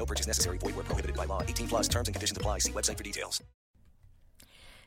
No 0.00 0.06
purchase 0.06 0.26
necessary. 0.26 0.56
Void 0.56 0.76
where 0.76 0.84
prohibited 0.84 1.14
by 1.14 1.26
law. 1.26 1.42
18 1.42 1.68
plus 1.68 1.86
terms 1.86 2.08
and 2.08 2.14
conditions 2.14 2.38
apply. 2.38 2.60
See 2.60 2.72
website 2.72 2.96
for 2.96 3.04
details. 3.04 3.42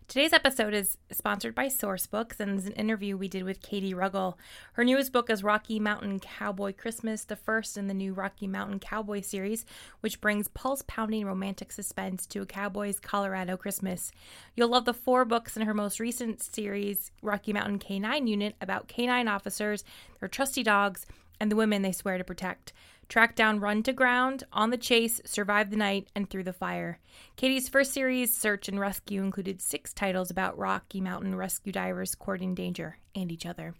Today's 0.08 0.34
episode 0.34 0.74
is 0.74 0.98
sponsored 1.12 1.54
by 1.54 1.68
Sourcebooks 1.68 2.40
and 2.40 2.58
is 2.58 2.66
an 2.66 2.74
interview 2.74 3.16
we 3.16 3.28
did 3.28 3.44
with 3.44 3.62
Katie 3.62 3.94
Ruggles. 3.94 4.34
Her 4.74 4.84
newest 4.84 5.14
book 5.14 5.30
is 5.30 5.44
Rocky 5.44 5.80
Mountain 5.80 6.20
Cowboy 6.20 6.74
Christmas, 6.74 7.26
the 7.26 7.36
first 7.36 7.78
in 7.78 7.88
the 7.88 7.94
new 7.94 8.12
Rocky 8.14 8.48
Mountain 8.48 8.80
Cowboy 8.80 9.22
series, 9.22 9.68
which 10.02 10.20
brings 10.20 10.48
pulse 10.48 10.84
pounding 10.88 11.28
romantic 11.28 11.72
suspense 11.72 12.26
to 12.28 12.42
a 12.42 12.46
cowboy's 12.48 13.00
Colorado 13.00 13.56
Christmas. 13.56 14.12
You'll 14.56 14.70
love 14.70 14.86
the 14.86 14.96
four 14.96 15.26
books 15.26 15.56
in 15.56 15.62
her 15.62 15.76
most 15.76 16.00
recent 16.00 16.42
series, 16.42 17.12
Rocky 17.22 17.54
Mountain 17.54 17.80
K9 17.80 18.28
Unit, 18.28 18.56
about 18.60 18.88
canine 18.88 19.28
officers, 19.28 19.84
their 20.20 20.28
trusty 20.28 20.64
dogs, 20.64 21.06
and 21.40 21.52
the 21.52 21.56
women 21.56 21.84
they 21.84 21.92
swear 21.92 22.18
to 22.18 22.24
protect. 22.24 22.74
Track 23.14 23.36
down 23.36 23.60
Run 23.60 23.84
to 23.84 23.94
Ground, 23.94 24.44
On 24.52 24.72
the 24.72 24.76
Chase, 24.76 25.22
Survive 25.24 25.70
the 25.70 25.78
Night, 25.78 26.08
and 26.16 26.28
Through 26.28 26.46
the 26.46 26.52
Fire. 26.52 26.98
Katie's 27.36 27.70
first 27.70 27.94
series, 27.94 28.36
Search 28.36 28.68
and 28.68 28.80
Rescue, 28.80 29.22
included 29.22 29.62
six 29.62 29.94
titles 29.94 30.32
about 30.32 30.58
Rocky 30.58 31.00
Mountain 31.00 31.36
rescue 31.36 31.72
divers 31.72 32.16
courting 32.16 32.56
danger 32.56 32.98
and 33.14 33.32
each 33.32 33.46
other. 33.46 33.76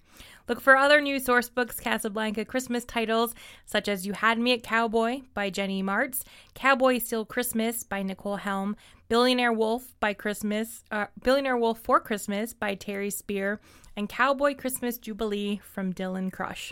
Look 0.48 0.62
for 0.62 0.78
other 0.78 1.02
new 1.02 1.20
Sourcebooks, 1.20 1.82
Casablanca 1.82 2.46
Christmas 2.46 2.86
titles, 2.86 3.34
such 3.66 3.88
as 3.88 4.06
You 4.06 4.14
Had 4.14 4.38
Me 4.38 4.54
at 4.54 4.62
Cowboy 4.62 5.22
by 5.34 5.50
Jennie 5.50 5.82
Marts, 5.82 6.24
Cowboy 6.54 7.00
SEAL 7.00 7.26
Christmas 7.26 7.84
by 7.84 8.04
Nicole 8.04 8.36
Helm, 8.36 8.76
Billionaire 9.10 9.52
Wolf 9.52 9.96
by 10.00 10.14
Christmas, 10.14 10.84
uh, 10.92 11.08
Billionaire 11.24 11.58
Wolf 11.58 11.80
for 11.80 12.00
Christmas 12.00 12.54
by 12.54 12.76
Terry 12.76 13.10
Spear, 13.10 13.60
and 13.98 14.08
Cowboy 14.08 14.54
Christmas 14.54 15.00
Jubilee 15.00 15.60
from 15.64 15.92
Dylann 15.92 16.32
Crush. 16.32 16.72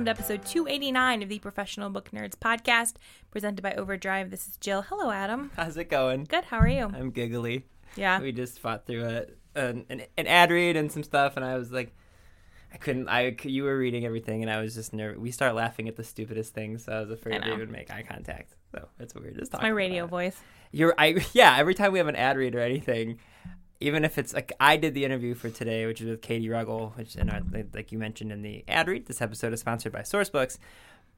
Welcome 0.00 0.14
to 0.14 0.18
episode 0.18 0.46
289 0.46 1.22
of 1.24 1.28
the 1.28 1.38
Professional 1.40 1.90
Book 1.90 2.10
Nerds 2.10 2.34
podcast, 2.34 2.94
presented 3.30 3.60
by 3.60 3.74
Overdrive. 3.74 4.30
This 4.30 4.48
is 4.48 4.56
Jill. 4.56 4.80
Hello, 4.80 5.10
Adam. 5.10 5.50
How's 5.56 5.76
it 5.76 5.90
going? 5.90 6.24
Good. 6.24 6.44
How 6.44 6.56
are 6.58 6.68
you? 6.68 6.84
I'm 6.86 7.10
giggly. 7.10 7.66
Yeah. 7.96 8.18
We 8.18 8.32
just 8.32 8.60
fought 8.60 8.86
through 8.86 9.04
a, 9.04 9.60
an, 9.60 9.84
an, 9.90 10.04
an 10.16 10.26
ad 10.26 10.52
read 10.52 10.78
and 10.78 10.90
some 10.90 11.02
stuff, 11.02 11.36
and 11.36 11.44
I 11.44 11.58
was 11.58 11.70
like, 11.70 11.94
I 12.72 12.78
couldn't. 12.78 13.10
I 13.10 13.36
you 13.42 13.64
were 13.64 13.76
reading 13.76 14.06
everything, 14.06 14.40
and 14.40 14.50
I 14.50 14.62
was 14.62 14.74
just 14.74 14.94
nervous. 14.94 15.18
We 15.18 15.32
start 15.32 15.54
laughing 15.54 15.86
at 15.86 15.96
the 15.96 16.04
stupidest 16.04 16.54
things, 16.54 16.84
so 16.84 16.92
I 16.92 17.00
was 17.00 17.10
afraid 17.10 17.44
we 17.44 17.54
would 17.54 17.70
make 17.70 17.90
eye 17.90 18.02
contact. 18.08 18.54
So 18.72 18.88
that's 18.96 19.14
what 19.14 19.22
we 19.22 19.28
were 19.28 19.34
just 19.34 19.42
It's 19.42 19.50
talking. 19.50 19.66
my 19.68 19.74
radio 19.74 20.04
about. 20.04 20.10
voice. 20.12 20.40
You're 20.72 20.94
I 20.96 21.22
yeah. 21.34 21.56
Every 21.58 21.74
time 21.74 21.92
we 21.92 21.98
have 21.98 22.08
an 22.08 22.16
ad 22.16 22.38
read 22.38 22.54
or 22.54 22.60
anything, 22.60 23.18
even 23.80 24.04
if 24.04 24.18
it's 24.18 24.34
like 24.34 24.52
I 24.60 24.76
did 24.76 24.94
the 24.94 25.04
interview 25.04 25.34
for 25.34 25.48
today, 25.48 25.86
which 25.86 26.00
is 26.00 26.08
with 26.08 26.22
Katie 26.22 26.48
Ruggles, 26.48 26.96
which 26.96 27.16
and 27.16 27.30
our, 27.30 27.40
like 27.72 27.92
you 27.92 27.98
mentioned 27.98 28.30
in 28.30 28.42
the 28.42 28.64
ad 28.68 28.88
read, 28.88 29.06
this 29.06 29.22
episode 29.22 29.52
is 29.52 29.60
sponsored 29.60 29.92
by 29.92 30.00
Sourcebooks, 30.00 30.58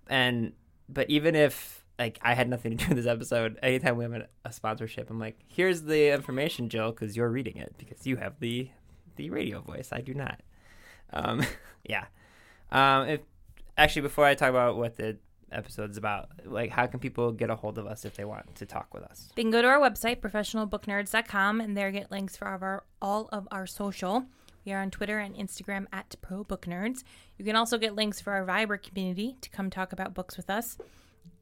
and 0.09 0.53
but 0.88 1.10
even 1.10 1.34
if 1.34 1.84
like 1.98 2.19
I 2.22 2.34
had 2.34 2.48
nothing 2.48 2.76
to 2.76 2.84
do 2.84 2.88
with 2.88 2.98
this 2.98 3.06
episode, 3.06 3.59
anytime 3.62 3.97
we 3.97 4.04
have 4.04 4.12
a, 4.12 4.28
a 4.44 4.53
sponsorship, 4.53 5.10
I'm 5.10 5.19
like, 5.19 5.38
here's 5.48 5.82
the 5.82 6.12
information, 6.12 6.69
Jill, 6.69 6.92
because 6.92 7.16
you're 7.16 7.28
reading 7.28 7.56
it 7.56 7.75
because 7.78 8.06
you 8.06 8.16
have 8.16 8.38
the 8.38 8.70
the 9.16 9.31
radio 9.31 9.60
voice. 9.60 9.91
I 9.92 10.00
do 10.00 10.15
not. 10.15 10.41
Um, 11.12 11.44
yeah. 11.84 12.06
Um, 12.70 13.09
if 13.09 13.20
actually 13.76 14.03
before 14.03 14.25
I 14.25 14.34
talk 14.34 14.50
about 14.50 14.76
what 14.76 14.97
the 14.97 15.19
episode's 15.52 15.96
about, 15.96 16.30
like 16.44 16.70
how 16.70 16.86
can 16.86 17.00
people 17.00 17.32
get 17.32 17.50
a 17.50 17.56
hold 17.56 17.78
of 17.78 17.86
us 17.86 18.04
if 18.04 18.16
they 18.16 18.24
want 18.24 18.54
to 18.56 18.66
talk 18.66 18.92
with 18.94 19.02
us? 19.04 19.28
They 19.34 19.42
can 19.42 19.50
go 19.50 19.62
to 19.62 19.68
our 19.68 19.80
website, 19.80 20.20
professionalbooknerds.com, 20.20 21.60
and 21.60 21.76
there 21.76 21.90
get 21.90 22.10
links 22.10 22.36
for 22.36 22.48
all 22.48 22.54
of 22.54 22.62
our, 22.62 22.84
all 23.00 23.28
of 23.32 23.48
our 23.50 23.66
social. 23.66 24.26
We 24.64 24.72
are 24.72 24.80
on 24.80 24.91
Twitter 24.91 25.18
and 25.18 25.34
Instagram 25.34 25.86
at 25.92 26.14
ProBookNerds. 26.22 27.02
You 27.36 27.44
can 27.44 27.56
also 27.56 27.78
get 27.78 27.94
links 27.94 28.20
for 28.20 28.32
our 28.32 28.46
Viber 28.46 28.80
community 28.80 29.36
to 29.41 29.50
come 29.50 29.70
talk 29.70 29.92
about 29.92 30.14
books 30.14 30.36
with 30.36 30.48
us. 30.48 30.78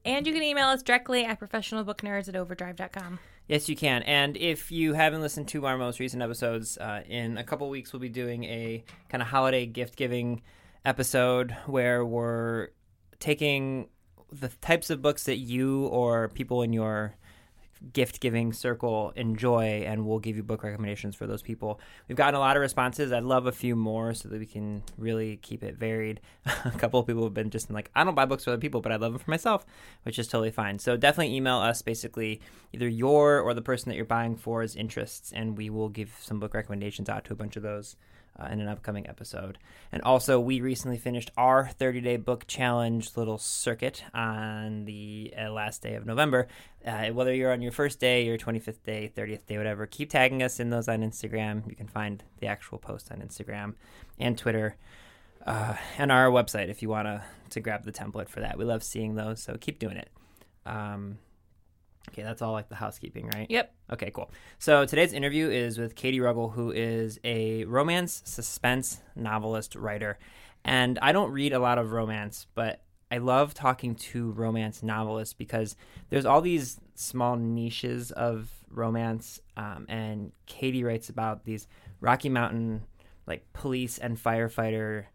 And 0.05 0.27
you 0.27 0.33
can 0.33 0.43
email 0.43 0.69
us 0.69 0.83
directly 0.83 1.25
at 1.25 1.39
professionalbooknerds 1.39 2.29
at 2.29 2.37
overdrive.com. 2.37 3.19
Yes, 3.47 3.69
you 3.69 3.77
can. 3.77 4.03
And 4.05 4.37
if 4.37 4.71
you 4.71 4.95
haven't 4.95 5.21
listened 5.21 5.49
to 5.49 5.67
our 5.67 5.77
most 5.77 5.99
recent 5.99 6.23
episodes, 6.23 6.79
uh, 6.79 7.03
in 7.07 7.37
a 7.37 7.45
couple 7.45 7.69
weeks 7.69 7.93
we'll 7.93 8.01
be 8.01 8.09
doing 8.09 8.45
a 8.45 8.85
kind 9.09 9.21
of 9.21 9.29
holiday 9.29 9.67
gift 9.67 9.97
giving 9.97 10.43
episode 10.85 11.55
where 11.67 12.05
we're 12.05 12.69
taking 13.19 13.89
the 14.33 14.49
types 14.49 14.91
of 14.91 15.03
books 15.03 15.25
that 15.25 15.37
you 15.37 15.87
or 15.87 16.29
people 16.29 16.63
in 16.63 16.73
your 16.73 17.15
gift 17.93 18.21
giving 18.21 18.53
circle 18.53 19.13
enjoy 19.17 19.83
and 19.87 20.07
we'll 20.07 20.19
give 20.19 20.37
you 20.37 20.43
book 20.43 20.63
recommendations 20.63 21.17
for 21.17 21.27
those 21.27 21.43
people. 21.43 21.81
We've 22.09 22.17
gotten 22.17 22.35
a 22.35 22.39
lot 22.39 22.57
of 22.57 22.61
responses. 22.61 23.11
I'd 23.11 23.23
love 23.23 23.47
a 23.47 23.53
few 23.53 23.75
more 23.75 24.13
so 24.13 24.29
that 24.29 24.39
we 24.39 24.47
can 24.47 24.83
really 24.99 25.39
keep 25.39 25.63
it 25.63 25.77
varied. 25.77 26.21
a 26.65 26.71
couple 26.73 27.01
of 27.01 27.07
people 27.07 27.25
have 27.25 27.35
been 27.35 27.51
just 27.51 27.71
like, 27.71 27.91
I 27.95 28.05
don't 28.05 28.15
buy 28.15 28.27
books 28.27 28.45
for 28.45 28.51
other 28.51 28.61
people, 28.61 28.81
but 28.81 28.93
I 28.93 28.97
love 28.97 29.13
them 29.13 29.21
for 29.21 29.31
myself, 29.31 29.65
which 30.03 30.19
is 30.19 30.29
totally 30.29 30.51
fine. 30.51 30.79
So 30.79 30.97
definitely 30.97 31.35
email 31.35 31.57
us 31.57 31.81
basically 31.81 32.41
either 32.73 32.89
your 32.89 33.41
or 33.41 33.55
the 33.55 33.63
person 33.63 33.89
that 33.89 33.97
you're 33.97 34.05
buying 34.05 34.37
for's 34.37 34.77
interests 34.77 35.33
and 35.33 35.57
we 35.57 35.71
will 35.71 35.89
give 35.89 36.15
some 36.21 36.39
book 36.39 36.55
recommendations 36.55 37.09
out 37.09 37.25
to 37.25 37.33
a 37.33 37.37
bunch 37.37 37.57
of 37.57 37.63
those 37.63 37.97
uh, 38.41 38.49
in 38.51 38.61
an 38.61 38.69
upcoming 38.69 39.07
episode. 39.07 39.59
And 39.93 40.03
also, 40.03 40.41
we 40.41 40.61
recently 40.61 40.99
finished 40.99 41.31
our 41.37 41.69
30 41.69 42.01
day 42.01 42.17
book 42.17 42.47
challenge 42.47 43.17
little 43.17 43.39
circuit 43.39 44.05
on 44.15 44.85
the 44.85 45.33
uh, 45.39 45.51
last 45.51 45.83
day 45.83 45.95
of 45.95 46.07
November. 46.07 46.49
Uh, 46.87 47.09
whether 47.09 47.35
you're 47.35 47.53
on 47.53 47.61
your 47.61 47.73
first 47.73 48.01
day, 48.01 48.25
your 48.25 48.39
25th 48.39 48.83
day, 48.85 49.13
30th 49.15 49.47
day, 49.47 49.59
whatever, 49.59 49.87
keep 49.87 50.11
tagging 50.11 50.43
us 50.43 50.61
in 50.61 50.71
those 50.71 50.89
on 50.89 51.01
Instagram. 51.01 51.69
You 51.69 51.77
can 51.77 51.89
find 51.89 52.23
the 52.39 52.47
actual 52.47 52.79
post 52.79 53.13
on 53.13 53.19
Instagram 53.19 53.75
and 54.19 54.39
Twitter. 54.39 54.77
Uh, 55.47 55.75
and 55.99 56.13
our 56.13 56.29
website 56.29 56.69
if 56.69 56.83
you 56.83 56.89
want 56.89 57.07
to 57.07 57.23
to 57.51 57.61
grab 57.61 57.85
the 57.85 57.93
template 57.93 58.29
for 58.29 58.41
that. 58.41 58.57
We 58.57 58.65
love 58.65 58.83
seeing 58.83 59.17
those, 59.17 59.43
so 59.43 59.57
keep 59.61 59.79
doing 59.79 59.97
it. 59.97 60.09
Um, 60.65 61.19
okay, 62.09 62.23
that's 62.23 62.43
all 62.43 62.53
like 62.53 62.69
the 62.69 62.75
housekeeping, 62.75 63.31
right? 63.35 63.47
Yep. 63.51 63.75
Okay, 63.93 64.11
cool. 64.11 64.31
So 64.59 64.85
today's 64.85 65.13
interview 65.13 65.49
is 65.51 65.79
with 65.79 65.95
Katie 65.95 66.21
Ruggles, 66.21 66.55
who 66.55 66.71
is 66.71 67.19
a 67.25 67.65
romance 67.65 68.23
suspense 68.25 69.01
novelist 69.15 69.75
writer. 69.75 70.19
And 70.65 70.99
I 71.01 71.13
don't 71.13 71.33
read 71.33 71.53
a 71.53 71.59
lot 71.59 71.79
of 71.79 71.93
romance, 71.93 72.47
but 72.55 72.83
I 73.11 73.19
love 73.19 73.55
talking 73.55 73.95
to 73.97 74.31
romance 74.33 74.83
novelists 74.83 75.35
because 75.35 75.77
there's 76.11 76.27
all 76.27 76.41
these 76.41 76.79
small 76.95 77.37
niches 77.37 78.13
of 78.13 78.51
romance. 78.71 79.41
Um, 79.57 79.87
and 79.89 80.33
Katie 80.47 80.85
writes 80.85 81.09
about 81.09 81.45
these 81.45 81.67
Rocky 82.01 82.29
Mountain, 82.29 82.83
like 83.27 83.53
police 83.53 83.99
and 83.99 84.17
firefighter 84.17 85.07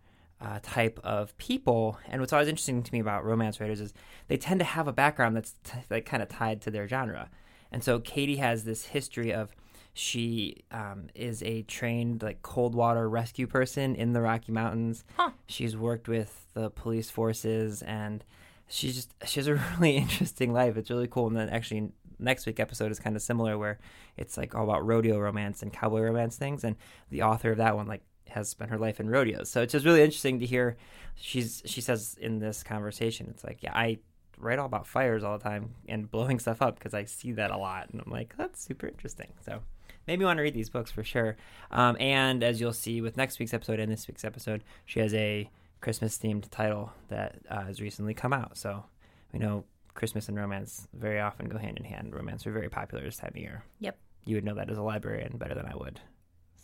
uh, 0.41 0.59
type 0.61 0.99
of 1.03 1.37
people. 1.37 1.97
And 2.07 2.21
what's 2.21 2.33
always 2.33 2.47
interesting 2.47 2.83
to 2.83 2.93
me 2.93 2.99
about 2.99 3.23
romance 3.23 3.59
writers 3.59 3.79
is 3.79 3.93
they 4.27 4.37
tend 4.37 4.59
to 4.59 4.65
have 4.65 4.87
a 4.87 4.93
background 4.93 5.35
that's 5.35 5.55
t- 5.63 5.79
like 5.89 6.05
kind 6.05 6.21
of 6.21 6.29
tied 6.29 6.61
to 6.61 6.71
their 6.71 6.87
genre. 6.87 7.29
And 7.71 7.83
so 7.83 7.99
Katie 7.99 8.37
has 8.37 8.63
this 8.63 8.85
history 8.85 9.33
of 9.33 9.51
she 9.93 10.63
um, 10.71 11.07
is 11.15 11.41
a 11.43 11.61
trained 11.63 12.21
like 12.21 12.41
cold 12.41 12.75
water 12.75 13.07
rescue 13.09 13.47
person 13.47 13.95
in 13.95 14.11
the 14.11 14.21
Rocky 14.21 14.51
Mountains. 14.51 15.05
Huh. 15.15 15.31
She's 15.47 15.77
worked 15.77 16.09
with 16.09 16.47
the 16.53 16.69
police 16.69 17.09
forces 17.09 17.81
and 17.81 18.23
she's 18.67 18.95
just 18.95 19.13
she 19.25 19.39
has 19.39 19.47
a 19.47 19.55
really 19.79 19.95
interesting 19.95 20.51
life. 20.51 20.75
It's 20.75 20.89
really 20.89 21.07
cool. 21.07 21.27
And 21.27 21.37
then 21.37 21.49
actually 21.49 21.91
next 22.19 22.45
week 22.45 22.59
episode 22.59 22.91
is 22.91 22.99
kind 22.99 23.15
of 23.15 23.21
similar 23.21 23.57
where 23.57 23.79
it's 24.17 24.37
like 24.37 24.53
all 24.53 24.65
about 24.65 24.85
rodeo 24.85 25.17
romance 25.17 25.61
and 25.61 25.71
cowboy 25.71 26.01
romance 26.01 26.35
things. 26.35 26.65
And 26.65 26.75
the 27.09 27.21
author 27.21 27.51
of 27.51 27.57
that 27.57 27.77
one 27.77 27.87
like 27.87 28.03
has 28.29 28.49
spent 28.49 28.71
her 28.71 28.77
life 28.77 28.99
in 28.99 29.09
rodeos. 29.09 29.49
So 29.49 29.61
it's 29.61 29.71
just 29.71 29.85
really 29.85 30.01
interesting 30.01 30.39
to 30.39 30.45
hear. 30.45 30.77
She's 31.15 31.61
she 31.65 31.81
says 31.81 32.17
in 32.19 32.39
this 32.39 32.63
conversation, 32.63 33.27
it's 33.29 33.43
like 33.43 33.63
yeah 33.63 33.73
I 33.73 33.99
write 34.37 34.59
all 34.59 34.65
about 34.65 34.85
fires 34.85 35.23
all 35.23 35.37
the 35.37 35.43
time 35.43 35.75
and 35.87 36.09
blowing 36.11 36.39
stuff 36.45 36.61
up 36.61 36.77
because 36.77 36.93
I 36.93 37.05
see 37.05 37.31
that 37.33 37.51
a 37.51 37.57
lot, 37.57 37.89
and 37.91 38.01
I'm 38.05 38.11
like 38.11 38.35
that's 38.37 38.61
super 38.63 38.87
interesting. 38.87 39.31
So 39.45 39.61
maybe 40.07 40.21
you 40.21 40.25
want 40.25 40.37
to 40.37 40.43
read 40.43 40.53
these 40.53 40.69
books 40.69 40.91
for 40.91 41.03
sure. 41.03 41.37
Um, 41.71 41.95
and 41.99 42.43
as 42.43 42.59
you'll 42.59 42.73
see 42.73 43.01
with 43.01 43.17
next 43.17 43.39
week's 43.39 43.53
episode 43.53 43.79
and 43.79 43.91
this 43.91 44.07
week's 44.07 44.25
episode, 44.25 44.63
she 44.85 44.99
has 44.99 45.13
a 45.13 45.49
Christmas 45.81 46.17
themed 46.17 46.49
title 46.51 46.91
that 47.09 47.37
uh, 47.49 47.63
has 47.65 47.79
recently 47.81 48.13
come 48.13 48.33
out. 48.33 48.57
So 48.57 48.83
we 49.31 49.39
know 49.39 49.63
Christmas 49.93 50.27
and 50.27 50.37
romance 50.37 50.87
very 50.93 51.19
often 51.21 51.47
go 51.47 51.57
hand 51.57 51.77
in 51.77 51.85
hand. 51.85 52.13
Romance 52.13 52.45
are 52.45 52.51
very 52.51 52.69
popular 52.69 53.03
this 53.03 53.17
time 53.17 53.31
of 53.33 53.37
year. 53.37 53.63
Yep. 53.79 53.97
you 54.25 54.35
would 54.35 54.43
know 54.43 54.55
that 54.55 54.69
as 54.69 54.77
a 54.77 54.81
librarian 54.81 55.37
better 55.37 55.53
than 55.55 55.65
I 55.65 55.75
would. 55.75 55.99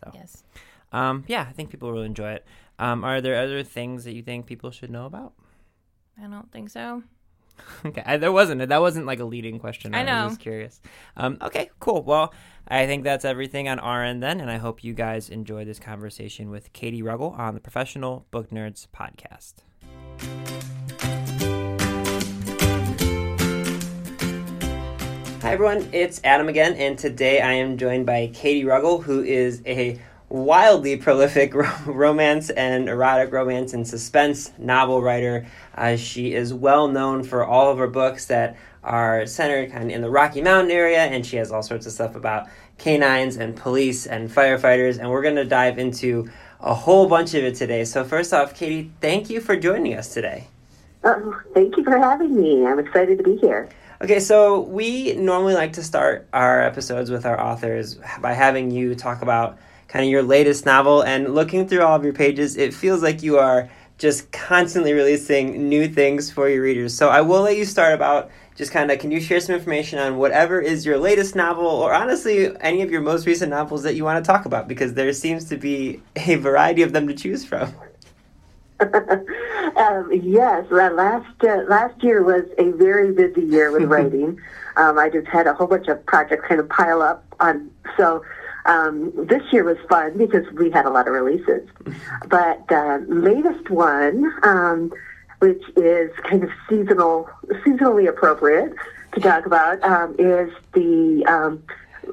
So 0.03 0.11
Yes. 0.13 0.43
Um, 0.91 1.23
yeah, 1.27 1.45
I 1.47 1.53
think 1.53 1.69
people 1.69 1.91
will 1.91 2.01
enjoy 2.01 2.31
it. 2.33 2.45
Um, 2.79 3.03
are 3.03 3.21
there 3.21 3.41
other 3.41 3.63
things 3.63 4.03
that 4.03 4.13
you 4.13 4.23
think 4.23 4.45
people 4.45 4.71
should 4.71 4.89
know 4.89 5.05
about? 5.05 5.33
I 6.21 6.27
don't 6.27 6.51
think 6.51 6.69
so. 6.69 7.03
Okay, 7.85 8.01
I, 8.03 8.17
there 8.17 8.31
wasn't. 8.31 8.67
That 8.69 8.81
wasn't 8.81 9.05
like 9.05 9.19
a 9.19 9.25
leading 9.25 9.59
question. 9.59 9.93
I 9.93 10.01
know. 10.01 10.23
was 10.23 10.31
just 10.31 10.41
curious. 10.41 10.81
Um, 11.15 11.37
okay, 11.43 11.69
cool. 11.79 12.01
Well, 12.01 12.33
I 12.67 12.87
think 12.87 13.03
that's 13.03 13.23
everything 13.23 13.69
on 13.69 13.77
our 13.77 14.03
end 14.03 14.23
then, 14.23 14.39
and 14.39 14.49
I 14.49 14.57
hope 14.57 14.83
you 14.83 14.95
guys 14.95 15.29
enjoy 15.29 15.65
this 15.65 15.77
conversation 15.77 16.49
with 16.49 16.73
Katie 16.73 17.03
Ruggles 17.03 17.35
on 17.37 17.53
the 17.53 17.59
Professional 17.59 18.25
Book 18.31 18.49
Nerds 18.49 18.87
podcast. 18.87 19.55
Hi 25.41 25.53
everyone, 25.53 25.89
it's 25.91 26.21
Adam 26.23 26.49
again, 26.49 26.75
and 26.75 26.97
today 26.97 27.41
I 27.41 27.53
am 27.53 27.77
joined 27.77 28.05
by 28.05 28.31
Katie 28.33 28.63
Ruggles, 28.63 29.03
who 29.03 29.23
is 29.23 29.61
a 29.65 29.99
wildly 30.31 30.95
prolific 30.95 31.53
romance 31.85 32.49
and 32.51 32.87
erotic 32.87 33.31
romance 33.33 33.73
and 33.73 33.85
suspense 33.85 34.51
novel 34.57 35.01
writer. 35.01 35.45
Uh, 35.75 35.95
she 35.95 36.33
is 36.33 36.53
well 36.53 36.87
known 36.87 37.23
for 37.23 37.45
all 37.45 37.69
of 37.69 37.77
her 37.77 37.87
books 37.87 38.25
that 38.25 38.55
are 38.83 39.25
centered 39.25 39.71
kind 39.71 39.83
of 39.83 39.89
in 39.91 40.01
the 40.01 40.09
Rocky 40.09 40.41
Mountain 40.41 40.71
area, 40.71 41.01
and 41.01 41.25
she 41.25 41.35
has 41.35 41.51
all 41.51 41.61
sorts 41.61 41.85
of 41.85 41.91
stuff 41.91 42.15
about 42.15 42.47
canines 42.77 43.35
and 43.35 43.55
police 43.55 44.07
and 44.07 44.29
firefighters, 44.29 44.97
and 44.97 45.09
we're 45.11 45.21
going 45.21 45.35
to 45.35 45.45
dive 45.45 45.77
into 45.77 46.29
a 46.61 46.73
whole 46.73 47.07
bunch 47.07 47.33
of 47.33 47.43
it 47.43 47.55
today. 47.55 47.83
So, 47.83 48.03
first 48.03 48.33
off, 48.33 48.55
Katie, 48.55 48.91
thank 49.01 49.29
you 49.29 49.41
for 49.41 49.55
joining 49.55 49.95
us 49.95 50.13
today. 50.13 50.47
Oh, 51.03 51.39
thank 51.53 51.77
you 51.77 51.83
for 51.83 51.97
having 51.97 52.39
me. 52.39 52.65
I'm 52.65 52.79
excited 52.79 53.17
to 53.17 53.23
be 53.23 53.35
here. 53.37 53.69
Okay, 54.01 54.19
so 54.19 54.61
we 54.61 55.13
normally 55.13 55.53
like 55.53 55.73
to 55.73 55.83
start 55.83 56.27
our 56.33 56.61
episodes 56.61 57.11
with 57.11 57.25
our 57.25 57.39
authors 57.39 57.99
by 58.19 58.33
having 58.33 58.71
you 58.71 58.95
talk 58.95 59.21
about 59.21 59.59
kind 59.91 60.05
of 60.05 60.09
your 60.09 60.23
latest 60.23 60.65
novel. 60.65 61.01
And 61.01 61.35
looking 61.35 61.67
through 61.67 61.81
all 61.81 61.95
of 61.95 62.03
your 62.03 62.13
pages, 62.13 62.55
it 62.55 62.73
feels 62.73 63.03
like 63.03 63.21
you 63.21 63.37
are 63.37 63.69
just 63.97 64.31
constantly 64.31 64.93
releasing 64.93 65.67
new 65.67 65.87
things 65.87 66.31
for 66.31 66.49
your 66.49 66.63
readers. 66.63 66.95
So 66.95 67.09
I 67.09 67.21
will 67.21 67.41
let 67.41 67.57
you 67.57 67.65
start 67.65 67.93
about 67.93 68.31
just 68.55 68.71
kind 68.71 68.89
of 68.89 68.99
can 68.99 69.11
you 69.11 69.19
share 69.19 69.39
some 69.39 69.53
information 69.53 69.99
on 69.99 70.17
whatever 70.17 70.59
is 70.59 70.85
your 70.85 70.97
latest 70.97 71.35
novel 71.35 71.65
or 71.65 71.93
honestly 71.93 72.49
any 72.61 72.81
of 72.81 72.91
your 72.91 73.01
most 73.01 73.25
recent 73.25 73.49
novels 73.49 73.83
that 73.83 73.95
you 73.95 74.03
want 74.03 74.23
to 74.23 74.27
talk 74.27 74.45
about 74.45 74.67
because 74.67 74.93
there 74.93 75.11
seems 75.13 75.45
to 75.45 75.57
be 75.57 76.01
a 76.15 76.35
variety 76.35 76.81
of 76.81 76.93
them 76.93 77.07
to 77.07 77.13
choose 77.13 77.45
from. 77.45 77.73
um, 78.81 80.09
yes, 80.11 80.65
last 80.71 81.43
uh, 81.43 81.63
last 81.67 82.01
year 82.01 82.23
was 82.23 82.45
a 82.57 82.71
very 82.71 83.11
busy 83.11 83.41
year 83.41 83.71
with 83.71 83.83
writing. 83.89 84.39
Um, 84.77 84.97
I 84.97 85.09
just 85.09 85.27
had 85.27 85.45
a 85.45 85.53
whole 85.53 85.67
bunch 85.67 85.87
of 85.87 86.03
projects 86.07 86.47
kind 86.47 86.59
of 86.59 86.67
pile 86.69 87.01
up 87.01 87.23
on. 87.39 87.69
So 87.97 88.23
um, 88.65 89.11
this 89.15 89.41
year 89.51 89.63
was 89.63 89.77
fun 89.89 90.17
because 90.17 90.45
we 90.53 90.69
had 90.69 90.85
a 90.85 90.89
lot 90.89 91.07
of 91.07 91.13
releases. 91.13 91.67
But 92.27 92.67
the 92.67 93.05
latest 93.07 93.69
one, 93.69 94.31
um, 94.43 94.91
which 95.39 95.63
is 95.75 96.11
kind 96.29 96.43
of 96.43 96.49
seasonal, 96.69 97.29
seasonally 97.65 98.07
appropriate 98.07 98.73
to 99.13 99.19
talk 99.19 99.45
about, 99.45 99.83
um, 99.83 100.15
is 100.19 100.51
the 100.73 101.25
um, 101.27 101.63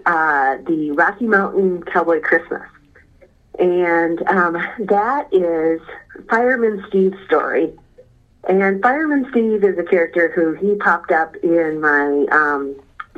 uh, 0.07 0.57
the 0.67 0.93
Rocky 0.93 1.27
Mountain 1.27 1.83
Cowboy 1.85 2.21
Christmas. 2.21 2.63
And 3.59 4.23
um, 4.29 4.53
that 4.79 5.29
is 5.33 5.81
Fireman 6.31 6.85
Steve's 6.89 7.17
story. 7.27 7.73
And 8.49 8.81
Fireman 8.81 9.27
Steve 9.31 9.65
is 9.65 9.77
a 9.79 9.83
character 9.83 10.31
who 10.35 10.55
he 10.55 10.77
popped 10.77 11.11
up 11.11 11.35
in 11.43 11.81
my 11.81 12.27
um, 12.31 12.77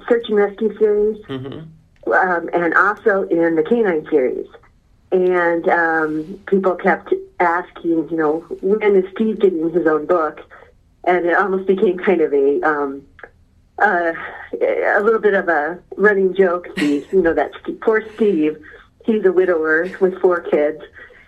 Search 0.08 0.24
and 0.28 0.36
Rescue 0.36 0.76
series 0.78 1.24
Mm-hmm. 1.26 1.68
Um, 2.06 2.50
and 2.52 2.74
also 2.74 3.22
in 3.24 3.56
the 3.56 3.62
Canine 3.62 4.06
series. 4.10 4.46
And 5.12 5.68
um, 5.68 6.40
people 6.46 6.76
kept 6.76 7.12
asking, 7.40 8.08
you 8.10 8.16
know, 8.16 8.40
when 8.60 8.96
is 8.96 9.04
Steve 9.14 9.40
getting 9.40 9.70
his 9.70 9.86
own 9.86 10.06
book? 10.06 10.40
And 11.04 11.26
it 11.26 11.36
almost 11.36 11.66
became 11.66 11.98
kind 11.98 12.20
of 12.20 12.32
a 12.32 12.60
um, 12.62 13.06
uh, 13.80 14.12
a 14.52 15.00
little 15.02 15.18
bit 15.18 15.34
of 15.34 15.48
a 15.48 15.78
running 15.96 16.34
joke. 16.34 16.68
The, 16.76 17.06
you 17.12 17.22
know, 17.22 17.34
that 17.34 17.52
Steve, 17.62 17.80
poor 17.80 18.04
Steve, 18.14 18.62
he's 19.04 19.24
a 19.24 19.32
widower 19.32 19.90
with 20.00 20.20
four 20.20 20.40
kids, 20.40 20.82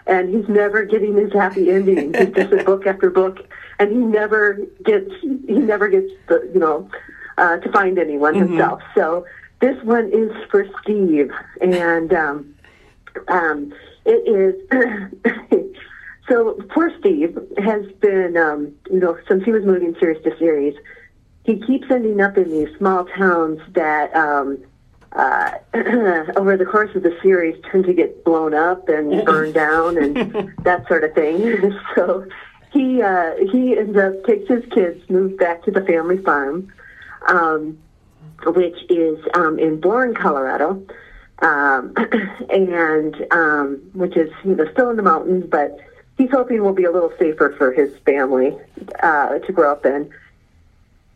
and 0.06 0.32
he's 0.32 0.48
never 0.48 0.84
getting 0.84 1.16
his 1.16 1.32
happy 1.32 1.70
ending. 1.70 2.14
He's 2.14 2.34
just 2.34 2.52
a 2.52 2.64
book 2.64 2.86
after 2.86 3.10
book, 3.10 3.38
and 3.78 3.90
he 3.90 3.98
never 3.98 4.58
gets 4.84 5.10
he 5.20 5.58
never 5.58 5.88
gets 5.88 6.12
the 6.28 6.48
you 6.52 6.60
know 6.60 6.88
uh, 7.38 7.56
to 7.56 7.72
find 7.72 7.98
anyone 7.98 8.34
himself. 8.34 8.82
So 8.94 9.24
this 9.62 9.80
one 9.84 10.10
is 10.12 10.32
for 10.50 10.66
Steve, 10.82 11.30
and 11.60 12.12
um, 12.12 12.54
um, 13.28 13.72
it 14.04 14.28
is. 14.28 15.74
so 16.28 16.54
poor 16.70 16.92
Steve 16.98 17.38
has 17.58 17.86
been, 18.00 18.36
um, 18.36 18.72
you 18.90 18.98
know, 18.98 19.16
since 19.28 19.44
he 19.44 19.52
was 19.52 19.64
moving 19.64 19.94
series 20.00 20.22
to 20.24 20.36
series, 20.36 20.74
he 21.44 21.60
keeps 21.60 21.88
ending 21.90 22.20
up 22.20 22.36
in 22.36 22.50
these 22.50 22.76
small 22.76 23.04
towns 23.04 23.60
that, 23.74 24.14
um, 24.16 24.58
uh, 25.12 25.52
over 26.36 26.56
the 26.56 26.66
course 26.68 26.94
of 26.96 27.04
the 27.04 27.16
series, 27.22 27.54
tend 27.70 27.84
to 27.84 27.94
get 27.94 28.24
blown 28.24 28.54
up 28.54 28.88
and 28.88 29.24
burned 29.24 29.54
down 29.54 29.96
and 29.96 30.52
that 30.64 30.86
sort 30.88 31.04
of 31.04 31.14
thing. 31.14 31.72
so 31.94 32.26
he 32.72 33.00
uh, 33.00 33.36
he 33.52 33.78
ends 33.78 33.96
up 33.96 34.24
takes 34.24 34.48
his 34.48 34.64
kids, 34.72 35.08
moves 35.08 35.36
back 35.36 35.62
to 35.62 35.70
the 35.70 35.82
family 35.82 36.18
farm. 36.18 36.72
Um, 37.28 37.78
which 38.46 38.78
is 38.88 39.18
um, 39.34 39.58
in 39.58 39.80
Bourne, 39.80 40.14
Colorado, 40.14 40.84
um, 41.40 41.94
and 42.50 43.26
um, 43.32 43.90
which 43.94 44.16
is 44.16 44.30
you 44.44 44.54
know 44.54 44.70
still 44.72 44.90
in 44.90 44.96
the 44.96 45.02
mountains, 45.02 45.44
but 45.48 45.78
he's 46.16 46.30
hoping 46.30 46.62
will 46.62 46.72
be 46.72 46.84
a 46.84 46.90
little 46.90 47.12
safer 47.18 47.54
for 47.56 47.72
his 47.72 47.94
family 47.98 48.56
uh, 49.02 49.38
to 49.38 49.52
grow 49.52 49.72
up 49.72 49.84
in. 49.84 50.10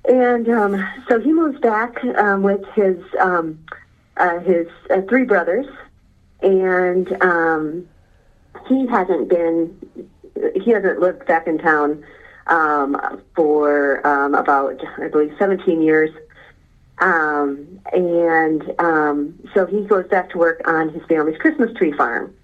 And 0.09 0.49
um, 0.49 0.89
so 1.09 1.21
he 1.21 1.33
moves 1.33 1.59
back 1.61 2.03
um, 2.17 2.43
with 2.43 2.65
his 2.75 2.97
um, 3.21 3.59
uh, 4.17 4.39
his 4.41 4.69
uh, 4.91 5.03
three 5.09 5.25
brothers, 5.25 5.67
and 6.43 7.23
um, 7.23 7.89
he 8.69 8.87
hasn't 8.87 9.29
been 9.29 9.77
he 10.55 10.71
hasn't 10.71 11.01
lived 11.01 11.27
back 11.27 11.47
in 11.47 11.59
town 11.59 12.05
um, 12.47 13.21
for 13.35 14.07
um, 14.07 14.35
about 14.35 14.81
I 14.99 15.09
believe 15.09 15.35
17 15.39 15.83
years. 15.83 16.11
Um, 16.99 17.81
and 17.93 18.75
um, 18.79 19.49
so 19.55 19.67
he 19.67 19.83
goes 19.83 20.07
back 20.09 20.31
to 20.31 20.39
work 20.39 20.63
on 20.67 20.89
his 20.89 21.03
family's 21.09 21.39
Christmas 21.39 21.73
tree 21.77 21.93
farm. 21.93 22.35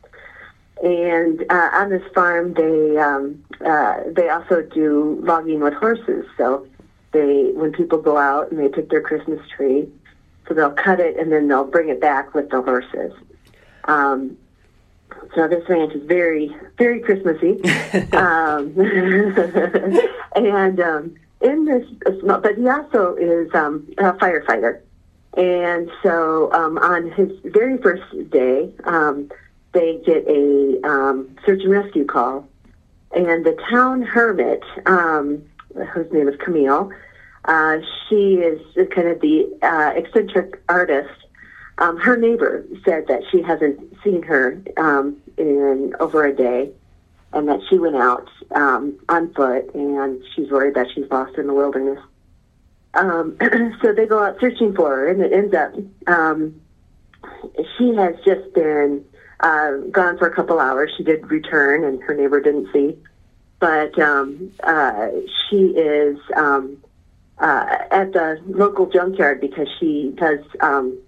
And 0.82 1.44
uh, 1.48 1.70
on 1.72 1.90
this 1.90 2.02
farm, 2.12 2.54
they 2.54 2.98
um, 2.98 3.42
uh, 3.64 4.00
they 4.06 4.28
also 4.28 4.62
do 4.62 5.20
logging 5.22 5.60
with 5.60 5.74
horses. 5.74 6.26
So 6.36 6.66
they, 7.12 7.52
when 7.54 7.72
people 7.72 7.98
go 7.98 8.18
out 8.18 8.50
and 8.50 8.58
they 8.58 8.68
pick 8.68 8.90
their 8.90 9.00
Christmas 9.00 9.40
tree, 9.48 9.88
so 10.48 10.54
they'll 10.54 10.72
cut 10.72 10.98
it 10.98 11.16
and 11.18 11.30
then 11.30 11.46
they'll 11.48 11.64
bring 11.64 11.88
it 11.88 12.00
back 12.00 12.34
with 12.34 12.50
the 12.50 12.60
horses. 12.60 13.12
Um, 13.84 14.36
so 15.34 15.48
this 15.48 15.66
ranch 15.68 15.94
is 15.94 16.02
very, 16.04 16.54
very 16.78 17.00
Christmassy. 17.00 17.62
um, 18.12 18.74
and 20.36 20.80
um, 20.80 21.14
in 21.42 21.64
this, 21.64 21.86
but 22.24 22.56
he 22.56 22.68
also 22.68 23.14
is 23.16 23.52
um, 23.54 23.86
a 23.98 24.12
firefighter. 24.14 24.80
And 25.36 25.90
so 26.02 26.52
um, 26.52 26.78
on 26.78 27.10
his 27.10 27.30
very 27.44 27.78
first 27.78 28.30
day, 28.30 28.72
um, 28.84 29.30
they 29.72 30.00
get 30.04 30.26
a 30.28 30.80
um, 30.86 31.34
search 31.46 31.62
and 31.62 31.70
rescue 31.70 32.04
call. 32.04 32.46
And 33.12 33.44
the 33.44 33.56
town 33.70 34.02
hermit, 34.02 34.62
um, 34.86 35.42
whose 35.92 36.10
name 36.12 36.28
is 36.28 36.36
Camille, 36.38 36.90
uh, 37.46 37.78
she 38.08 38.34
is 38.34 38.60
kind 38.94 39.08
of 39.08 39.20
the 39.20 39.50
uh, 39.62 39.92
eccentric 39.96 40.62
artist. 40.68 41.10
Um, 41.78 41.96
her 41.98 42.16
neighbor 42.16 42.64
said 42.84 43.06
that 43.08 43.22
she 43.30 43.42
hasn't 43.42 43.80
seen 44.04 44.22
her 44.22 44.62
um, 44.76 45.16
in 45.36 45.94
over 45.98 46.24
a 46.24 46.34
day 46.34 46.70
and 47.32 47.48
that 47.48 47.60
she 47.68 47.78
went 47.78 47.96
out 47.96 48.28
um, 48.54 48.98
on 49.08 49.32
foot 49.34 49.74
and 49.74 50.22
she's 50.34 50.50
worried 50.50 50.74
that 50.74 50.86
she's 50.94 51.10
lost 51.10 51.36
in 51.38 51.46
the 51.46 51.54
wilderness. 51.54 51.98
Um, 52.94 53.36
so 53.82 53.92
they 53.92 54.06
go 54.06 54.22
out 54.22 54.38
searching 54.40 54.74
for 54.74 54.90
her, 54.90 55.08
and 55.08 55.22
it 55.22 55.32
ends 55.32 55.54
up 55.54 55.72
um, 56.06 56.60
she 57.78 57.94
has 57.94 58.14
just 58.24 58.52
been 58.54 59.04
uh, 59.40 59.76
gone 59.90 60.18
for 60.18 60.26
a 60.26 60.34
couple 60.34 60.60
hours. 60.60 60.92
She 60.96 61.02
did 61.02 61.30
return, 61.30 61.84
and 61.84 62.02
her 62.02 62.14
neighbor 62.14 62.40
didn't 62.40 62.72
see, 62.72 62.98
but 63.58 63.98
um, 63.98 64.52
uh, 64.62 65.08
she 65.48 65.68
is 65.68 66.18
um, 66.36 66.82
uh, 67.38 67.78
at 67.90 68.12
the 68.12 68.40
local 68.46 68.86
junkyard 68.86 69.40
because 69.40 69.68
she 69.80 70.12
does 70.16 70.40
um, 70.60 70.98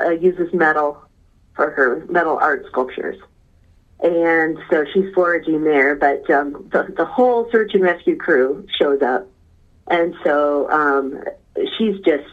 uh, 0.00 0.10
uses 0.10 0.52
metal 0.52 1.02
for 1.54 1.70
her 1.70 2.04
metal 2.06 2.36
art 2.38 2.64
sculptures 2.66 3.16
and 4.02 4.58
so 4.70 4.84
she's 4.92 5.12
foraging 5.14 5.64
there. 5.64 5.94
But 5.94 6.28
um, 6.30 6.68
the, 6.72 6.92
the 6.96 7.04
whole 7.04 7.50
search 7.50 7.74
and 7.74 7.82
rescue 7.82 8.16
crew 8.16 8.66
shows 8.78 9.02
up, 9.02 9.28
and 9.88 10.14
so 10.24 10.70
um, 10.70 11.22
she's 11.76 11.98
just 12.00 12.28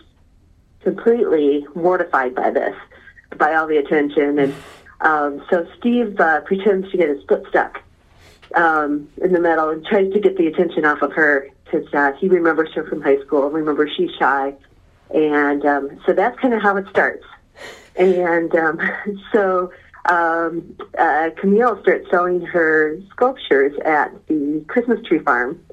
completely 0.81 1.65
mortified 1.75 2.33
by 2.35 2.49
this. 2.51 2.75
by 3.37 3.55
all 3.55 3.67
the 3.67 3.77
attention. 3.77 4.39
And 4.39 4.55
um, 5.01 5.45
so 5.49 5.67
Steve 5.77 6.19
uh, 6.19 6.41
pretends 6.41 6.89
to 6.91 6.97
get 6.97 7.09
his 7.09 7.23
foot 7.27 7.45
stuck 7.49 7.81
um, 8.55 9.09
in 9.21 9.33
the 9.33 9.39
metal 9.39 9.69
and 9.69 9.85
tries 9.85 10.11
to 10.13 10.19
get 10.19 10.37
the 10.37 10.47
attention 10.47 10.85
off 10.85 11.01
of 11.01 11.13
her 11.13 11.49
because 11.65 11.93
uh, 11.93 12.13
he 12.13 12.29
remembers 12.29 12.73
her 12.73 12.87
from 12.87 13.01
high 13.01 13.19
school. 13.25 13.49
Remember, 13.49 13.89
she's 13.89 14.11
shy, 14.17 14.53
and 15.13 15.65
um, 15.65 15.99
so 16.05 16.13
that's 16.13 16.39
kind 16.39 16.53
of 16.53 16.61
how 16.61 16.77
it 16.77 16.87
starts. 16.89 17.25
And 17.97 18.55
um, 18.55 18.79
so 19.33 19.71
um, 20.07 20.75
uh, 20.97 21.29
Camille 21.37 21.79
starts 21.81 22.09
selling 22.09 22.41
her 22.41 22.97
sculptures 23.11 23.73
at 23.85 24.11
the 24.27 24.63
Christmas 24.67 24.99
tree 25.05 25.19
farm, 25.19 25.63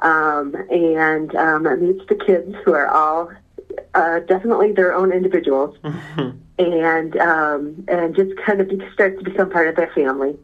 um, 0.00 0.54
and 0.70 1.34
um, 1.34 1.62
meets 1.80 2.06
the 2.08 2.14
kids 2.14 2.54
who 2.64 2.72
are 2.72 2.88
all 2.88 3.30
uh, 3.94 4.20
definitely 4.20 4.72
their 4.72 4.94
own 4.94 5.12
individuals, 5.12 5.76
and 6.58 7.16
um, 7.16 7.84
and 7.88 8.14
just 8.14 8.36
kind 8.44 8.60
of 8.60 8.70
starts 8.92 9.18
to 9.18 9.24
become 9.24 9.50
part 9.50 9.68
of 9.68 9.76
their 9.76 9.92
family 9.94 10.36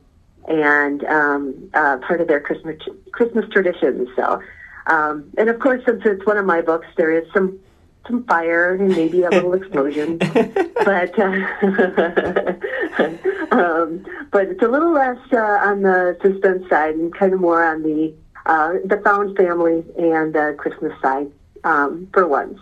and 0.48 1.04
um, 1.04 1.70
uh, 1.74 1.98
part 1.98 2.20
of 2.20 2.28
their 2.28 2.40
Christmas 2.40 2.76
Christmas 3.12 3.44
traditions. 3.50 4.08
So, 4.16 4.42
um, 4.86 5.30
and 5.38 5.48
of 5.48 5.60
course, 5.60 5.82
since 5.86 6.02
it's 6.04 6.26
one 6.26 6.36
of 6.36 6.46
my 6.46 6.60
books, 6.60 6.86
there 6.96 7.12
is 7.12 7.30
some 7.32 7.58
some 8.06 8.24
fire 8.24 8.74
and 8.74 8.88
maybe 8.88 9.22
a 9.22 9.30
little 9.30 9.54
explosion, 9.54 10.18
but 10.18 11.18
uh, 11.18 11.32
um, 13.52 14.04
but 14.30 14.48
it's 14.48 14.62
a 14.62 14.68
little 14.68 14.92
less 14.92 15.18
uh, 15.32 15.36
on 15.36 15.82
the 15.82 16.16
suspense 16.22 16.68
side 16.68 16.94
and 16.94 17.14
kind 17.14 17.32
of 17.32 17.40
more 17.40 17.64
on 17.64 17.82
the 17.82 18.14
uh, 18.46 18.74
the 18.84 19.00
found 19.04 19.36
family 19.36 19.84
and 19.98 20.36
uh, 20.36 20.52
Christmas 20.54 20.92
side 21.00 21.30
um, 21.64 22.08
for 22.12 22.26
once. 22.26 22.58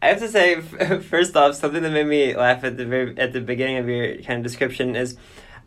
I 0.00 0.06
have 0.06 0.20
to 0.20 0.28
say, 0.28 0.60
first 1.00 1.36
off, 1.36 1.56
something 1.56 1.82
that 1.82 1.90
made 1.90 2.06
me 2.06 2.36
laugh 2.36 2.64
at 2.64 2.76
the 2.76 2.86
very 2.86 3.18
at 3.18 3.32
the 3.32 3.40
beginning 3.40 3.78
of 3.78 3.88
your 3.88 4.16
kind 4.22 4.38
of 4.38 4.42
description 4.42 4.94
is, 4.94 5.16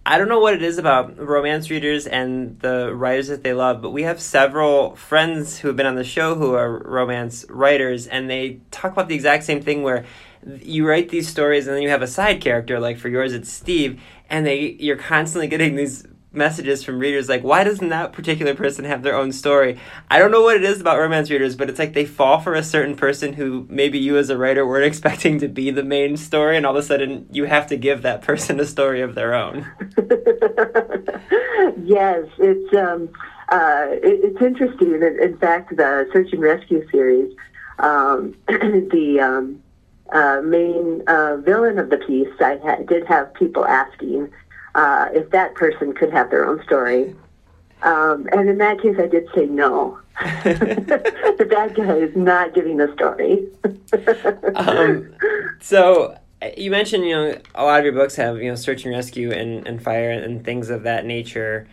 I 0.03 0.17
don't 0.17 0.29
know 0.29 0.39
what 0.39 0.55
it 0.55 0.63
is 0.63 0.79
about 0.79 1.17
romance 1.19 1.69
readers 1.69 2.07
and 2.07 2.59
the 2.59 2.93
writers 2.93 3.27
that 3.27 3.43
they 3.43 3.53
love, 3.53 3.83
but 3.83 3.91
we 3.91 4.01
have 4.03 4.19
several 4.19 4.95
friends 4.95 5.59
who 5.59 5.67
have 5.67 5.77
been 5.77 5.85
on 5.85 5.95
the 5.95 6.03
show 6.03 6.33
who 6.33 6.55
are 6.55 6.79
romance 6.79 7.45
writers, 7.49 8.07
and 8.07 8.27
they 8.27 8.61
talk 8.71 8.93
about 8.93 9.09
the 9.09 9.15
exact 9.15 9.43
same 9.43 9.61
thing 9.61 9.83
where 9.83 10.05
you 10.59 10.87
write 10.87 11.09
these 11.09 11.27
stories 11.27 11.67
and 11.67 11.75
then 11.75 11.83
you 11.83 11.89
have 11.89 12.01
a 12.01 12.07
side 12.07 12.41
character, 12.41 12.79
like 12.79 12.97
for 12.97 13.09
yours 13.09 13.31
it's 13.31 13.51
Steve, 13.51 14.01
and 14.27 14.43
they 14.43 14.75
you're 14.79 14.97
constantly 14.97 15.47
getting 15.47 15.75
these 15.75 16.03
messages 16.33 16.83
from 16.83 16.97
readers 16.97 17.27
like 17.27 17.43
why 17.43 17.63
doesn't 17.63 17.89
that 17.89 18.13
particular 18.13 18.55
person 18.55 18.85
have 18.85 19.03
their 19.03 19.15
own 19.15 19.31
story? 19.31 19.77
I 20.09 20.17
don't 20.17 20.31
know 20.31 20.41
what 20.41 20.55
it 20.55 20.63
is 20.63 20.79
about 20.79 20.97
romance 20.97 21.29
readers 21.29 21.55
but 21.55 21.69
it's 21.69 21.79
like 21.79 21.93
they 21.93 22.05
fall 22.05 22.39
for 22.39 22.53
a 22.53 22.63
certain 22.63 22.95
person 22.95 23.33
who 23.33 23.65
maybe 23.69 23.99
you 23.99 24.17
as 24.17 24.29
a 24.29 24.37
writer 24.37 24.65
weren't 24.65 24.85
expecting 24.91 25.39
to 25.39 25.47
be 25.47 25.71
the 25.71 25.83
main 25.83 26.17
story 26.17 26.57
and 26.57 26.65
all 26.65 26.75
of 26.75 26.83
a 26.83 26.83
sudden 26.83 27.27
you 27.31 27.45
have 27.45 27.67
to 27.67 27.77
give 27.77 28.01
that 28.01 28.21
person 28.21 28.59
a 28.59 28.65
story 28.65 29.01
of 29.01 29.15
their 29.15 29.33
own. 29.33 29.67
Yes 31.83 32.25
it's 32.37 32.73
um 32.75 33.09
uh 33.49 33.87
it, 33.89 34.19
it's 34.23 34.41
interesting. 34.41 34.93
In, 34.93 35.19
in 35.21 35.37
fact 35.37 35.75
the 35.75 36.07
search 36.13 36.31
and 36.31 36.41
rescue 36.41 36.87
series 36.89 37.35
um 37.79 38.35
the 38.47 39.19
um 39.19 39.61
uh, 40.11 40.41
main 40.43 41.01
uh, 41.07 41.37
villain 41.37 41.79
of 41.79 41.89
the 41.89 41.97
piece 41.97 42.27
i 42.41 42.57
had, 42.65 42.85
did 42.85 43.05
have 43.07 43.33
people 43.33 43.65
asking 43.65 44.29
uh, 44.75 45.07
if 45.13 45.29
that 45.31 45.55
person 45.55 45.93
could 45.93 46.11
have 46.11 46.29
their 46.29 46.47
own 46.47 46.63
story. 46.63 47.15
Um, 47.83 48.27
and 48.31 48.49
in 48.49 48.57
that 48.59 48.81
case, 48.81 48.95
I 48.99 49.07
did 49.07 49.27
say 49.33 49.45
no. 49.47 49.99
the 50.43 51.47
bad 51.49 51.75
guy 51.75 51.95
is 51.95 52.15
not 52.15 52.53
giving 52.53 52.77
the 52.77 52.91
story. 52.93 53.47
um, 54.55 55.13
so 55.59 56.15
you 56.57 56.69
mentioned, 56.69 57.05
you 57.05 57.15
know, 57.15 57.37
a 57.55 57.63
lot 57.63 57.79
of 57.79 57.85
your 57.85 57.93
books 57.93 58.15
have, 58.15 58.37
you 58.37 58.49
know, 58.49 58.55
search 58.55 58.85
and 58.85 58.93
rescue 58.93 59.31
and, 59.31 59.67
and 59.67 59.81
fire 59.81 60.11
and 60.11 60.43
things 60.43 60.69
of 60.69 60.83
that 60.83 61.05
nature 61.05 61.67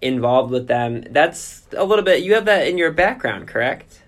involved 0.00 0.50
with 0.50 0.68
them. 0.68 1.02
That's 1.10 1.66
a 1.76 1.84
little 1.84 2.04
bit, 2.04 2.22
you 2.22 2.34
have 2.34 2.44
that 2.44 2.68
in 2.68 2.78
your 2.78 2.92
background, 2.92 3.48
correct? 3.48 4.02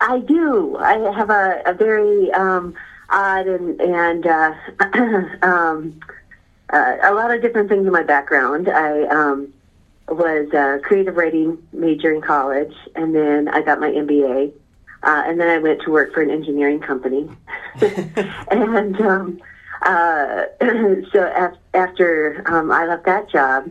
I 0.00 0.20
do. 0.20 0.76
I 0.76 0.98
have 1.12 1.30
a, 1.30 1.62
a 1.66 1.74
very 1.74 2.30
um, 2.32 2.74
odd 3.10 3.46
and, 3.46 3.80
and 3.80 4.26
uh, 4.26 4.54
um, 5.42 6.00
uh, 6.74 6.96
a 7.04 7.14
lot 7.14 7.32
of 7.32 7.40
different 7.40 7.68
things 7.68 7.86
in 7.86 7.92
my 7.92 8.02
background. 8.02 8.68
I 8.68 9.04
um, 9.04 9.52
was 10.08 10.52
a 10.52 10.80
creative 10.82 11.16
writing 11.16 11.56
major 11.72 12.12
in 12.12 12.20
college, 12.20 12.74
and 12.96 13.14
then 13.14 13.48
I 13.48 13.62
got 13.62 13.78
my 13.78 13.90
MBA, 13.90 14.52
uh, 15.04 15.22
and 15.26 15.40
then 15.40 15.48
I 15.48 15.58
went 15.58 15.82
to 15.82 15.92
work 15.92 16.12
for 16.12 16.20
an 16.20 16.30
engineering 16.30 16.80
company. 16.80 17.30
and 18.50 19.00
um, 19.00 19.40
uh, 19.82 20.44
so 21.12 21.32
af- 21.36 21.58
after 21.74 22.42
um, 22.46 22.72
I 22.72 22.86
left 22.86 23.04
that 23.04 23.30
job, 23.30 23.70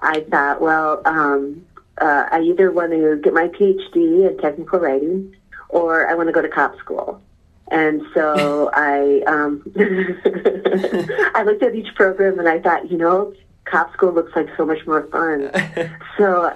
I 0.00 0.20
thought, 0.28 0.60
well, 0.60 1.02
um, 1.04 1.64
uh, 2.00 2.24
I 2.32 2.40
either 2.40 2.72
want 2.72 2.90
to 2.90 3.20
get 3.22 3.32
my 3.32 3.46
PhD 3.48 4.28
in 4.28 4.38
technical 4.38 4.80
writing, 4.80 5.36
or 5.68 6.08
I 6.08 6.14
want 6.14 6.28
to 6.28 6.32
go 6.32 6.42
to 6.42 6.48
cop 6.48 6.76
school. 6.78 7.22
And 7.70 8.02
so 8.14 8.70
I 8.74 9.22
um, 9.26 9.62
I 11.34 11.42
looked 11.44 11.62
at 11.62 11.74
each 11.74 11.94
program 11.94 12.38
and 12.38 12.48
I 12.48 12.60
thought, 12.60 12.90
you 12.90 12.98
know, 12.98 13.32
cop 13.64 13.92
school 13.92 14.12
looks 14.12 14.34
like 14.34 14.48
so 14.56 14.66
much 14.66 14.84
more 14.86 15.06
fun. 15.08 15.50
so 16.18 16.52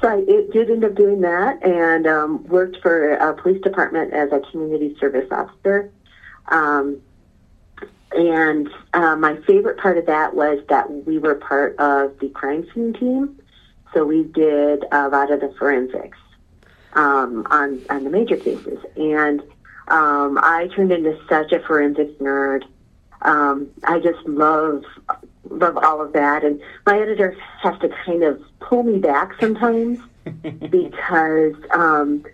so 0.00 0.08
I 0.08 0.24
it 0.26 0.52
did 0.52 0.70
end 0.70 0.84
up 0.84 0.94
doing 0.94 1.20
that 1.22 1.62
and 1.62 2.06
um, 2.06 2.44
worked 2.44 2.78
for 2.82 3.14
a 3.14 3.34
police 3.34 3.62
department 3.62 4.12
as 4.12 4.30
a 4.32 4.40
community 4.50 4.96
service 5.00 5.28
officer. 5.30 5.90
Um, 6.48 7.00
and 8.16 8.68
uh, 8.92 9.16
my 9.16 9.36
favorite 9.46 9.78
part 9.78 9.98
of 9.98 10.06
that 10.06 10.34
was 10.34 10.62
that 10.68 10.88
we 11.04 11.18
were 11.18 11.34
part 11.34 11.76
of 11.78 12.16
the 12.20 12.28
crime 12.28 12.66
scene 12.72 12.92
team. 12.92 13.40
So 13.92 14.04
we 14.04 14.24
did 14.24 14.84
a 14.92 15.08
lot 15.08 15.32
of 15.32 15.40
the 15.40 15.52
forensics 15.58 16.18
um, 16.94 17.46
on 17.50 17.80
on 17.90 18.04
the 18.04 18.10
major 18.10 18.36
cases 18.36 18.78
and 18.96 19.42
um, 19.88 20.38
I 20.42 20.68
turned 20.74 20.92
into 20.92 21.18
such 21.28 21.52
a 21.52 21.60
forensics 21.60 22.12
nerd. 22.20 22.64
Um, 23.22 23.70
I 23.84 24.00
just 24.00 24.20
love 24.26 24.84
love 25.50 25.76
all 25.76 26.00
of 26.00 26.12
that, 26.14 26.44
and 26.44 26.60
my 26.86 26.98
editor 26.98 27.36
has 27.60 27.78
to 27.80 27.90
kind 28.04 28.22
of 28.22 28.42
pull 28.60 28.82
me 28.82 28.98
back 28.98 29.38
sometimes 29.40 29.98
because 30.70 31.54
um, 31.72 32.24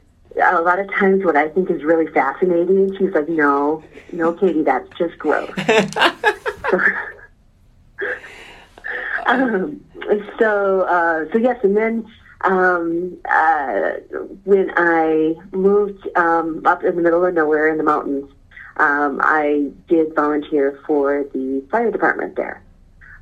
a 0.41 0.61
lot 0.61 0.79
of 0.79 0.89
times 0.93 1.25
what 1.25 1.37
I 1.37 1.49
think 1.49 1.71
is 1.71 1.83
really 1.83 2.07
fascinating, 2.13 2.97
she's 2.97 3.13
like, 3.13 3.29
"No, 3.29 3.83
no, 4.13 4.33
Katie, 4.33 4.63
that's 4.63 4.89
just 4.97 5.19
gross." 5.19 5.51
um, 9.27 9.85
so, 10.39 10.83
uh, 10.83 11.25
so 11.33 11.39
yes, 11.39 11.59
and 11.63 11.77
then 11.77 12.07
um, 12.43 13.19
uh, 13.29 13.91
when 14.45 14.73
I 14.77 15.35
moved 15.53 16.09
um, 16.17 16.63
up 16.67 16.83
in 16.83 16.97
the 16.97 17.03
middle 17.03 17.25
of 17.25 17.35
nowhere 17.35 17.69
in 17.69 17.77
the 17.77 17.85
mountains, 17.85 18.31
um, 18.77 19.21
I 19.23 19.71
did 19.89 20.15
volunteer 20.15 20.81
for 20.87 21.25
the 21.35 21.63
fire 21.71 21.91
department 21.91 22.37
there. 22.37 22.63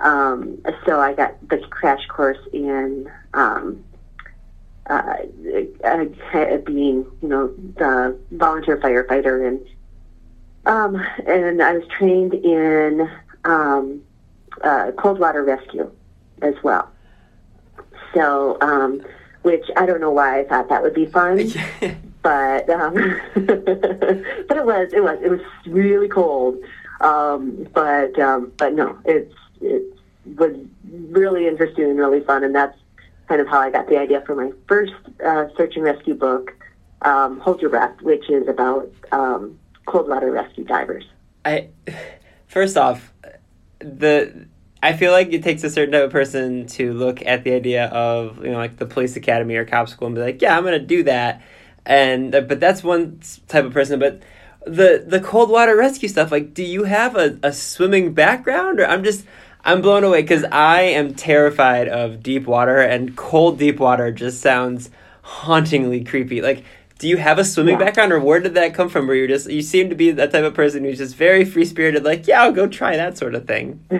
Um, 0.00 0.62
so 0.86 1.00
I 1.00 1.12
got 1.12 1.36
the 1.48 1.58
crash 1.58 2.06
course 2.06 2.38
in 2.52 3.10
um, 3.34 3.84
uh, 4.88 5.16
uh, 5.84 6.04
being, 6.64 7.06
you 7.20 7.28
know, 7.28 7.48
the 7.76 8.16
volunteer 8.32 8.76
firefighter, 8.76 9.46
and 9.48 9.66
um, 10.66 10.96
and 11.26 11.62
I 11.62 11.72
was 11.72 11.88
trained 11.88 12.34
in 12.34 13.10
um, 13.44 14.02
uh, 14.62 14.92
cold 14.96 15.18
water 15.18 15.42
rescue 15.42 15.90
as 16.42 16.54
well. 16.62 16.90
So, 18.18 18.58
um, 18.60 19.00
which 19.42 19.64
I 19.76 19.86
don't 19.86 20.00
know 20.00 20.10
why 20.10 20.40
I 20.40 20.44
thought 20.44 20.68
that 20.70 20.82
would 20.82 20.92
be 20.92 21.06
fun, 21.06 21.38
but 22.22 22.68
um, 22.68 22.94
but 23.34 24.56
it 24.56 24.66
was 24.66 24.92
it 24.92 25.04
was 25.04 25.18
it 25.22 25.30
was 25.30 25.40
really 25.68 26.08
cold. 26.08 26.56
Um, 27.00 27.68
but 27.72 28.18
um, 28.18 28.52
but 28.56 28.74
no, 28.74 28.98
it's 29.04 29.32
it 29.60 29.84
was 30.36 30.52
really 31.10 31.46
interesting 31.46 31.84
and 31.84 31.96
really 31.96 32.20
fun, 32.22 32.42
and 32.42 32.52
that's 32.52 32.76
kind 33.28 33.40
of 33.40 33.46
how 33.46 33.60
I 33.60 33.70
got 33.70 33.88
the 33.88 33.98
idea 33.98 34.20
for 34.26 34.34
my 34.34 34.50
first 34.66 34.94
uh, 35.24 35.46
search 35.56 35.76
and 35.76 35.84
rescue 35.84 36.14
book, 36.14 36.56
um, 37.02 37.38
Hold 37.38 37.60
Your 37.60 37.70
Breath, 37.70 38.00
which 38.02 38.28
is 38.28 38.48
about 38.48 38.90
um, 39.12 39.56
cold 39.86 40.08
water 40.08 40.32
rescue 40.32 40.64
divers. 40.64 41.04
I 41.44 41.68
first 42.48 42.76
off, 42.76 43.12
the 43.78 44.48
I 44.82 44.92
feel 44.92 45.12
like 45.12 45.32
it 45.32 45.42
takes 45.42 45.64
a 45.64 45.70
certain 45.70 45.92
type 45.92 46.04
of 46.04 46.12
person 46.12 46.66
to 46.68 46.92
look 46.92 47.24
at 47.24 47.44
the 47.44 47.52
idea 47.52 47.86
of 47.86 48.44
you 48.44 48.52
know 48.52 48.58
like 48.58 48.76
the 48.76 48.86
police 48.86 49.16
academy 49.16 49.56
or 49.56 49.64
cop 49.64 49.88
school 49.88 50.06
and 50.06 50.14
be 50.14 50.22
like, 50.22 50.40
yeah, 50.40 50.56
I'm 50.56 50.64
gonna 50.64 50.78
do 50.78 51.02
that, 51.04 51.42
and 51.84 52.34
uh, 52.34 52.40
but 52.42 52.60
that's 52.60 52.82
one 52.82 53.20
type 53.48 53.64
of 53.64 53.72
person. 53.72 53.98
But 53.98 54.22
the 54.64 55.04
the 55.06 55.20
cold 55.20 55.50
water 55.50 55.76
rescue 55.76 56.08
stuff, 56.08 56.30
like, 56.30 56.54
do 56.54 56.62
you 56.62 56.84
have 56.84 57.16
a, 57.16 57.38
a 57.42 57.52
swimming 57.52 58.12
background, 58.14 58.78
or 58.78 58.86
I'm 58.86 59.02
just 59.02 59.24
I'm 59.64 59.82
blown 59.82 60.04
away 60.04 60.22
because 60.22 60.44
I 60.44 60.82
am 60.82 61.14
terrified 61.14 61.88
of 61.88 62.22
deep 62.22 62.46
water 62.46 62.78
and 62.78 63.16
cold 63.16 63.58
deep 63.58 63.80
water 63.80 64.12
just 64.12 64.40
sounds 64.40 64.90
hauntingly 65.22 66.04
creepy. 66.04 66.40
Like, 66.40 66.64
do 66.98 67.08
you 67.08 67.16
have 67.16 67.38
a 67.38 67.44
swimming 67.44 67.78
Yeah. 67.78 67.84
background, 67.86 68.12
or 68.12 68.20
where 68.20 68.40
did 68.40 68.54
that 68.54 68.74
come 68.74 68.88
from? 68.88 69.06
Where 69.06 69.16
you're 69.16 69.28
just 69.28 69.48
you 69.50 69.62
seem 69.62 69.88
to 69.88 69.94
be 69.94 70.10
that 70.10 70.32
type 70.32 70.44
of 70.44 70.54
person 70.54 70.84
who's 70.84 70.98
just 70.98 71.14
very 71.16 71.44
free 71.44 71.64
spirited, 71.64 72.04
like 72.04 72.26
yeah, 72.26 72.42
I'll 72.42 72.52
go 72.52 72.66
try 72.66 72.96
that 72.96 73.16
sort 73.16 73.34
of 73.34 73.46
thing. 73.46 73.80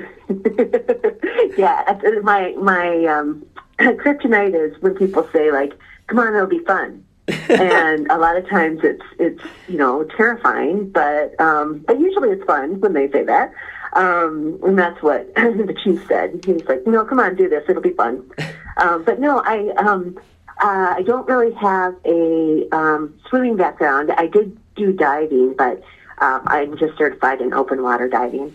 yeah, 1.57 1.99
my 2.23 2.55
my 2.61 3.05
um, 3.07 3.47
kryptonite 3.79 4.55
is 4.55 4.81
when 4.83 4.95
people 4.95 5.29
say 5.33 5.51
like, 5.53 5.73
"Come 6.09 6.19
on, 6.19 6.35
it'll 6.35 6.47
be 6.47 6.59
fun," 6.65 7.05
and 7.49 8.11
a 8.11 8.19
lot 8.19 8.37
of 8.37 8.49
times 8.49 8.81
it's 8.83 9.05
it's 9.19 9.43
you 9.69 9.79
know 9.79 10.05
terrifying, 10.17 10.91
but 10.91 11.41
um, 11.41 11.85
but 11.87 11.99
usually 12.01 12.31
it's 12.31 12.45
fun 12.45 12.81
when 12.81 12.93
they 12.95 13.11
say 13.11 13.25
that. 13.25 13.53
Um, 13.95 14.59
and 14.65 14.79
that's 14.79 15.03
what 15.03 15.33
the 15.37 15.75
chief 15.83 16.05
said. 16.09 16.43
He 16.45 16.53
was 16.53 16.65
like, 16.67 16.87
"No, 16.87 17.05
come 17.05 17.21
on, 17.21 17.37
do 17.37 17.49
this. 17.49 17.65
It'll 17.69 17.83
be 17.83 17.93
fun." 17.93 18.29
Um, 18.81 19.03
but 19.03 19.19
no, 19.19 19.43
I 19.45 19.71
um, 19.77 20.17
uh, 20.61 20.95
I 20.97 21.03
don't 21.03 21.29
really 21.29 21.55
have 21.55 21.95
a 22.05 22.69
um, 22.73 23.15
swimming 23.29 23.57
background. 23.57 24.11
I 24.11 24.27
did 24.27 24.59
do 24.75 24.93
diving, 24.93 25.55
but 25.57 25.83
um, 26.19 26.43
I'm 26.47 26.77
just 26.77 26.97
certified 26.99 27.41
in 27.41 27.55
open 27.55 27.83
water 27.83 28.09
diving 28.09 28.55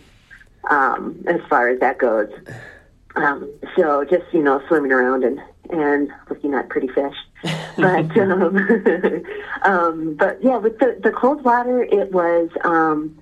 um, 0.70 1.24
as 1.28 1.40
far 1.50 1.70
as 1.70 1.80
that 1.80 1.98
goes. 1.98 2.30
Um, 3.16 3.50
so 3.76 4.04
just 4.04 4.26
you 4.34 4.42
know 4.42 4.62
swimming 4.68 4.92
around 4.92 5.24
and 5.24 5.40
and 5.70 6.12
looking 6.30 6.54
at 6.54 6.70
pretty 6.70 6.88
fish, 6.88 7.16
but 7.78 8.18
um, 8.18 8.58
um, 9.64 10.16
but 10.16 10.44
yeah, 10.44 10.58
with 10.58 10.80
the 10.80 11.00
the 11.02 11.12
cold 11.12 11.44
water, 11.44 11.84
it 11.84 12.12
was 12.12 12.50
um, 12.64 13.18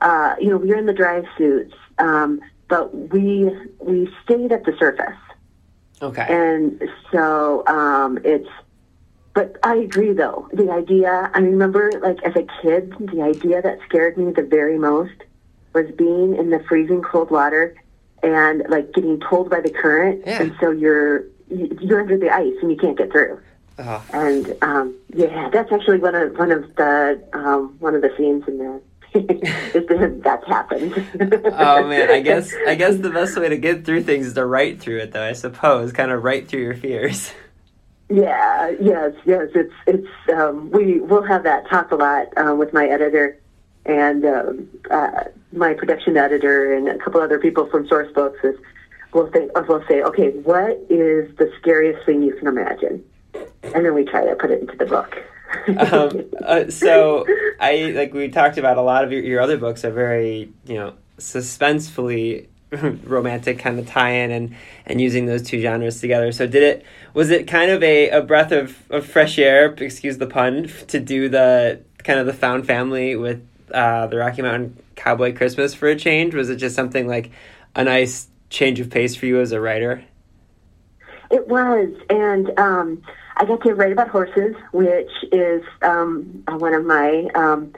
uh, 0.00 0.36
you 0.40 0.48
know 0.48 0.56
we 0.56 0.68
were 0.68 0.76
in 0.76 0.86
the 0.86 0.92
dry 0.92 1.22
suits, 1.36 1.74
um, 1.98 2.40
but 2.68 2.94
we 3.12 3.50
we 3.80 4.08
stayed 4.24 4.52
at 4.52 4.64
the 4.64 4.74
surface. 4.78 5.18
Okay. 6.02 6.26
And 6.28 6.82
so 7.10 7.66
um, 7.66 8.18
it's, 8.24 8.48
but 9.34 9.56
I 9.62 9.76
agree 9.76 10.12
though. 10.12 10.48
The 10.52 10.70
idea, 10.70 11.30
I 11.34 11.38
remember 11.38 11.90
like 12.02 12.22
as 12.22 12.34
a 12.36 12.46
kid, 12.62 12.94
the 12.98 13.22
idea 13.22 13.62
that 13.62 13.78
scared 13.88 14.16
me 14.16 14.32
the 14.32 14.42
very 14.42 14.78
most 14.78 15.14
was 15.72 15.86
being 15.96 16.36
in 16.36 16.50
the 16.50 16.62
freezing 16.68 17.02
cold 17.02 17.30
water 17.30 17.74
and 18.22 18.62
like 18.68 18.92
getting 18.92 19.20
pulled 19.20 19.50
by 19.50 19.60
the 19.60 19.70
current. 19.70 20.22
Yeah. 20.26 20.42
And 20.42 20.56
so 20.60 20.70
you're, 20.70 21.24
you- 21.50 21.78
you're 21.80 22.00
under 22.00 22.18
the 22.18 22.30
ice 22.30 22.54
and 22.60 22.70
you 22.70 22.76
can't 22.76 22.96
get 22.98 23.10
through. 23.12 23.40
Oh. 23.78 24.02
And 24.12 24.56
um, 24.62 24.94
yeah, 25.14 25.50
that's 25.52 25.70
actually 25.70 25.98
one 25.98 26.14
of 26.14 26.36
one 26.38 26.50
of 26.50 26.74
the 26.76 27.22
um, 27.34 27.76
one 27.78 27.94
of 27.94 28.00
the 28.00 28.10
scenes 28.16 28.44
in 28.48 28.58
there. 28.58 28.80
that's 30.22 30.46
happened. 30.46 30.92
oh 31.52 31.86
man, 31.86 32.10
I 32.10 32.20
guess 32.20 32.52
I 32.66 32.74
guess 32.74 32.96
the 32.96 33.10
best 33.10 33.36
way 33.38 33.48
to 33.48 33.56
get 33.56 33.84
through 33.84 34.02
things 34.02 34.26
is 34.26 34.34
to 34.34 34.44
write 34.44 34.80
through 34.80 34.98
it, 34.98 35.12
though. 35.12 35.22
I 35.22 35.32
suppose, 35.32 35.92
kind 35.92 36.10
of 36.10 36.22
write 36.22 36.48
through 36.48 36.62
your 36.62 36.74
fears. 36.74 37.32
Yeah, 38.08 38.70
yes, 38.80 39.12
yes. 39.24 39.48
It's 39.54 39.74
it's 39.86 40.08
um, 40.32 40.70
we 40.70 41.00
will 41.00 41.22
have 41.22 41.42
that 41.44 41.68
talk 41.68 41.90
a 41.90 41.96
lot 41.96 42.28
uh, 42.36 42.54
with 42.54 42.72
my 42.72 42.86
editor 42.86 43.38
and 43.84 44.24
um, 44.24 44.68
uh, 44.90 45.24
my 45.52 45.74
production 45.74 46.16
editor 46.16 46.72
and 46.74 46.88
a 46.88 46.98
couple 46.98 47.20
other 47.20 47.38
people 47.38 47.66
from 47.66 47.88
Sourcebooks. 47.88 48.44
Is 48.44 48.56
we'll 49.12 49.30
say 49.32 49.48
we'll 49.68 49.84
say, 49.88 50.02
okay, 50.02 50.30
what 50.30 50.78
is 50.88 51.34
the 51.36 51.50
scariest 51.58 52.04
thing 52.06 52.22
you 52.22 52.34
can 52.36 52.46
imagine, 52.46 53.04
and 53.34 53.84
then 53.84 53.94
we 53.94 54.04
try 54.04 54.24
to 54.24 54.36
put 54.36 54.50
it 54.50 54.60
into 54.60 54.76
the 54.76 54.86
book. 54.86 55.16
Um, 55.78 56.24
uh, 56.44 56.70
so 56.70 57.26
I 57.60 57.92
like 57.94 58.12
we 58.14 58.28
talked 58.28 58.58
about 58.58 58.76
a 58.76 58.82
lot 58.82 59.04
of 59.04 59.12
your, 59.12 59.22
your 59.22 59.40
other 59.40 59.56
books 59.56 59.84
are 59.84 59.90
very 59.90 60.52
you 60.64 60.74
know 60.74 60.94
suspensefully 61.18 62.46
romantic 63.04 63.58
kind 63.58 63.78
of 63.78 63.86
tie-in 63.86 64.30
and 64.30 64.56
and 64.86 65.00
using 65.00 65.26
those 65.26 65.42
two 65.42 65.60
genres 65.60 66.00
together. 66.00 66.32
So 66.32 66.46
did 66.46 66.62
it 66.62 66.84
was 67.14 67.30
it 67.30 67.46
kind 67.46 67.70
of 67.70 67.82
a, 67.82 68.10
a 68.10 68.22
breath 68.22 68.52
of, 68.52 68.76
of 68.90 69.06
fresh 69.06 69.38
air, 69.38 69.66
excuse 69.66 70.18
the 70.18 70.26
pun, 70.26 70.70
to 70.88 71.00
do 71.00 71.28
the 71.28 71.80
kind 71.98 72.18
of 72.18 72.26
the 72.26 72.32
found 72.32 72.66
family 72.66 73.16
with 73.16 73.46
uh, 73.72 74.06
the 74.06 74.16
Rocky 74.16 74.42
Mountain 74.42 74.82
Cowboy 74.96 75.34
Christmas 75.34 75.74
for 75.74 75.88
a 75.88 75.96
change? 75.96 76.34
Was 76.34 76.50
it 76.50 76.56
just 76.56 76.74
something 76.74 77.06
like 77.06 77.30
a 77.74 77.84
nice 77.84 78.28
change 78.50 78.80
of 78.80 78.90
pace 78.90 79.14
for 79.14 79.26
you 79.26 79.40
as 79.40 79.52
a 79.52 79.60
writer? 79.60 80.04
It 81.30 81.48
was, 81.48 81.88
and 82.08 82.56
um, 82.58 83.02
I 83.36 83.44
got 83.44 83.62
to 83.62 83.74
write 83.74 83.92
about 83.92 84.08
horses, 84.08 84.54
which 84.72 85.10
is 85.30 85.62
um, 85.82 86.42
one 86.48 86.72
of 86.72 86.84
my 86.84 87.28
um, 87.34 87.72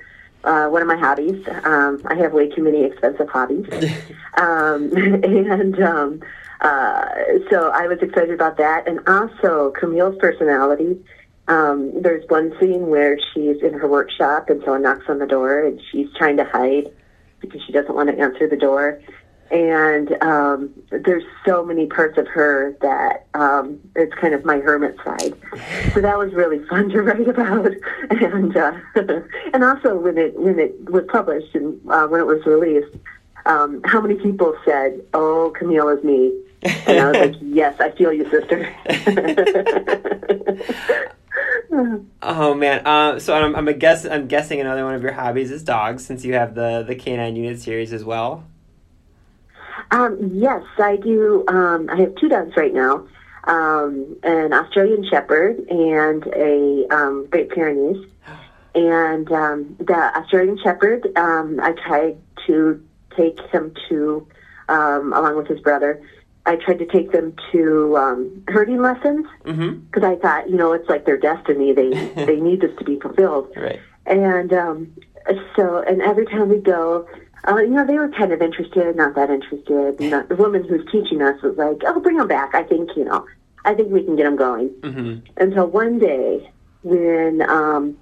uh, 0.44 0.68
one 0.68 0.82
of 0.82 0.88
my 0.88 0.96
hobbies. 0.96 1.46
Um, 1.64 2.00
I 2.06 2.14
have 2.14 2.32
way 2.32 2.48
too 2.48 2.62
many 2.62 2.84
expensive 2.84 3.28
hobbies, 3.28 3.66
um, 4.36 4.92
and 4.94 5.82
um, 5.82 6.20
uh, 6.60 7.06
so 7.50 7.70
I 7.70 7.88
was 7.88 7.98
excited 8.00 8.30
about 8.30 8.56
that. 8.58 8.86
And 8.86 9.00
also 9.08 9.72
Camille's 9.72 10.16
personality. 10.20 11.04
Um, 11.48 12.02
there's 12.02 12.28
one 12.28 12.54
scene 12.60 12.88
where 12.88 13.18
she's 13.32 13.60
in 13.62 13.72
her 13.72 13.88
workshop, 13.88 14.50
and 14.50 14.62
someone 14.62 14.82
knocks 14.82 15.06
on 15.08 15.18
the 15.18 15.26
door, 15.26 15.64
and 15.64 15.80
she's 15.90 16.08
trying 16.16 16.36
to 16.36 16.44
hide 16.44 16.92
because 17.40 17.60
she 17.66 17.72
doesn't 17.72 17.94
want 17.94 18.10
to 18.10 18.18
answer 18.18 18.48
the 18.48 18.56
door 18.56 19.00
and 19.50 20.22
um, 20.22 20.70
there's 20.90 21.24
so 21.46 21.64
many 21.64 21.87
parts 21.87 22.18
of 22.18 22.26
her 22.28 22.76
that 22.80 23.26
um, 23.34 23.78
it's 23.96 24.14
kind 24.14 24.34
of 24.34 24.44
my 24.44 24.58
hermit 24.58 24.96
side. 25.04 25.34
So 25.94 26.00
that 26.00 26.18
was 26.18 26.32
really 26.34 26.64
fun 26.66 26.90
to 26.90 27.02
write 27.02 27.28
about, 27.28 27.72
and 28.11 28.56
uh, 28.56 28.72
and 29.52 29.64
also 29.64 29.96
when 29.96 30.18
it 30.18 30.38
when 30.38 30.58
it 30.58 30.90
was 30.90 31.04
published 31.08 31.54
and 31.54 31.80
uh, 31.90 32.06
when 32.06 32.20
it 32.20 32.26
was 32.26 32.44
released, 32.46 32.94
um, 33.46 33.80
how 33.84 34.00
many 34.00 34.16
people 34.16 34.54
said, 34.64 35.00
"Oh, 35.14 35.52
Camille 35.58 35.88
is 35.88 36.04
me," 36.04 36.38
and 36.62 36.98
I 36.98 37.11
was 37.11 37.30
like, 37.30 37.37
"Yes, 37.40 37.80
I 37.80 37.90
feel 37.92 38.12
you, 38.12 38.28
sister." 38.30 38.74
Oh 42.20 42.54
man, 42.54 42.87
uh, 42.87 43.20
so 43.20 43.34
I'm, 43.34 43.54
I'm 43.54 43.68
a 43.68 43.72
guess. 43.72 44.04
I'm 44.04 44.26
guessing 44.26 44.61
another 44.61 44.84
one 44.84 44.94
of 44.94 45.02
your 45.02 45.12
hobbies 45.12 45.50
is 45.50 45.62
dogs, 45.62 46.04
since 46.04 46.24
you 46.24 46.34
have 46.34 46.54
the 46.54 46.84
the 46.87 46.94
canine 46.94 47.37
unit 47.37 47.61
series 47.61 47.92
as 47.92 48.04
well. 48.04 48.44
Um, 49.90 50.18
yes, 50.35 50.62
I 50.79 50.96
do. 50.96 51.44
Um, 51.48 51.88
I 51.90 51.96
have 51.96 52.14
two 52.16 52.29
dogs 52.29 52.57
right 52.57 52.72
now, 52.74 53.07
um, 53.44 54.16
an 54.22 54.53
Australian 54.53 55.05
Shepherd 55.09 55.59
and 55.70 56.27
a 56.35 56.87
um, 56.90 57.27
Great 57.31 57.51
Pyrenees. 57.51 58.05
And 58.74 59.33
um, 59.33 59.77
the 59.79 60.12
Australian 60.16 60.59
Shepherd, 60.62 61.07
um, 61.16 61.59
I 61.61 61.72
tried 61.72 62.18
to 62.46 62.81
take 63.16 63.40
him 63.51 63.74
to, 63.88 64.29
um, 64.68 65.12
along 65.12 65.37
with 65.37 65.48
his 65.48 65.61
brother, 65.61 66.01
I 66.46 66.57
tried 66.57 66.79
to 66.79 66.87
take 66.87 67.11
them 67.12 67.35
to 67.53 67.96
um, 67.96 68.44
herding 68.48 68.81
lessons 68.81 69.27
Mm-hmm. 69.44 69.81
because 69.87 70.05
I 70.05 70.16
thought, 70.16 70.48
you 70.48 70.57
know, 70.57 70.72
it's 70.72 70.88
like 70.88 71.07
their 71.07 71.16
destiny. 71.16 71.72
They 71.72 71.90
they 72.27 72.37
need 72.37 72.61
this 72.61 72.77
to 72.79 72.85
be 72.85 73.01
fulfilled. 73.01 73.53
Right. 73.57 73.81
And 74.07 74.53
um, 74.53 74.94
so, 75.57 75.79
and 75.79 76.01
every 76.03 76.27
time 76.27 76.48
we 76.48 76.59
go, 76.59 77.09
uh, 77.46 77.57
you 77.57 77.70
know, 77.70 77.87
they 77.87 77.98
were 77.98 78.09
kind 78.09 78.33
of 78.33 78.42
interested, 78.42 78.96
not 78.96 79.14
that 79.14 79.31
interested. 79.31 80.01
And 80.01 80.12
the, 80.12 80.27
the 80.29 80.37
woman 80.37 80.64
who's 80.64 80.85
teaching 80.90 81.22
us 81.22 81.40
was 81.42 81.57
like, 81.57 81.83
"Oh, 81.87 82.01
bring 82.01 82.16
them 82.16 82.29
back. 82.29 82.55
I 82.55 82.62
think 82.64 82.90
you 82.96 83.05
know, 83.05 83.27
I 83.64 83.74
think 83.74 83.92
we 83.92 84.03
can 84.03 84.16
get 84.16 84.24
them 84.24 84.37
going." 84.37 84.70
Mm-hmm. 84.81 85.42
Until 85.42 85.66
one 85.66 85.98
day, 85.98 86.51
when 86.83 87.42
um, 87.48 87.96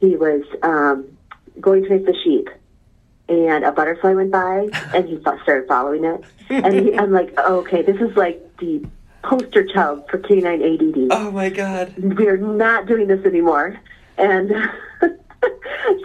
he 0.00 0.16
was 0.16 0.42
um, 0.62 1.16
going 1.60 1.82
to 1.84 1.88
face 1.88 2.06
the 2.06 2.14
sheep, 2.24 2.48
and 3.28 3.64
a 3.64 3.72
butterfly 3.72 4.12
went 4.12 4.30
by, 4.30 4.68
and 4.94 5.08
he 5.08 5.18
started 5.20 5.66
following 5.66 6.04
it, 6.04 6.22
and 6.50 6.74
he, 6.74 6.98
I'm 6.98 7.12
like, 7.12 7.32
oh, 7.38 7.60
"Okay, 7.60 7.82
this 7.82 8.00
is 8.00 8.14
like 8.16 8.56
the 8.58 8.84
poster 9.22 9.64
child 9.64 10.04
for 10.10 10.18
canine 10.18 10.62
ADD." 10.62 11.08
Oh 11.10 11.30
my 11.30 11.48
god. 11.48 11.94
we're 11.96 12.36
not 12.36 12.86
doing 12.86 13.06
this 13.06 13.24
anymore. 13.24 13.80
And 14.16 14.52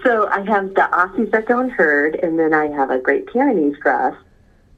so 0.04 0.28
I 0.30 0.42
have 0.46 0.74
the 0.74 0.88
Aussies 0.92 1.32
that 1.32 1.50
in 1.50 1.70
herd, 1.70 2.16
and 2.16 2.38
then 2.38 2.54
I 2.54 2.68
have 2.68 2.90
a 2.90 3.00
Great 3.00 3.28
Pyrenees 3.28 3.78
cross. 3.78 4.16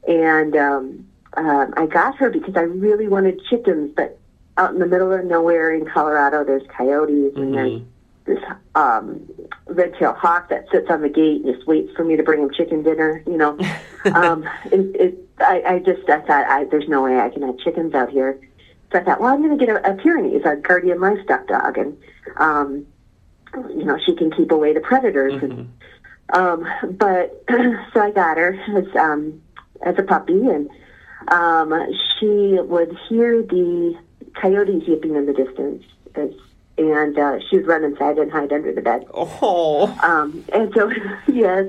And 0.06 0.56
um, 0.56 1.08
um, 1.36 1.74
I 1.76 1.86
got 1.86 2.16
her 2.16 2.30
because 2.30 2.56
I 2.56 2.62
really 2.62 3.08
wanted 3.08 3.40
chickens, 3.48 3.92
but 3.94 4.18
out 4.56 4.72
in 4.72 4.78
the 4.78 4.86
middle 4.86 5.12
of 5.12 5.24
nowhere 5.24 5.74
in 5.74 5.86
Colorado, 5.86 6.44
there's 6.44 6.66
coyotes, 6.76 7.32
and 7.36 7.54
there's 7.54 7.82
this 8.24 8.38
um, 8.74 9.28
red-tailed 9.66 10.16
hawk 10.16 10.48
that 10.48 10.66
sits 10.70 10.88
on 10.90 11.02
the 11.02 11.08
gate 11.08 11.42
and 11.42 11.54
just 11.54 11.66
waits 11.66 11.92
for 11.96 12.04
me 12.04 12.16
to 12.16 12.22
bring 12.22 12.42
him 12.42 12.50
chicken 12.52 12.82
dinner. 12.82 13.22
You 13.26 13.36
know, 13.36 13.58
um, 14.14 14.48
it, 14.66 14.96
it, 15.00 15.28
I, 15.38 15.62
I 15.66 15.78
just 15.78 16.08
I 16.08 16.20
thought 16.20 16.46
I, 16.46 16.64
there's 16.64 16.88
no 16.88 17.02
way 17.02 17.18
I 17.18 17.30
can 17.30 17.42
have 17.42 17.58
chickens 17.58 17.94
out 17.94 18.10
here. 18.10 18.38
So 18.92 18.98
I 18.98 19.04
thought, 19.04 19.20
well, 19.20 19.32
I'm 19.32 19.42
going 19.42 19.58
to 19.58 19.66
get 19.66 19.74
a, 19.74 19.90
a 19.90 19.94
Pyrenees, 19.94 20.42
a 20.44 20.56
guardian 20.56 21.00
livestock 21.00 21.48
dog, 21.48 21.78
and 21.78 21.96
um, 22.36 22.86
you 23.54 23.84
know 23.84 23.98
she 24.04 24.14
can 24.14 24.30
keep 24.30 24.50
away 24.50 24.72
the 24.72 24.80
predators. 24.80 25.42
And, 25.42 25.72
um, 26.32 26.66
but 26.92 27.44
so 27.92 28.00
I 28.00 28.10
got 28.10 28.36
her 28.36 28.58
as 28.76 28.96
um, 28.96 29.42
as 29.82 29.98
a 29.98 30.02
puppy, 30.02 30.48
and 30.48 30.70
um, 31.28 31.74
she 32.18 32.58
would 32.60 32.96
hear 33.08 33.42
the 33.42 33.98
coyotes 34.40 34.82
yipping 34.86 35.14
in 35.14 35.26
the 35.26 35.32
distance, 35.32 35.84
as, 36.14 36.30
and 36.78 37.18
uh, 37.18 37.38
she 37.48 37.56
would 37.56 37.66
run 37.66 37.84
inside 37.84 38.18
and 38.18 38.30
hide 38.30 38.52
under 38.52 38.72
the 38.72 38.80
bed. 38.80 39.06
Oh. 39.12 39.86
Um, 40.02 40.44
and 40.52 40.72
so, 40.74 40.90
yes, 41.26 41.66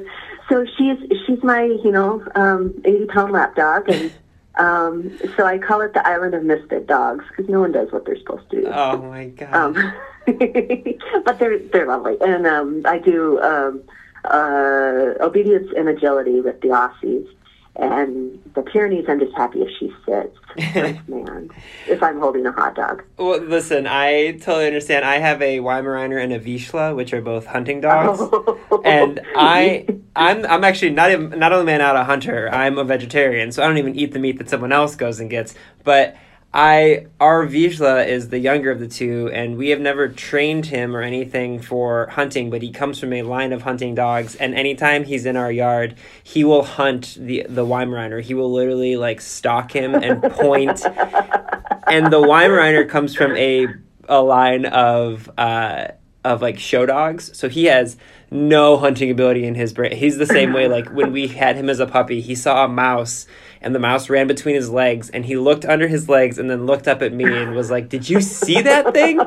so 0.49 0.65
she's 0.77 0.97
she's 1.25 1.43
my 1.43 1.63
you 1.63 1.91
know 1.91 2.23
um, 2.35 2.73
eighty 2.85 3.05
pound 3.05 3.33
lap 3.33 3.55
dog, 3.55 3.89
and 3.89 4.11
Um, 4.55 5.17
so 5.35 5.45
I 5.45 5.57
call 5.57 5.81
it 5.81 5.93
the 5.93 6.07
Island 6.07 6.35
of 6.35 6.43
Misfit 6.43 6.85
Dogs 6.85 7.25
because 7.29 7.49
no 7.49 7.61
one 7.61 7.71
does 7.71 7.91
what 7.91 8.05
they're 8.05 8.17
supposed 8.17 8.49
to 8.51 8.61
do. 8.61 8.67
Oh 8.67 8.97
my 8.97 9.25
god. 9.27 9.53
Um, 9.53 9.93
but 11.25 11.39
they're 11.39 11.59
they're 11.59 11.87
lovely, 11.87 12.17
and 12.21 12.45
um, 12.45 12.81
I 12.85 12.99
do 12.99 13.39
um, 13.41 13.83
uh, 14.25 15.13
obedience 15.21 15.69
and 15.75 15.89
agility 15.89 16.41
with 16.41 16.61
the 16.61 16.69
Aussies. 16.69 17.27
And 17.75 18.39
the 18.53 18.61
Pyrenees, 18.61 19.05
I'm 19.07 19.19
just 19.19 19.35
happy 19.35 19.63
if 19.63 19.69
she 19.79 19.91
sits. 20.05 20.37
Man, 21.07 21.49
if 21.87 22.03
I'm 22.03 22.19
holding 22.19 22.45
a 22.45 22.51
hot 22.51 22.75
dog. 22.75 23.03
Well, 23.17 23.39
listen, 23.39 23.87
I 23.87 24.33
totally 24.33 24.67
understand. 24.67 25.03
I 25.03 25.17
have 25.17 25.41
a 25.41 25.57
Weimaraner 25.57 26.23
and 26.23 26.31
a 26.31 26.39
Vizsla, 26.39 26.95
which 26.95 27.13
are 27.13 27.21
both 27.21 27.47
hunting 27.47 27.81
dogs, 27.81 28.21
and 28.85 29.21
I, 29.35 29.87
I'm, 30.15 30.45
I'm 30.45 30.63
actually 30.63 30.91
not 30.91 31.11
even, 31.11 31.39
not 31.39 31.53
only 31.53 31.73
am 31.73 31.81
I 31.81 31.83
not 31.83 31.95
a 31.95 32.03
hunter, 32.03 32.49
I'm 32.51 32.77
a 32.77 32.83
vegetarian, 32.83 33.51
so 33.51 33.63
I 33.63 33.67
don't 33.67 33.77
even 33.77 33.95
eat 33.95 34.11
the 34.11 34.19
meat 34.19 34.37
that 34.37 34.49
someone 34.49 34.71
else 34.71 34.95
goes 34.95 35.19
and 35.19 35.29
gets. 35.29 35.55
But 35.83 36.15
I, 36.53 37.07
our 37.19 37.47
Vizsla 37.47 38.07
is 38.07 38.29
the 38.29 38.37
younger 38.37 38.69
of 38.69 38.79
the 38.79 38.87
two, 38.87 39.31
and 39.33 39.57
we 39.57 39.69
have 39.69 39.79
never 39.79 40.07
trained 40.07 40.67
him 40.67 40.95
or 40.95 41.01
anything 41.01 41.59
for 41.59 42.07
hunting, 42.09 42.51
but 42.51 42.61
he 42.61 42.71
comes 42.71 42.99
from 42.99 43.11
a 43.11 43.23
line 43.23 43.53
of 43.53 43.63
hunting 43.63 43.95
dogs, 43.95 44.35
and 44.35 44.53
anytime 44.53 45.03
he's 45.03 45.25
in 45.25 45.35
our 45.35 45.51
yard, 45.51 45.95
he 46.23 46.43
will 46.43 46.63
hunt 46.63 47.17
the 47.19 47.47
the 47.49 47.65
Weimaraner. 47.65 48.21
He 48.21 48.35
will 48.35 48.51
literally 48.51 48.97
like 48.97 49.19
stalk 49.19 49.71
him 49.71 49.95
and 49.95 50.21
point. 50.21 50.85
and 51.87 52.13
the 52.13 52.21
Weimaraner 52.21 52.87
comes 52.87 53.15
from 53.15 53.35
a 53.35 53.65
a 54.07 54.21
line 54.21 54.65
of 54.67 55.31
uh 55.39 55.87
of 56.23 56.41
like 56.41 56.59
show 56.59 56.85
dogs, 56.85 57.37
so 57.37 57.49
he 57.49 57.65
has 57.65 57.97
no 58.31 58.77
hunting 58.77 59.11
ability 59.11 59.45
in 59.45 59.55
his 59.55 59.73
brain. 59.73 59.95
He's 59.95 60.17
the 60.17 60.25
same 60.25 60.53
way. 60.53 60.67
Like 60.67 60.89
when 60.89 61.11
we 61.11 61.27
had 61.43 61.55
him 61.55 61.69
as 61.69 61.79
a 61.79 61.85
puppy, 61.85 62.21
he 62.21 62.35
saw 62.35 62.65
a 62.65 62.67
mouse 62.67 63.27
and 63.63 63.73
the 63.73 63.79
mouse 63.79 64.09
ran 64.09 64.27
between 64.27 64.55
his 64.55 64.69
legs 64.69 65.09
and 65.09 65.25
he 65.25 65.37
looked 65.37 65.65
under 65.65 65.87
his 65.87 66.09
legs 66.09 66.37
and 66.37 66.49
then 66.49 66.65
looked 66.65 66.87
up 66.87 67.01
at 67.01 67.13
me 67.13 67.25
and 67.25 67.55
was 67.55 67.71
like 67.71 67.89
did 67.89 68.07
you 68.07 68.21
see 68.21 68.61
that 68.61 68.93
thing 68.93 69.19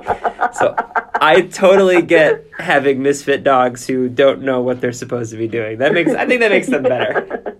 so 0.53 0.75
i 1.21 1.41
totally 1.41 2.03
get 2.03 2.47
having 2.59 3.03
misfit 3.03 3.43
dogs 3.43 3.87
who 3.87 4.09
don't 4.09 4.43
know 4.43 4.61
what 4.61 4.81
they're 4.81 4.93
supposed 4.93 5.31
to 5.31 5.39
be 5.39 5.49
doing 5.49 5.79
that 5.79 5.93
makes 5.93 6.13
i 6.13 6.27
think 6.27 6.41
that 6.41 6.51
makes 6.51 6.69
them 6.69 6.83
better 6.83 7.57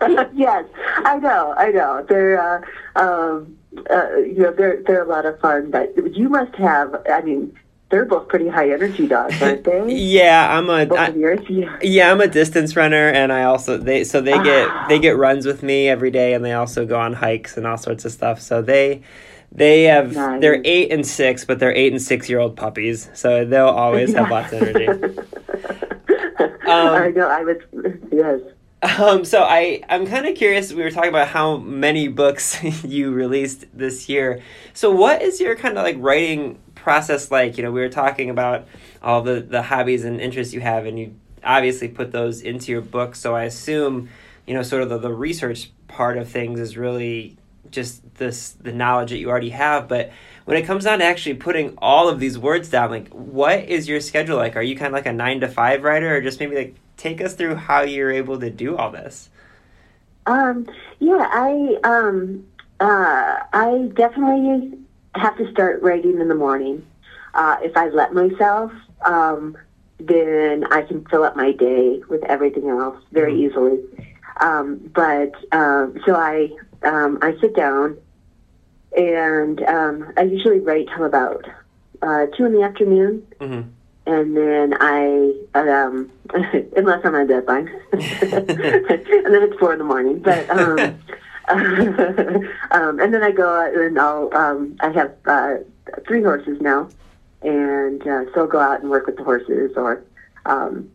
yes 0.34 0.64
i 1.04 1.16
know 1.18 1.54
i 1.56 1.70
know 1.70 2.04
they're 2.08 2.40
uh, 2.40 3.00
um, 3.00 3.56
uh, 3.90 4.16
you 4.16 4.38
know 4.38 4.52
they're 4.52 4.82
they're 4.82 5.04
a 5.04 5.08
lot 5.08 5.24
of 5.24 5.38
fun 5.40 5.70
but 5.70 5.94
you 6.16 6.28
must 6.28 6.54
have 6.56 6.94
i 7.10 7.20
mean 7.22 7.56
they're 7.90 8.04
both 8.04 8.28
pretty 8.28 8.48
high 8.48 8.70
energy 8.70 9.06
dogs, 9.06 9.40
aren't 9.42 9.64
they? 9.64 9.92
yeah, 9.92 10.56
I'm 10.56 10.68
a 10.70 10.86
both 10.86 10.98
I, 10.98 11.06
of 11.08 11.16
yours. 11.16 11.40
Yeah. 11.48 11.78
yeah, 11.82 12.12
I'm 12.12 12.20
a 12.20 12.28
distance 12.28 12.76
runner, 12.76 13.08
and 13.08 13.32
I 13.32 13.44
also 13.44 13.78
they 13.78 14.04
so 14.04 14.20
they 14.20 14.40
get 14.42 14.68
Ah. 14.70 14.86
they 14.88 14.98
get 14.98 15.16
runs 15.16 15.46
with 15.46 15.62
me 15.62 15.88
every 15.88 16.10
day, 16.10 16.34
and 16.34 16.44
they 16.44 16.52
also 16.52 16.84
go 16.86 16.98
on 16.98 17.12
hikes 17.14 17.56
and 17.56 17.66
all 17.66 17.78
sorts 17.78 18.04
of 18.04 18.12
stuff. 18.12 18.40
So 18.40 18.60
they 18.62 19.02
they 19.50 19.84
have 19.84 20.14
Nice. 20.14 20.40
they're 20.42 20.60
eight 20.64 20.92
and 20.92 21.06
six, 21.06 21.44
but 21.44 21.58
they're 21.58 21.72
eight 21.74 21.92
and 21.92 22.02
six 22.02 22.28
year 22.28 22.38
old 22.40 22.56
puppies, 22.56 23.08
so 23.14 23.44
they'll 23.44 23.66
always 23.68 24.12
have 24.14 24.30
lots 24.30 24.52
of 24.52 24.62
energy. 24.62 25.18
I 26.66 27.10
know. 27.14 27.28
I 27.28 27.42
was 27.42 27.56
yes. 28.12 28.40
Um, 29.00 29.24
so 29.24 29.42
I 29.42 29.82
I'm 29.88 30.06
kind 30.06 30.26
of 30.26 30.36
curious. 30.36 30.72
We 30.72 30.82
were 30.82 30.90
talking 30.90 31.08
about 31.08 31.28
how 31.28 31.56
many 31.56 32.08
books 32.08 32.62
you 32.84 33.10
released 33.10 33.64
this 33.74 34.08
year. 34.08 34.40
So 34.74 34.90
what 34.90 35.20
is 35.22 35.40
your 35.40 35.56
kind 35.56 35.76
of 35.78 35.82
like 35.84 35.96
writing 35.98 36.58
process 36.82 37.30
like? 37.30 37.56
You 37.56 37.64
know, 37.64 37.70
we 37.70 37.80
were 37.80 37.88
talking 37.88 38.30
about 38.30 38.66
all 39.02 39.22
the 39.22 39.40
the 39.40 39.62
hobbies 39.62 40.04
and 40.04 40.20
interests 40.20 40.54
you 40.54 40.60
have, 40.60 40.86
and 40.86 40.98
you 40.98 41.14
obviously 41.44 41.88
put 41.88 42.12
those 42.12 42.40
into 42.40 42.72
your 42.72 42.80
book. 42.80 43.14
So 43.14 43.34
I 43.34 43.44
assume, 43.44 44.08
you 44.46 44.54
know, 44.54 44.62
sort 44.62 44.82
of 44.82 44.88
the, 44.88 44.98
the 44.98 45.12
research 45.12 45.70
part 45.86 46.18
of 46.18 46.28
things 46.28 46.60
is 46.60 46.76
really 46.76 47.36
just 47.70 48.14
this 48.14 48.50
the 48.50 48.72
knowledge 48.72 49.10
that 49.10 49.18
you 49.18 49.28
already 49.28 49.50
have, 49.50 49.88
but 49.88 50.10
when 50.44 50.56
it 50.56 50.64
comes 50.64 50.84
down 50.84 51.00
to 51.00 51.04
actually 51.04 51.34
putting 51.34 51.76
all 51.76 52.08
of 52.08 52.20
these 52.20 52.38
words 52.38 52.70
down, 52.70 52.90
like 52.90 53.08
what 53.10 53.64
is 53.64 53.86
your 53.86 54.00
schedule 54.00 54.36
like? 54.36 54.56
Are 54.56 54.62
you 54.62 54.76
kind 54.76 54.86
of 54.86 54.92
like 54.94 55.04
a 55.04 55.12
nine 55.12 55.40
to 55.40 55.48
five 55.48 55.82
writer, 55.82 56.16
or 56.16 56.22
just 56.22 56.40
maybe 56.40 56.56
like 56.56 56.74
take 56.96 57.20
us 57.20 57.34
through 57.34 57.56
how 57.56 57.82
you're 57.82 58.10
able 58.10 58.40
to 58.40 58.48
do 58.48 58.76
all 58.76 58.90
this? 58.90 59.28
Um, 60.26 60.66
yeah, 61.00 61.28
I 61.30 61.78
um, 61.84 62.46
uh, 62.80 63.36
I 63.52 63.90
definitely 63.94 64.78
have 65.18 65.36
to 65.38 65.50
start 65.50 65.82
writing 65.82 66.20
in 66.20 66.28
the 66.28 66.34
morning. 66.34 66.86
Uh, 67.34 67.56
if 67.62 67.76
I 67.76 67.88
let 67.88 68.12
myself, 68.12 68.72
um, 69.04 69.56
then 70.00 70.64
I 70.70 70.82
can 70.82 71.04
fill 71.06 71.24
up 71.24 71.36
my 71.36 71.52
day 71.52 72.00
with 72.08 72.24
everything 72.24 72.68
else 72.68 72.96
very 73.12 73.44
easily. 73.44 73.80
Um, 74.40 74.90
but 74.94 75.34
um, 75.52 75.98
so 76.06 76.14
I 76.14 76.50
um, 76.84 77.18
I 77.22 77.34
sit 77.40 77.56
down 77.56 77.98
and 78.96 79.62
um, 79.64 80.12
I 80.16 80.22
usually 80.22 80.60
write 80.60 80.86
till 80.94 81.04
about 81.04 81.44
uh, 82.02 82.26
two 82.36 82.44
in 82.46 82.52
the 82.52 82.62
afternoon 82.62 83.26
hmm 83.40 83.60
and 84.08 84.34
then 84.34 84.74
I, 84.80 85.34
um, 85.54 86.10
unless 86.76 87.00
I'm 87.04 87.14
on 87.14 87.20
a 87.20 87.26
deadline, 87.26 87.68
and 87.92 88.48
then 88.48 89.42
it's 89.42 89.58
four 89.58 89.74
in 89.74 89.78
the 89.78 89.84
morning. 89.84 90.20
But 90.20 90.48
um, 92.70 93.00
and 93.00 93.14
then 93.14 93.22
I 93.22 93.30
go 93.30 93.48
out 93.48 93.74
and 93.74 93.98
I'll 93.98 94.30
um, 94.34 94.76
I 94.80 94.90
have 94.90 95.14
uh, 95.26 95.54
three 96.06 96.22
horses 96.22 96.60
now, 96.60 96.88
and 97.42 98.02
uh, 98.02 98.24
so 98.34 98.42
I'll 98.42 98.46
go 98.46 98.60
out 98.60 98.80
and 98.80 98.90
work 98.90 99.06
with 99.06 99.16
the 99.16 99.24
horses 99.24 99.72
or 99.76 100.02
um, 100.46 100.90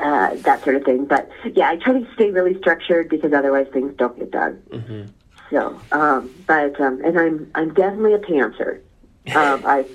uh, 0.00 0.34
that 0.36 0.62
sort 0.64 0.76
of 0.76 0.84
thing. 0.84 1.04
But 1.04 1.28
yeah, 1.52 1.70
I 1.70 1.76
try 1.76 2.00
to 2.00 2.14
stay 2.14 2.30
really 2.30 2.58
structured 2.58 3.08
because 3.08 3.32
otherwise 3.32 3.68
things 3.72 3.94
don't 3.96 4.18
get 4.18 4.30
done. 4.30 4.54
hmm 4.72 5.02
So, 5.50 5.80
um, 5.92 6.30
but 6.46 6.80
um, 6.80 7.00
and 7.04 7.18
I'm 7.18 7.50
I'm 7.54 7.74
definitely 7.74 8.14
a 8.14 8.18
pantser. 8.18 8.80
Um, 9.34 9.62
I 9.64 9.86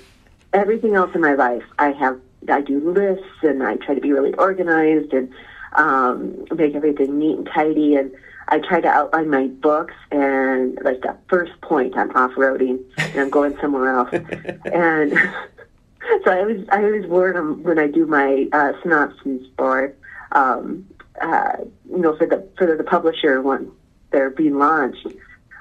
everything 0.52 0.94
else 0.94 1.14
in 1.14 1.20
my 1.20 1.34
life, 1.34 1.64
I 1.78 1.92
have 1.92 2.18
I 2.48 2.62
do 2.62 2.92
lists 2.92 3.42
and 3.42 3.62
I 3.62 3.76
try 3.76 3.94
to 3.94 4.00
be 4.00 4.12
really 4.12 4.34
organized 4.34 5.12
and 5.12 5.32
um, 5.74 6.44
make 6.52 6.74
everything 6.74 7.18
neat 7.18 7.36
and 7.36 7.46
tidy 7.46 7.94
and 7.96 8.12
I 8.50 8.58
try 8.58 8.80
to 8.80 8.88
outline 8.88 9.30
my 9.30 9.46
books 9.46 9.94
and 10.10 10.76
like 10.82 11.02
the 11.02 11.16
first 11.28 11.52
point 11.60 11.96
I'm 11.96 12.10
off 12.16 12.32
roading 12.32 12.82
and 12.98 13.20
I'm 13.20 13.30
going 13.30 13.56
somewhere 13.60 13.94
else 13.96 14.10
and 14.72 15.12
so 16.24 16.30
I 16.30 16.40
always 16.40 16.68
I 16.70 16.82
always 16.82 17.06
warn 17.06 17.34
them 17.34 17.62
when 17.62 17.78
I 17.78 17.86
do 17.86 18.06
my 18.06 18.48
uh, 18.52 18.72
synopses 18.82 19.46
for 19.56 19.94
um, 20.32 20.86
uh, 21.20 21.52
you 21.88 21.98
know 21.98 22.16
for 22.16 22.26
the 22.26 22.48
for 22.58 22.76
the 22.76 22.84
publisher 22.84 23.40
when 23.40 23.70
they're 24.10 24.30
being 24.30 24.58
launched. 24.58 25.06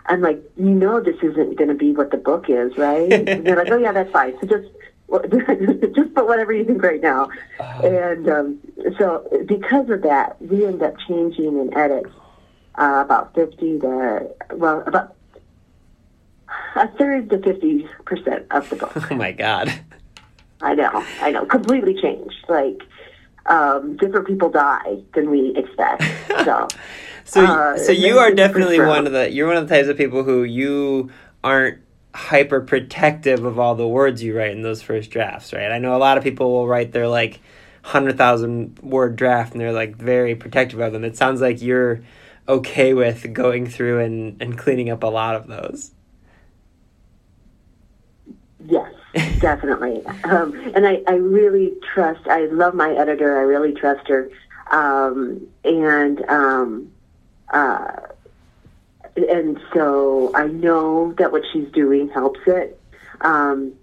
I'm 0.08 0.22
like, 0.22 0.42
you 0.58 0.70
know, 0.70 1.00
this 1.00 1.18
isn't 1.22 1.56
going 1.58 1.68
to 1.68 1.76
be 1.76 1.94
what 1.94 2.10
the 2.10 2.18
book 2.18 2.46
is, 2.50 2.76
right? 2.78 3.12
and 3.30 3.46
they're 3.46 3.56
like, 3.56 3.70
oh 3.70 3.78
yeah, 3.78 3.92
that's 3.92 4.12
fine. 4.12 4.34
So 4.42 4.48
just 4.48 4.68
just 5.96 6.14
put 6.16 6.28
whatever 6.28 6.54
you 6.54 6.66
think 6.66 6.82
right 6.82 7.02
now. 7.02 7.30
And 7.84 8.28
um, 8.28 8.60
so 8.98 9.28
because 9.46 9.90
of 9.90 10.02
that, 10.04 10.42
we 10.42 10.66
end 10.66 10.82
up 10.82 10.96
changing 11.08 11.60
and 11.60 11.76
edits 11.76 12.10
uh, 12.76 13.02
about 13.06 13.34
50 13.36 13.80
to 13.80 14.30
well 14.54 14.84
about 14.86 15.16
a 16.76 16.88
third 16.98 17.30
to 17.30 17.40
50 17.40 17.88
percent 18.06 18.46
of 18.52 18.70
the 18.70 18.76
book. 18.76 18.94
Oh 19.12 19.16
my 19.16 19.32
god. 19.32 19.74
I 20.62 20.76
know, 20.76 21.06
I 21.22 21.32
know, 21.32 21.46
completely 21.46 22.00
changed. 22.02 22.46
Like 22.48 22.82
um, 23.46 23.98
different 23.98 24.28
people 24.28 24.50
die 24.50 24.98
than 25.14 25.30
we 25.30 25.56
expect. 25.56 26.04
So 26.46 26.68
So, 27.26 27.46
Uh, 27.46 27.78
so 27.78 27.92
you 27.92 28.18
are 28.18 28.32
definitely 28.32 28.80
one 28.80 29.06
of 29.06 29.14
the 29.14 29.32
you're 29.32 29.48
one 29.48 29.58
of 29.58 29.68
the 29.68 29.76
types 29.76 29.88
of 29.88 29.98
people 29.98 30.24
who 30.24 30.44
you 30.44 31.10
aren't 31.44 31.80
hyper 32.16 32.60
protective 32.62 33.46
of 33.46 33.60
all 33.60 33.76
the 33.76 33.88
words 33.88 34.24
you 34.24 34.36
write 34.36 34.52
in 34.52 34.62
those 34.64 34.82
first 34.82 35.12
drafts, 35.12 35.54
right? 35.54 35.72
I 35.72 35.78
know 35.80 35.96
a 35.96 35.98
lot 36.00 36.18
of 36.18 36.24
people 36.24 36.52
will 36.52 36.68
write 36.68 36.92
their 36.92 37.08
like 37.08 37.40
hundred 37.84 38.18
thousand 38.18 38.80
word 38.80 39.16
draft 39.16 39.54
and 39.54 39.62
they're 39.62 39.72
like 39.74 39.96
very 39.96 40.36
protective 40.36 40.80
of 40.80 40.92
them. 40.92 41.04
It 41.04 41.18
sounds 41.18 41.40
like 41.42 41.62
you're 41.62 42.02
okay 42.50 42.94
with 42.94 43.32
going 43.34 43.68
through 43.68 44.00
and, 44.00 44.42
and 44.42 44.58
cleaning 44.58 44.90
up 44.90 45.04
a 45.04 45.08
lot 45.08 45.36
of 45.36 45.48
those. 45.48 45.92
Yes, 48.66 48.92
definitely. 49.40 50.06
um, 50.26 50.54
and 50.76 50.86
I, 50.86 51.02
I 51.08 51.14
really 51.14 51.74
trust, 51.94 52.28
I 52.28 52.46
love 52.48 52.74
my 52.74 52.92
editor. 52.92 53.38
I 53.38 53.44
really 53.44 53.74
trust 53.74 54.08
her. 54.08 54.30
Um, 54.72 55.48
and, 55.64 56.28
um, 56.30 56.92
uh, 57.50 57.92
and 59.16 59.60
so 59.74 60.32
I 60.36 60.48
know 60.48 61.14
that 61.14 61.32
what 61.32 61.44
she's 61.52 61.70
doing 61.72 62.10
helps 62.10 62.40
it. 62.48 62.80
Um, 63.22 63.74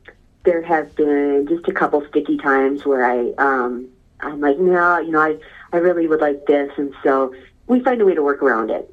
there 0.44 0.62
have 0.62 0.94
been 0.94 1.46
just 1.48 1.66
a 1.68 1.72
couple 1.72 2.04
sticky 2.08 2.38
times 2.38 2.84
where 2.84 3.04
I, 3.04 3.32
um, 3.38 3.88
I'm 4.20 4.40
like, 4.40 4.58
no, 4.58 4.98
you 4.98 5.10
know, 5.10 5.20
I, 5.20 5.36
I 5.72 5.78
really 5.78 6.06
would 6.06 6.20
like 6.20 6.46
this. 6.46 6.70
And 6.76 6.94
so 7.02 7.34
we 7.66 7.80
find 7.80 8.00
a 8.00 8.04
way 8.04 8.14
to 8.14 8.22
work 8.22 8.42
around 8.42 8.70
it 8.70 8.92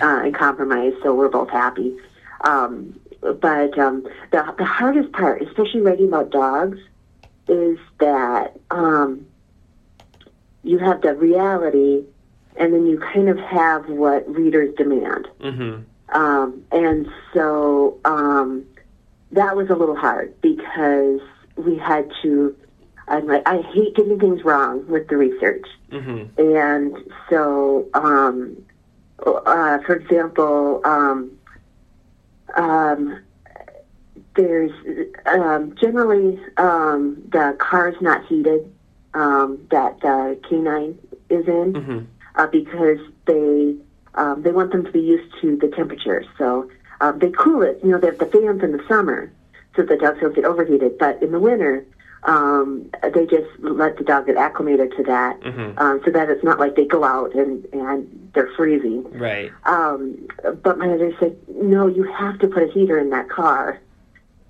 uh, 0.00 0.22
and 0.24 0.34
compromise 0.34 0.92
so 1.02 1.14
we're 1.14 1.28
both 1.28 1.50
happy. 1.50 1.96
Um, 2.42 2.98
but 3.20 3.78
um, 3.78 4.06
the, 4.30 4.54
the 4.58 4.64
hardest 4.64 5.12
part, 5.12 5.42
especially 5.42 5.80
writing 5.80 6.08
about 6.08 6.30
dogs, 6.30 6.78
is 7.48 7.78
that 7.98 8.58
um, 8.70 9.26
you 10.62 10.78
have 10.78 11.00
the 11.00 11.14
reality 11.14 12.04
and 12.56 12.72
then 12.72 12.86
you 12.86 12.98
kind 12.98 13.28
of 13.28 13.38
have 13.38 13.88
what 13.88 14.28
readers 14.28 14.74
demand. 14.76 15.28
Mm-hmm. 15.40 16.16
Um, 16.16 16.64
and 16.72 17.08
so 17.34 17.98
um, 18.04 18.64
that 19.32 19.56
was 19.56 19.70
a 19.70 19.74
little 19.74 19.96
hard 19.96 20.40
because 20.40 21.20
we 21.56 21.76
had 21.78 22.10
to. 22.22 22.56
I'm 23.08 23.26
like, 23.26 23.42
I 23.46 23.62
hate 23.62 23.94
getting 23.94 24.18
things 24.18 24.44
wrong 24.44 24.86
with 24.88 25.08
the 25.08 25.16
research, 25.16 25.66
Mm-hmm. 25.90 26.40
and 26.40 26.96
so, 27.30 27.88
um, 27.94 28.56
uh, 29.24 29.78
for 29.86 29.94
example, 29.94 30.80
um, 30.84 31.30
um, 32.56 33.20
there's 34.34 34.72
um, 35.26 35.74
generally 35.80 36.38
um, 36.56 37.22
the 37.30 37.56
car's 37.58 37.96
not 38.00 38.24
heated 38.26 38.70
um, 39.14 39.58
that 39.70 40.00
the 40.00 40.38
canine 40.48 40.98
is 41.30 41.46
in 41.46 41.72
Mm-hmm. 41.72 41.98
uh, 42.34 42.46
because 42.46 42.98
they 43.26 43.74
um, 44.14 44.42
they 44.42 44.50
want 44.50 44.72
them 44.72 44.84
to 44.84 44.90
be 44.90 45.00
used 45.00 45.32
to 45.40 45.56
the 45.56 45.68
temperature. 45.68 46.24
So 46.38 46.68
um, 47.00 47.18
they 47.18 47.30
cool 47.30 47.62
it. 47.62 47.78
You 47.82 47.90
know, 47.90 47.98
they 47.98 48.08
have 48.08 48.18
the 48.18 48.26
fans 48.26 48.62
in 48.62 48.72
the 48.72 48.82
summer 48.88 49.30
so 49.76 49.82
the 49.82 49.96
dogs 49.96 50.20
don't 50.20 50.34
get 50.34 50.44
overheated. 50.44 50.98
But 50.98 51.22
in 51.22 51.32
the 51.32 51.38
winter, 51.38 51.84
um, 52.24 52.90
they 53.14 53.26
just 53.26 53.48
let 53.60 53.96
the 53.98 54.04
dog 54.04 54.26
get 54.26 54.36
acclimated 54.36 54.92
to 54.96 55.02
that, 55.04 55.40
Mm-hmm. 55.40 55.78
um, 55.78 56.00
so 56.04 56.10
that 56.10 56.28
it's 56.28 56.42
not 56.42 56.58
like 56.58 56.74
they 56.76 56.84
go 56.84 57.04
out 57.04 57.34
and 57.34 57.64
and 57.72 58.30
they're 58.34 58.50
freezing. 58.56 59.04
Right. 59.12 59.52
Um, 59.64 60.26
but 60.62 60.78
my 60.78 60.86
mother 60.86 61.12
said, 61.18 61.36
no, 61.48 61.86
you 61.86 62.02
have 62.04 62.38
to 62.40 62.48
put 62.48 62.62
a 62.64 62.72
heater 62.72 62.98
in 62.98 63.10
that 63.10 63.28
car. 63.30 63.80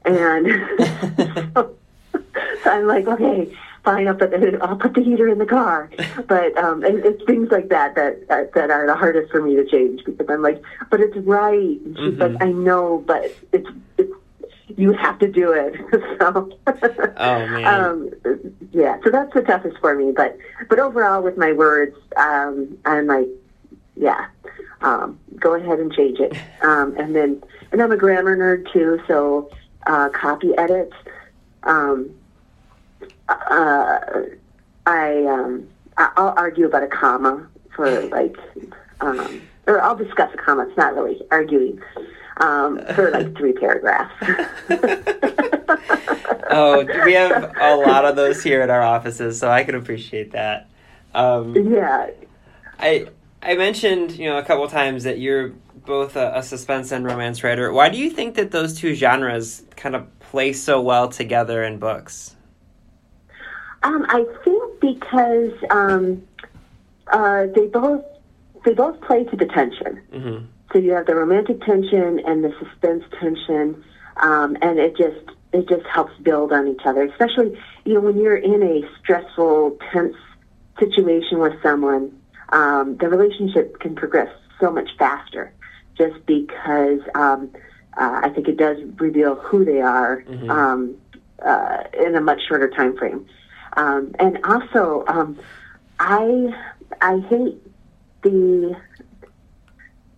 And 0.04 0.46
so, 1.54 1.76
so 2.12 2.20
I'm 2.70 2.86
like, 2.86 3.06
okay, 3.06 3.52
fine, 3.84 4.08
I'll 4.08 4.14
put, 4.14 4.30
the, 4.30 4.58
I'll 4.62 4.76
put 4.76 4.94
the 4.94 5.02
heater 5.02 5.28
in 5.28 5.38
the 5.38 5.46
car. 5.46 5.90
But 6.26 6.56
um, 6.56 6.82
and 6.84 7.04
it's 7.04 7.22
things 7.24 7.50
like 7.50 7.68
that 7.68 7.94
that, 7.96 8.26
that 8.28 8.54
that 8.54 8.70
are 8.70 8.86
the 8.86 8.94
hardest 8.96 9.30
for 9.30 9.42
me 9.42 9.54
to 9.56 9.64
change 9.66 10.04
because 10.04 10.26
I'm 10.28 10.42
like, 10.42 10.62
but 10.90 11.00
it's 11.00 11.16
right. 11.18 11.78
And 11.80 11.96
she's 11.98 12.18
like, 12.18 12.40
I 12.40 12.50
know, 12.52 13.04
but 13.06 13.32
it's, 13.52 13.68
it's 13.98 14.12
you 14.76 14.92
have 14.92 15.18
to 15.20 15.28
do 15.28 15.52
it. 15.52 15.74
so, 16.20 16.50
Oh, 17.16 17.46
man. 17.48 17.64
um, 17.66 18.10
yeah. 18.72 18.98
So 19.04 19.10
that's 19.10 19.32
the 19.34 19.42
toughest 19.42 19.78
for 19.78 19.94
me. 19.94 20.12
But 20.12 20.36
but 20.68 20.78
overall, 20.78 21.22
with 21.22 21.36
my 21.36 21.52
words, 21.52 21.96
um, 22.16 22.76
I'm 22.84 23.06
like, 23.06 23.28
yeah, 23.96 24.26
um, 24.82 25.18
go 25.40 25.54
ahead 25.54 25.78
and 25.78 25.92
change 25.92 26.18
it. 26.20 26.36
Um, 26.62 26.96
and 26.98 27.14
then, 27.14 27.42
and 27.70 27.80
I'm 27.80 27.92
a 27.92 27.96
grammar 27.96 28.36
nerd 28.36 28.72
too, 28.72 29.00
so 29.06 29.50
uh, 29.86 30.08
copy 30.08 30.52
edits. 30.58 30.94
Um, 31.62 32.10
uh, 33.28 33.98
I 34.86 35.24
um, 35.26 35.68
I'll 35.96 36.34
argue 36.36 36.66
about 36.66 36.82
a 36.82 36.88
comma 36.88 37.46
for 37.74 38.02
like, 38.08 38.36
um, 39.00 39.42
or 39.68 39.80
I'll 39.80 39.94
discuss 39.94 40.32
a 40.34 40.36
comma. 40.38 40.66
It's 40.66 40.76
not 40.76 40.94
really 40.96 41.20
arguing 41.30 41.80
um, 42.38 42.84
for 42.94 43.10
like 43.10 43.36
three 43.36 43.52
paragraphs. 43.52 44.14
oh, 46.50 46.84
we 47.04 47.14
have 47.14 47.52
a 47.60 47.76
lot 47.76 48.04
of 48.04 48.16
those 48.16 48.42
here 48.42 48.60
at 48.60 48.70
our 48.70 48.82
offices, 48.82 49.38
so 49.38 49.50
I 49.50 49.64
can 49.64 49.74
appreciate 49.74 50.32
that. 50.32 50.68
Um, 51.14 51.54
yeah, 51.54 52.10
I 52.78 53.08
I 53.42 53.54
mentioned 53.54 54.12
you 54.12 54.28
know 54.28 54.38
a 54.38 54.44
couple 54.44 54.68
times 54.68 55.04
that 55.04 55.18
you're 55.18 55.50
both 55.86 56.16
a, 56.16 56.32
a 56.36 56.42
suspense 56.42 56.92
and 56.92 57.04
romance 57.04 57.42
writer. 57.42 57.72
Why 57.72 57.88
do 57.88 57.96
you 57.96 58.10
think 58.10 58.34
that 58.34 58.50
those 58.50 58.78
two 58.78 58.94
genres 58.94 59.62
kind 59.76 59.94
of 59.94 60.06
play 60.20 60.52
so 60.52 60.80
well 60.80 61.08
together 61.08 61.62
in 61.64 61.78
books? 61.78 62.36
Um, 63.82 64.04
I 64.08 64.24
think 64.44 64.80
because 64.80 65.52
um, 65.70 66.26
uh, 67.12 67.46
they 67.54 67.66
both 67.66 68.04
they 68.64 68.74
both 68.74 69.00
play 69.00 69.24
to 69.24 69.36
the 69.36 69.46
tension. 69.46 70.02
Mm-hmm. 70.12 70.44
So 70.76 70.80
you 70.82 70.92
have 70.92 71.06
the 71.06 71.14
romantic 71.14 71.62
tension 71.62 72.20
and 72.26 72.44
the 72.44 72.52
suspense 72.58 73.02
tension, 73.18 73.82
um, 74.18 74.58
and 74.60 74.78
it 74.78 74.94
just 74.94 75.16
it 75.54 75.66
just 75.66 75.86
helps 75.86 76.12
build 76.20 76.52
on 76.52 76.68
each 76.68 76.82
other. 76.84 77.02
Especially 77.04 77.58
you 77.86 77.94
know 77.94 78.00
when 78.00 78.18
you're 78.20 78.36
in 78.36 78.62
a 78.62 78.82
stressful, 78.98 79.78
tense 79.90 80.14
situation 80.78 81.38
with 81.38 81.54
someone, 81.62 82.12
um, 82.50 82.94
the 82.98 83.08
relationship 83.08 83.78
can 83.80 83.94
progress 83.94 84.28
so 84.60 84.70
much 84.70 84.90
faster, 84.98 85.50
just 85.96 86.14
because 86.26 87.00
um, 87.14 87.48
uh, 87.96 88.20
I 88.24 88.28
think 88.28 88.46
it 88.46 88.58
does 88.58 88.76
reveal 88.98 89.36
who 89.36 89.64
they 89.64 89.80
are 89.80 90.22
Mhm. 90.28 90.50
um, 90.50 90.94
uh, 91.42 91.84
in 91.98 92.14
a 92.16 92.20
much 92.20 92.42
shorter 92.46 92.68
time 92.68 92.94
frame. 92.98 93.24
Um, 93.78 94.14
and 94.18 94.38
also, 94.44 95.04
um, 95.08 95.38
I 95.98 96.54
I 97.00 97.16
hate 97.30 97.62
the 98.22 98.76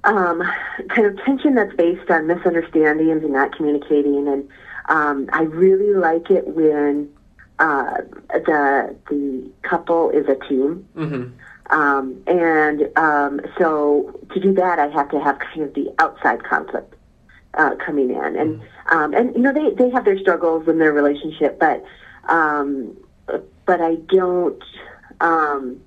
um, 0.09 0.43
kind 0.89 1.07
of 1.07 1.23
tension 1.25 1.55
that's 1.55 1.75
based 1.77 2.11
on 2.11 2.27
misunderstandings 2.27 3.23
and 3.23 3.33
not 3.33 3.55
communicating. 3.55 4.27
And 4.27 4.49
um, 4.89 5.29
I 5.33 5.43
really 5.43 5.93
like 5.95 6.31
it 6.31 6.49
when 6.49 7.13
uh, 7.59 7.99
the 8.31 8.97
the 9.11 9.51
couple 9.63 10.11
is 10.11 10.27
a 10.27 10.37
team. 10.49 10.89
Mm-hmm. 10.97 11.31
Um, 11.71 12.23
and 12.27 12.89
um, 12.97 13.41
so 13.59 14.19
to 14.33 14.41
do 14.41 14.55
that, 14.55 14.79
I 14.79 14.89
have 14.89 15.11
to 15.11 15.21
have 15.21 15.39
kind 15.39 15.63
of 15.63 15.75
the 15.75 15.93
outside 15.99 16.43
conflict 16.43 16.95
uh, 17.55 17.75
coming 17.85 18.11
in, 18.11 18.37
and 18.37 18.63
um, 18.91 19.13
and 19.13 19.35
you 19.35 19.43
know 19.43 19.53
they 19.53 19.75
they 19.75 19.91
have 19.91 20.07
their 20.07 20.19
struggles 20.19 20.67
in 20.67 20.79
their 20.79 20.93
relationship, 20.93 21.61
but 21.61 21.85
um, 22.29 22.97
but 23.67 23.83
I 23.83 23.97
don't. 23.97 24.63
Um, 25.21 25.83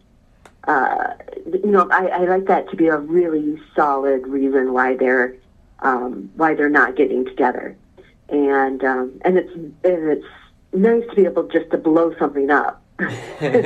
uh, 0.68 1.14
you 1.46 1.72
know, 1.72 1.88
I, 1.92 2.08
I 2.08 2.26
like 2.26 2.46
that 2.46 2.70
to 2.70 2.76
be 2.76 2.88
a 2.88 2.98
really 2.98 3.60
solid 3.76 4.28
reason 4.28 4.74
why 4.74 4.96
they're 4.96 5.36
um, 5.80 6.30
why 6.36 6.54
they're 6.54 6.70
not 6.70 6.96
getting 6.96 7.26
together, 7.26 7.76
and 8.30 8.84
um, 8.84 9.20
and 9.26 9.38
it's 9.38 9.52
and 9.54 9.74
it's 9.84 10.26
nice 10.74 11.04
to 11.10 11.16
be 11.16 11.26
able 11.26 11.48
just 11.48 11.72
to 11.72 11.78
blow 11.78 12.16
something 12.20 12.50
up. 12.52 12.82
and 13.00 13.66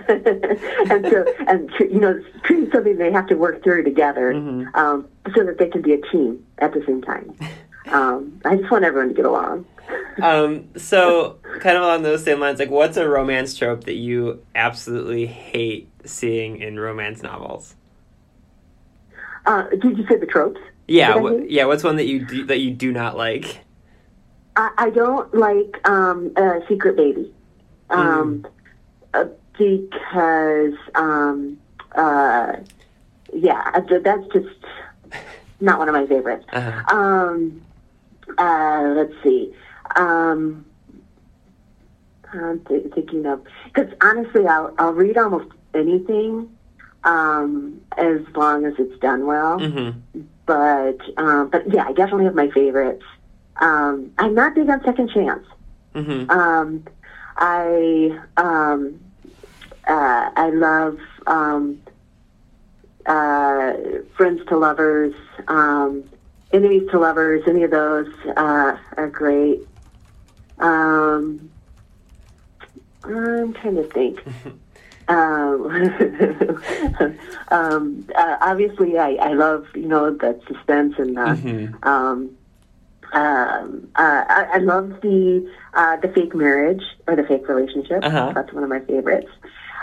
and 0.08 1.06
so 1.08 1.34
and 1.46 1.70
you 1.78 2.00
know 2.00 2.20
treating 2.42 2.68
something 2.72 2.98
they 2.98 3.12
have 3.12 3.28
to 3.28 3.36
work 3.36 3.62
through 3.62 3.84
together 3.84 4.32
Mhm. 4.34 4.74
um, 4.74 5.06
so 5.32 5.44
that 5.44 5.58
they 5.58 5.68
can 5.68 5.80
be 5.80 5.92
a 5.92 6.00
team 6.10 6.44
at 6.58 6.72
the 6.74 6.82
same 6.86 7.02
time. 7.02 7.32
Um, 7.90 8.38
I 8.44 8.56
just 8.56 8.70
want 8.70 8.84
everyone 8.84 9.08
to 9.08 9.14
get 9.14 9.24
along. 9.24 9.64
Um, 10.22 10.68
so 10.76 11.38
kind 11.60 11.76
of 11.76 11.82
along 11.82 12.02
those 12.02 12.24
same 12.24 12.40
lines, 12.40 12.58
like 12.58 12.70
what's 12.70 12.96
a 12.96 13.08
romance 13.08 13.56
trope 13.56 13.84
that 13.84 13.94
you 13.94 14.44
absolutely 14.54 15.26
hate 15.26 15.90
seeing 16.04 16.60
in 16.60 16.78
romance 16.78 17.22
novels? 17.22 17.76
Uh, 19.46 19.68
did 19.70 19.96
you 19.96 20.06
say 20.08 20.16
the 20.16 20.26
tropes? 20.26 20.60
Yeah, 20.88 21.18
yeah. 21.46 21.64
What's 21.64 21.84
one 21.84 21.96
that 21.96 22.06
you 22.06 22.24
do, 22.24 22.46
that 22.46 22.58
you 22.58 22.70
do 22.70 22.92
not 22.92 23.16
like? 23.16 23.60
I, 24.56 24.70
I 24.76 24.90
don't 24.90 25.32
like 25.34 25.88
um, 25.88 26.32
uh, 26.36 26.60
Secret 26.68 26.96
Baby 26.96 27.32
um, 27.90 28.46
uh, 29.14 29.26
because, 29.56 30.74
um, 30.94 31.58
uh, 31.92 32.56
yeah, 33.32 33.80
th- 33.88 34.02
that's 34.02 34.26
just 34.32 34.64
not 35.60 35.78
one 35.78 35.88
of 35.88 35.94
my 35.94 36.06
favorites. 36.06 36.46
Uh-huh. 36.52 36.96
Um, 36.96 37.62
uh, 38.36 38.92
let's 38.96 39.14
see. 39.22 39.54
Um, 39.96 40.64
I'm 42.32 42.60
th- 42.64 42.92
thinking 42.94 43.26
of 43.26 43.42
because 43.64 43.92
honestly, 44.02 44.46
I'll 44.46 44.74
I'll 44.78 44.92
read 44.92 45.16
almost 45.16 45.50
anything 45.74 46.56
um, 47.04 47.80
as 47.96 48.20
long 48.34 48.64
as 48.64 48.74
it's 48.78 48.98
done 49.00 49.26
well. 49.26 49.58
Mm-hmm. 49.58 50.20
But 50.46 50.98
um, 51.16 51.48
but 51.48 51.72
yeah, 51.72 51.84
I 51.86 51.92
definitely 51.92 52.24
have 52.24 52.34
my 52.34 52.48
favorites. 52.48 53.04
Um, 53.56 54.12
I'm 54.18 54.34
not 54.34 54.54
big 54.54 54.68
on 54.68 54.82
second 54.84 55.10
chance. 55.10 55.44
Mm-hmm. 55.94 56.30
Um, 56.30 56.84
I 57.36 58.18
um, 58.36 59.00
uh, 59.86 60.30
I 60.36 60.50
love 60.50 60.98
um, 61.26 61.80
uh, 63.06 63.72
friends 64.16 64.40
to 64.48 64.56
lovers, 64.56 65.14
um, 65.48 66.04
enemies 66.52 66.88
to 66.90 66.98
lovers. 66.98 67.42
Any 67.46 67.62
of 67.62 67.70
those 67.70 68.08
uh, 68.36 68.76
are 68.96 69.08
great. 69.08 69.67
Um, 70.60 71.50
I'm 73.04 73.54
trying 73.54 73.76
to 73.76 73.84
think. 73.84 74.20
Um, 75.10 75.70
um, 77.50 78.06
uh, 78.14 78.36
obviously, 78.42 78.98
I, 78.98 79.12
I 79.14 79.32
love 79.32 79.64
you 79.74 79.86
know 79.88 80.12
the 80.12 80.38
suspense 80.46 80.96
and 80.98 81.16
the 81.16 81.20
Mm-hmm. 81.20 81.88
um, 81.88 82.36
um, 83.14 83.88
uh, 83.96 84.24
I, 84.28 84.48
I 84.54 84.58
love 84.58 85.00
the 85.00 85.50
uh, 85.72 85.96
the 85.96 86.08
fake 86.08 86.34
marriage 86.34 86.82
or 87.06 87.16
the 87.16 87.22
fake 87.22 87.48
relationship. 87.48 88.04
Uh-huh. 88.04 88.32
That's 88.34 88.52
one 88.52 88.64
of 88.64 88.68
my 88.68 88.80
favorites. 88.80 89.30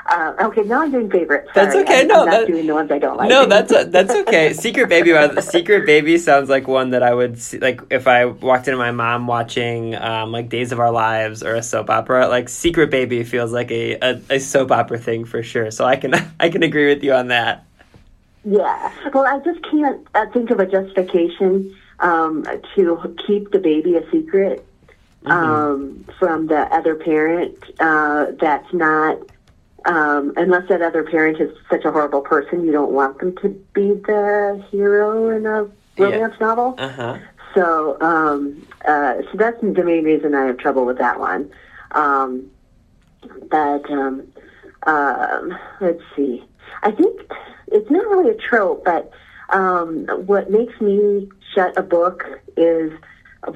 Uh, 0.08 0.34
okay, 0.40 0.62
now 0.62 0.84
I'm 0.84 0.92
doing 0.92 1.10
favorites. 1.10 1.50
That's 1.56 1.76
okay, 1.76 2.02
I'm, 2.02 2.08
no, 2.08 2.22
I'm 2.22 2.26
not 2.26 2.32
that- 2.32 2.48
doing 2.48 2.68
the 2.68 2.74
ones 2.76 2.92
I 2.92 3.00
don't 3.00 3.18
like. 3.18 3.28
No, 3.28 3.48
that's 3.48 3.72
that's 3.88 4.14
okay. 4.14 4.54
Secret 4.66 4.88
Baby, 4.88 5.14
uh, 5.14 5.42
Secret 5.42 5.86
Baby 5.88 6.20
sounds 6.20 6.48
like 6.48 6.68
one 6.68 6.92
that 6.92 7.02
I 7.02 7.12
would 7.14 7.40
see, 7.42 7.58
like 7.58 7.82
if 7.90 8.08
I 8.08 8.26
walked 8.26 8.68
into 8.68 8.78
my 8.78 8.92
mom 8.92 9.26
watching 9.26 9.96
um, 9.96 10.32
like 10.32 10.50
Days 10.50 10.72
of 10.72 10.80
Our 10.80 10.92
Lives 10.92 11.42
or 11.42 11.56
a 11.56 11.64
soap 11.64 11.90
opera. 11.90 12.28
Like 12.28 12.50
Secret 12.50 12.92
Baby 12.92 13.24
feels 13.24 13.52
like 13.52 13.72
a, 13.72 13.96
a, 13.96 14.22
a 14.30 14.40
soap 14.40 14.72
opera 14.72 15.00
thing 15.00 15.26
for 15.26 15.42
sure. 15.42 15.72
So 15.72 15.86
I 15.86 15.96
can 15.96 16.14
I 16.40 16.50
can 16.50 16.62
agree 16.62 16.94
with 16.94 17.04
you 17.04 17.14
on 17.14 17.30
that. 17.30 17.66
Yeah. 18.44 18.92
Well, 19.12 19.26
I 19.26 19.40
just 19.40 19.64
can't 19.72 20.06
uh, 20.14 20.28
think 20.28 20.52
of 20.52 20.60
a 20.60 20.68
justification 20.68 21.76
um, 22.00 22.46
to 22.76 23.16
keep 23.26 23.52
the 23.52 23.58
baby 23.58 23.96
a 23.96 24.08
secret 24.12 24.64
um, 25.26 26.06
from 26.20 26.46
the 26.46 26.60
other 26.74 26.94
parent. 26.96 27.58
Uh, 27.80 28.28
that's 28.40 28.72
not, 28.72 29.18
um, 29.86 30.34
unless 30.36 30.68
that 30.70 30.82
other 30.82 31.04
parent 31.04 31.40
is 31.40 31.56
such 31.70 31.86
a 31.86 31.92
horrible 31.92 32.22
person, 32.22 32.66
you 32.66 32.72
don't 32.72 32.92
want 32.92 33.20
them 33.20 33.36
to 33.38 33.50
be 33.74 33.94
the 33.94 34.64
hero 34.72 35.30
in 35.30 35.46
a 35.46 35.68
romance 35.98 36.34
novel. 36.40 36.76
Uh 36.78 36.90
huh. 36.90 37.18
So, 37.54 37.98
um, 38.02 38.68
uh, 38.86 39.22
so 39.32 39.38
that's 39.38 39.62
the 39.62 39.84
main 39.84 40.04
reason 40.04 40.36
I 40.36 40.46
have 40.46 40.58
trouble 40.58 40.86
with 40.86 40.98
that 40.98 41.20
one. 41.20 41.50
Um, 41.92 42.52
but 43.50 43.90
um, 43.90 44.28
um, 44.86 45.58
let's 45.80 46.02
see. 46.16 46.44
I 46.84 46.92
think 46.92 47.22
it's 47.68 47.90
not 47.90 48.06
really 48.08 48.32
a 48.32 48.36
trope, 48.36 48.84
but 48.84 49.12
um, 49.50 50.06
what 50.26 50.52
makes 50.52 50.80
me 50.82 51.30
shut 51.54 51.78
a 51.78 51.84
book 51.84 52.26
is 52.58 52.92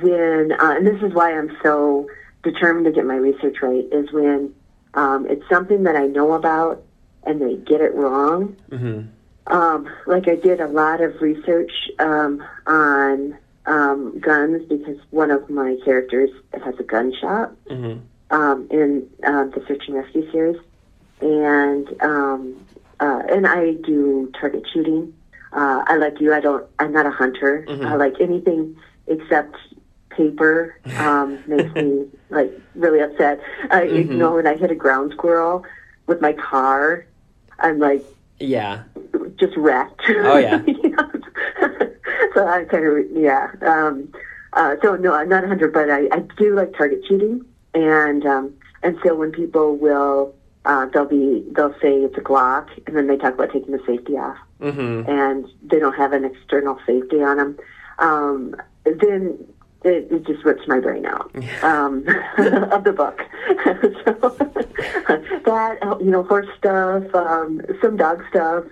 when, 0.01 0.53
uh, 0.53 0.75
and 0.77 0.87
this 0.87 1.01
is 1.01 1.13
why 1.13 1.37
I'm 1.37 1.55
so 1.61 2.07
determined 2.43 2.85
to 2.85 2.91
get 2.91 3.05
my 3.05 3.15
research 3.15 3.57
right, 3.61 3.85
is 3.91 4.11
when 4.11 4.53
um, 4.93 5.27
it's 5.27 5.47
something 5.49 5.83
that 5.83 5.95
I 5.95 6.07
know 6.07 6.33
about 6.33 6.83
and 7.23 7.41
they 7.41 7.55
get 7.55 7.81
it 7.81 7.93
wrong. 7.95 8.55
Mm-hmm. 8.69 9.53
Um, 9.53 9.89
like 10.05 10.27
I 10.27 10.35
did 10.35 10.59
a 10.61 10.67
lot 10.67 11.01
of 11.01 11.21
research 11.21 11.71
um, 11.99 12.43
on 12.67 13.37
um, 13.65 14.19
guns 14.19 14.63
because 14.69 14.97
one 15.11 15.31
of 15.31 15.49
my 15.49 15.77
characters 15.83 16.29
has 16.63 16.75
a 16.79 16.83
gun 16.83 17.13
shop 17.19 17.55
Mm-hmm. 17.69 17.99
um, 18.35 18.67
in 18.71 19.07
uh, 19.23 19.45
the 19.45 19.63
Search 19.67 19.83
and 19.87 19.95
Rescue 19.95 20.31
series, 20.31 20.59
and 21.21 22.01
um, 22.01 22.65
uh, 22.99 23.21
and 23.29 23.47
I 23.47 23.73
do 23.73 24.31
target 24.39 24.63
shooting. 24.71 25.13
Uh, 25.51 25.83
I 25.87 25.95
like 25.95 26.19
you. 26.21 26.33
I 26.33 26.39
don't. 26.39 26.65
I'm 26.77 26.91
not 26.91 27.05
a 27.07 27.11
hunter. 27.11 27.65
I 27.67 27.95
like 27.95 28.21
anything 28.21 28.75
except 29.07 29.55
paper. 30.19 30.75
Um, 30.97 31.39
makes 31.47 31.73
me 31.75 32.05
like 32.29 32.51
really 32.75 32.99
upset. 32.99 33.39
Uh, 33.73 33.81
You 33.83 34.03
know, 34.03 34.35
when 34.35 34.47
I 34.47 34.55
hit 34.57 34.69
a 34.71 34.75
ground 34.75 35.13
squirrel 35.13 35.63
with 36.07 36.19
my 36.21 36.33
car, 36.33 37.05
I'm 37.59 37.79
like 37.79 38.03
Yeah. 38.39 38.83
just 39.37 39.55
wrecked. 39.57 40.01
Oh, 40.09 40.37
yeah. 40.37 40.61
So 42.33 42.45
I 42.47 42.63
kind 42.65 42.85
of 42.85 42.93
yeah. 43.15 43.51
Um, 43.61 44.11
uh, 44.53 44.75
so 44.81 44.95
no, 44.95 45.13
I'm 45.13 45.29
not 45.29 45.43
a 45.43 45.47
hunter, 45.47 45.67
but 45.67 45.89
I, 45.89 46.01
I 46.11 46.19
do 46.37 46.53
like 46.55 46.75
target 46.77 47.01
shooting, 47.07 47.43
and 47.73 48.25
um, 48.25 48.53
and 48.83 48.97
so 49.03 49.15
when 49.15 49.31
people 49.31 49.75
will 49.77 50.35
uh, 50.65 50.85
they'll 50.93 51.05
be 51.05 51.43
they'll 51.55 51.73
say 51.81 51.93
it's 52.07 52.17
a 52.17 52.21
Glock, 52.21 52.67
and 52.85 52.95
then 52.95 53.07
they 53.07 53.17
talk 53.17 53.33
about 53.35 53.51
taking 53.51 53.71
the 53.71 53.83
safety 53.85 54.13
off, 54.13 54.37
Mm-hmm. 54.61 55.09
and 55.09 55.47
they 55.63 55.79
don't 55.79 55.95
have 55.95 56.13
an 56.13 56.23
external 56.25 56.77
safety 56.85 57.23
on 57.23 57.37
them. 57.37 57.57
Um, 57.99 58.55
then 58.85 59.37
it, 59.83 60.11
it 60.11 60.25
just 60.25 60.43
rips 60.43 60.67
my 60.67 60.79
brain 60.79 61.05
out 61.05 61.31
um, 61.63 61.99
of 62.37 62.83
the 62.83 62.93
book. 62.93 63.21
so 64.03 64.29
that 65.45 65.77
uh, 65.81 65.97
you 65.99 66.11
know, 66.11 66.23
horse 66.23 66.47
stuff, 66.57 67.03
um, 67.15 67.61
some 67.81 67.97
dog 67.97 68.23
stuff. 68.29 68.65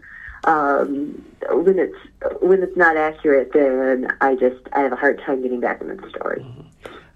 Um, 0.43 1.23
when 1.49 1.79
it's 1.79 1.97
when 2.41 2.63
it's 2.63 2.77
not 2.77 2.97
accurate, 2.97 3.51
then 3.53 4.07
I 4.21 4.35
just 4.35 4.61
I 4.73 4.81
have 4.81 4.91
a 4.91 4.95
hard 4.95 5.21
time 5.25 5.41
getting 5.41 5.59
back 5.59 5.81
into 5.81 5.95
the 5.95 6.09
story. 6.09 6.45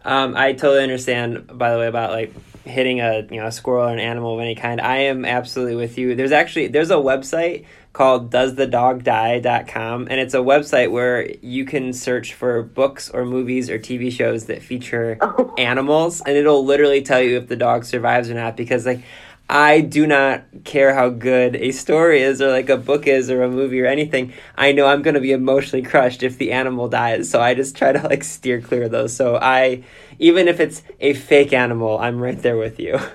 Um, 0.04 0.36
I 0.36 0.54
totally 0.54 0.84
understand. 0.84 1.58
By 1.58 1.72
the 1.72 1.78
way, 1.78 1.88
about 1.88 2.12
like 2.12 2.34
hitting 2.66 3.02
a 3.02 3.28
you 3.30 3.40
know 3.40 3.48
a 3.48 3.52
squirrel 3.52 3.88
or 3.88 3.94
an 3.94 4.00
animal 4.00 4.34
of 4.34 4.40
any 4.40 4.56
kind. 4.56 4.82
I 4.82 4.98
am 4.98 5.26
absolutely 5.26 5.76
with 5.76 5.98
you. 5.98 6.16
There's 6.16 6.32
actually 6.32 6.68
there's 6.68 6.92
a 6.92 6.96
website 6.96 7.66
called 7.94 8.32
doesthedogdie.com 8.32 10.08
and 10.10 10.20
it's 10.20 10.34
a 10.34 10.38
website 10.38 10.92
where 10.92 11.30
you 11.42 11.66
can 11.66 11.92
search 11.94 12.34
for 12.34 12.64
books 12.64 13.10
or 13.10 13.26
movies 13.26 13.70
or 13.70 13.78
TV 13.78 14.12
shows 14.12 14.46
that 14.46 14.62
feature 14.62 15.18
Oh. 15.22 15.54
animals 15.58 16.22
and 16.22 16.38
it'll 16.38 16.64
literally 16.66 17.02
tell 17.02 17.22
you 17.22 17.38
if 17.38 17.48
the 17.48 17.56
dog 17.56 17.84
survives 17.86 18.30
or 18.30 18.34
not 18.36 18.56
because 18.56 18.86
like 18.86 19.04
I 19.50 19.82
do 19.82 20.08
not 20.08 20.44
care 20.64 20.94
how 20.96 21.10
good 21.10 21.58
a 21.58 21.72
story 21.72 22.22
is 22.22 22.42
or 22.42 22.50
like 22.50 22.70
a 22.70 22.78
book 22.78 23.06
is 23.06 23.30
or 23.30 23.44
a 23.44 23.50
movie 23.50 23.82
or 23.82 23.86
anything. 23.86 24.32
I 24.56 24.72
know 24.72 24.86
I'm 24.86 25.02
going 25.02 25.16
to 25.16 25.20
be 25.20 25.34
emotionally 25.34 25.84
crushed 25.86 26.24
if 26.24 26.38
the 26.38 26.54
animal 26.54 26.88
dies. 26.88 27.30
So 27.30 27.42
I 27.42 27.54
just 27.54 27.76
try 27.76 27.92
to 27.92 28.02
like 28.08 28.24
steer 28.24 28.62
clear 28.62 28.84
of 28.84 28.92
those. 28.92 29.14
So 29.14 29.36
I 29.42 29.84
even 30.20 30.48
if 30.48 30.62
it's 30.62 30.84
a 31.02 31.14
fake 31.16 31.52
animal, 31.52 31.98
I'm 31.98 32.22
right 32.22 32.42
there 32.42 32.56
with 32.56 32.80
you. 32.80 32.98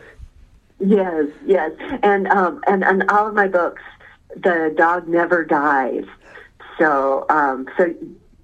Yes, 0.78 1.24
yes, 1.46 1.72
and 2.02 2.28
um, 2.28 2.60
and 2.66 2.84
and 2.84 3.10
all 3.10 3.26
of 3.26 3.32
my 3.34 3.48
books, 3.48 3.80
the 4.37 4.75
dog 4.77 5.09
never 5.09 5.44
dies. 5.44 6.05
So 6.79 7.27
um, 7.29 7.68
so 7.77 7.94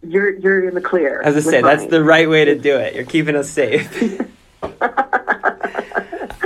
you're 0.03 0.39
you're 0.39 0.69
in 0.69 0.75
the 0.75 0.81
clear. 0.81 1.23
As 1.23 1.37
I 1.37 1.41
say, 1.41 1.63
that's 1.63 1.87
the 1.87 2.03
right 2.03 2.29
way 2.29 2.45
to 2.45 2.59
do 2.59 2.77
it. 2.77 2.95
You're 2.95 3.05
keeping 3.05 3.37
us 3.37 3.49
safe. 3.51 4.21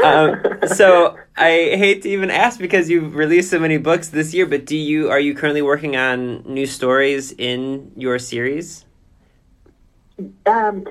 um, 0.02 0.42
so 0.74 1.16
I 1.36 1.50
hate 1.76 2.02
to 2.02 2.08
even 2.08 2.30
ask 2.30 2.58
because 2.58 2.90
you've 2.90 3.14
released 3.14 3.50
so 3.50 3.58
many 3.58 3.78
books 3.78 4.08
this 4.08 4.34
year, 4.34 4.46
but 4.46 4.64
do 4.66 4.76
you 4.76 5.10
are 5.10 5.20
you 5.20 5.34
currently 5.34 5.62
working 5.62 5.96
on 5.96 6.42
new 6.42 6.66
stories 6.66 7.32
in 7.32 7.92
your 7.96 8.18
series? 8.18 8.84
Um, 10.46 10.86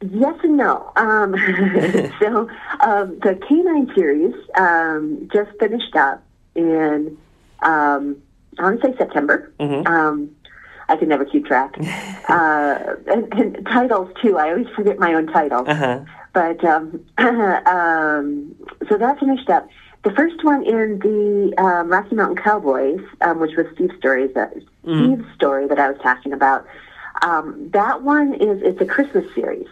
yes 0.00 0.34
and 0.42 0.56
no. 0.56 0.92
Um, 0.96 1.34
so 2.20 2.48
um, 2.80 3.18
the 3.20 3.38
Canine 3.48 3.90
series 3.94 4.34
um, 4.56 5.28
just 5.32 5.50
finished 5.58 5.94
up 5.96 6.22
in 6.54 7.16
um, 7.62 8.16
I 8.58 8.62
want 8.62 8.80
to 8.80 8.88
say 8.88 8.96
September. 8.96 9.52
Mhm. 9.60 9.86
Um, 9.86 10.30
I 10.88 10.96
can 10.96 11.08
never 11.08 11.24
keep 11.24 11.46
track. 11.46 11.76
uh, 12.28 12.94
and, 13.06 13.32
and 13.34 13.66
titles 13.66 14.10
too. 14.20 14.36
I 14.38 14.50
always 14.50 14.66
forget 14.74 14.98
my 14.98 15.14
own 15.14 15.28
title. 15.28 15.64
Uh 15.66 15.74
huh. 15.74 16.00
But 16.32 16.64
um, 16.64 17.04
um, 17.18 18.54
so 18.88 18.96
that 18.98 19.18
finished 19.18 19.48
up. 19.48 19.68
The 20.02 20.12
first 20.12 20.42
one 20.42 20.64
in 20.64 20.98
the 21.00 21.54
um, 21.58 21.88
Rocky 21.88 22.14
Mountain 22.14 22.42
Cowboys, 22.42 23.00
um, 23.20 23.38
which 23.38 23.54
was 23.56 23.66
Steve's 23.74 23.94
story, 23.98 24.28
that 24.28 24.54
Steve's 24.82 25.26
story 25.34 25.68
that 25.68 25.78
I 25.78 25.90
was 25.90 26.00
talking 26.02 26.32
about. 26.32 26.66
Um, 27.22 27.68
that 27.74 28.02
one 28.02 28.32
is 28.34 28.62
it's 28.62 28.80
a 28.80 28.86
Christmas 28.86 29.26
series, 29.34 29.66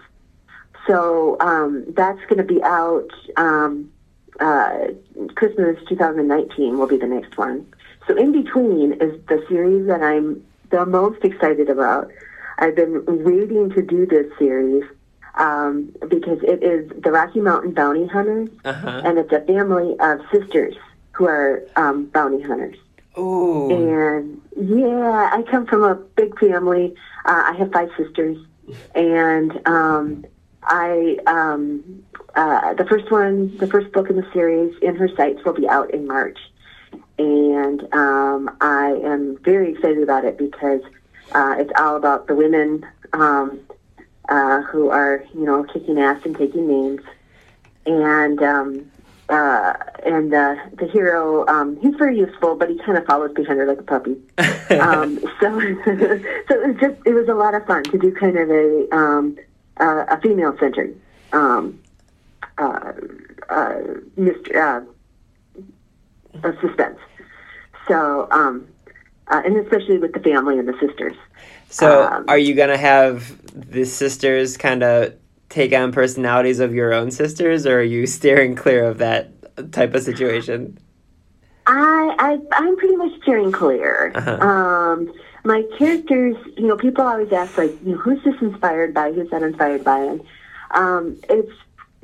so 0.86 1.38
um, 1.40 1.86
that's 1.96 2.20
going 2.28 2.36
to 2.38 2.44
be 2.44 2.62
out. 2.62 3.08
Um, 3.36 3.90
uh, 4.38 4.88
Christmas 5.34 5.76
2019 5.88 6.78
will 6.78 6.86
be 6.86 6.98
the 6.98 7.06
next 7.06 7.36
one. 7.38 7.66
So 8.08 8.16
in 8.16 8.32
between 8.32 8.94
is 8.94 9.20
the 9.28 9.44
series 9.48 9.86
that 9.86 10.02
I'm 10.02 10.42
the 10.70 10.86
most 10.86 11.22
excited 11.24 11.68
about. 11.68 12.10
I've 12.58 12.74
been 12.74 13.04
waiting 13.06 13.70
to 13.70 13.82
do 13.82 14.06
this 14.06 14.26
series 14.38 14.82
um, 15.34 15.92
because 16.08 16.38
it 16.42 16.62
is 16.62 16.90
the 17.02 17.12
Rocky 17.12 17.40
Mountain 17.40 17.72
Bounty 17.72 18.06
Hunters, 18.06 18.48
Uh 18.64 18.72
huh. 18.72 19.02
and 19.04 19.18
it's 19.18 19.32
a 19.32 19.40
family 19.40 19.94
of 20.00 20.20
sisters 20.32 20.74
who 21.12 21.26
are 21.26 21.62
um, 21.76 22.06
bounty 22.06 22.40
hunters. 22.42 22.76
Ooh. 23.18 23.70
And 23.70 24.40
yeah, 24.56 25.30
I 25.32 25.42
come 25.42 25.66
from 25.66 25.84
a 25.84 25.94
big 25.94 26.38
family. 26.40 26.94
Uh, 27.26 27.42
I 27.46 27.52
have 27.58 27.70
five 27.72 27.90
sisters, 27.96 28.38
and 28.94 29.52
um, 29.68 30.24
I 30.62 31.18
um, 31.26 32.02
uh, 32.34 32.72
the 32.74 32.84
first 32.86 33.10
one, 33.10 33.56
the 33.58 33.66
first 33.66 33.92
book 33.92 34.08
in 34.08 34.16
the 34.16 34.26
series, 34.32 34.74
in 34.80 34.96
her 34.96 35.08
sights, 35.14 35.44
will 35.44 35.52
be 35.54 35.68
out 35.68 35.90
in 35.92 36.06
March, 36.06 36.38
and 37.18 37.82
um, 37.92 38.56
I 38.60 39.00
am 39.04 39.38
very 39.38 39.72
excited 39.72 40.02
about 40.02 40.24
it 40.24 40.38
because 40.38 40.82
uh, 41.32 41.56
it's 41.58 41.72
all 41.78 41.96
about 41.96 42.26
the 42.26 42.34
women 42.34 42.86
um, 43.12 43.60
uh, 44.28 44.62
who 44.62 44.90
are, 44.90 45.24
you 45.34 45.44
know, 45.44 45.64
kicking 45.64 45.98
ass 45.98 46.20
and 46.24 46.36
taking 46.36 46.68
names, 46.68 47.02
and 47.86 48.42
um, 48.42 48.90
uh, 49.28 49.74
and 50.06 50.32
uh, 50.32 50.56
the 50.78 50.86
hero, 50.86 51.46
um, 51.48 51.78
he's 51.80 51.94
very 51.96 52.18
useful, 52.18 52.54
but 52.54 52.70
he 52.70 52.78
kind 52.78 52.96
of 52.96 53.04
follows 53.06 53.32
behind 53.34 53.58
her 53.58 53.66
like 53.66 53.78
a 53.78 53.82
puppy. 53.82 54.16
um, 54.80 55.18
so, 55.40 55.60
so 55.84 55.90
it 55.90 56.66
was 56.66 56.76
just 56.80 56.96
it 57.04 57.12
was 57.14 57.28
a 57.28 57.34
lot 57.34 57.54
of 57.54 57.66
fun 57.66 57.82
to 57.84 57.98
do 57.98 58.12
kind 58.12 58.38
of 58.38 58.50
a 58.50 58.88
um, 58.94 59.36
uh, 59.80 60.04
a 60.08 60.20
female 60.20 60.56
centered 60.58 60.98
um, 61.32 61.78
uh, 62.58 62.92
uh, 63.50 63.74
mystery, 64.16 64.56
uh, 64.56 64.80
uh, 66.44 66.52
suspense. 66.60 66.98
So, 67.88 68.28
um, 68.30 68.66
uh, 69.28 69.42
and 69.44 69.56
especially 69.56 69.98
with 69.98 70.12
the 70.12 70.20
family 70.20 70.58
and 70.58 70.68
the 70.68 70.78
sisters. 70.78 71.14
So, 71.70 72.04
Um, 72.04 72.24
are 72.28 72.38
you 72.38 72.54
gonna 72.54 72.76
have 72.76 73.32
the 73.54 73.84
sisters 73.84 74.56
kind 74.56 74.82
of 74.82 75.14
take 75.48 75.72
on 75.72 75.92
personalities 75.92 76.60
of 76.60 76.74
your 76.74 76.92
own 76.92 77.10
sisters, 77.10 77.66
or 77.66 77.80
are 77.80 77.82
you 77.82 78.06
steering 78.06 78.54
clear 78.54 78.84
of 78.84 78.98
that 78.98 79.30
type 79.72 79.94
of 79.94 80.02
situation? 80.02 80.78
I, 81.66 82.14
I 82.18 82.38
I'm 82.52 82.76
pretty 82.76 82.96
much 82.96 83.12
steering 83.22 83.52
clear. 83.52 84.12
Uh-huh. 84.14 84.46
Um, 84.46 85.12
my 85.44 85.62
characters, 85.78 86.36
you 86.56 86.66
know, 86.66 86.76
people 86.76 87.04
always 87.04 87.32
ask 87.32 87.58
like, 87.58 87.72
you 87.84 87.92
know, 87.92 87.98
who's 87.98 88.22
this 88.24 88.34
inspired 88.40 88.94
by? 88.94 89.12
Who's 89.12 89.30
that 89.30 89.42
inspired 89.42 89.84
by? 89.84 89.98
And 89.98 90.20
um, 90.72 91.16
it's 91.28 91.52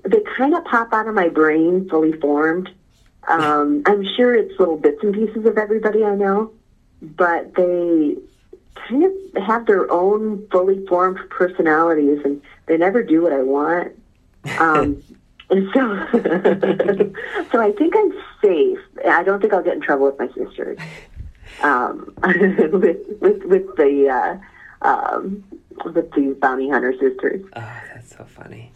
they 0.04 0.20
kind 0.36 0.54
of 0.54 0.64
pop 0.64 0.92
out 0.92 1.08
of 1.08 1.14
my 1.14 1.28
brain 1.28 1.88
fully 1.88 2.12
formed. 2.20 2.70
Um, 3.28 3.82
I'm 3.86 4.04
sure 4.16 4.34
it's 4.34 4.58
little 4.58 4.76
bits 4.76 5.02
and 5.02 5.14
pieces 5.14 5.46
of 5.46 5.58
everybody 5.58 6.04
I 6.04 6.14
know, 6.14 6.52
but 7.00 7.54
they 7.54 8.16
kind 8.74 9.04
of 9.04 9.42
have 9.42 9.66
their 9.66 9.90
own 9.90 10.46
fully 10.50 10.86
formed 10.86 11.18
personalities, 11.30 12.20
and 12.24 12.42
they 12.66 12.76
never 12.76 13.02
do 13.02 13.22
what 13.22 13.32
I 13.32 13.42
want. 13.42 13.92
Um, 14.58 15.02
and 15.50 15.68
so, 15.72 16.06
so 17.52 17.60
I 17.60 17.72
think 17.72 17.94
I'm 17.96 18.12
safe. 18.42 18.78
I 19.06 19.22
don't 19.22 19.40
think 19.40 19.52
I'll 19.52 19.62
get 19.62 19.74
in 19.74 19.80
trouble 19.80 20.06
with 20.06 20.18
my 20.18 20.28
sisters. 20.28 20.78
Um, 21.62 22.12
with, 22.22 23.00
with 23.20 23.44
with 23.44 23.76
the 23.76 24.40
uh, 24.82 24.86
um, 24.86 25.44
with 25.84 26.10
the 26.12 26.36
bounty 26.40 26.68
hunter 26.68 26.92
sisters. 26.92 27.44
Oh, 27.54 27.80
that's 27.94 28.16
so 28.16 28.24
funny. 28.24 28.72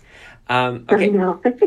Um, 0.51 0.87
okay, 0.89 1.13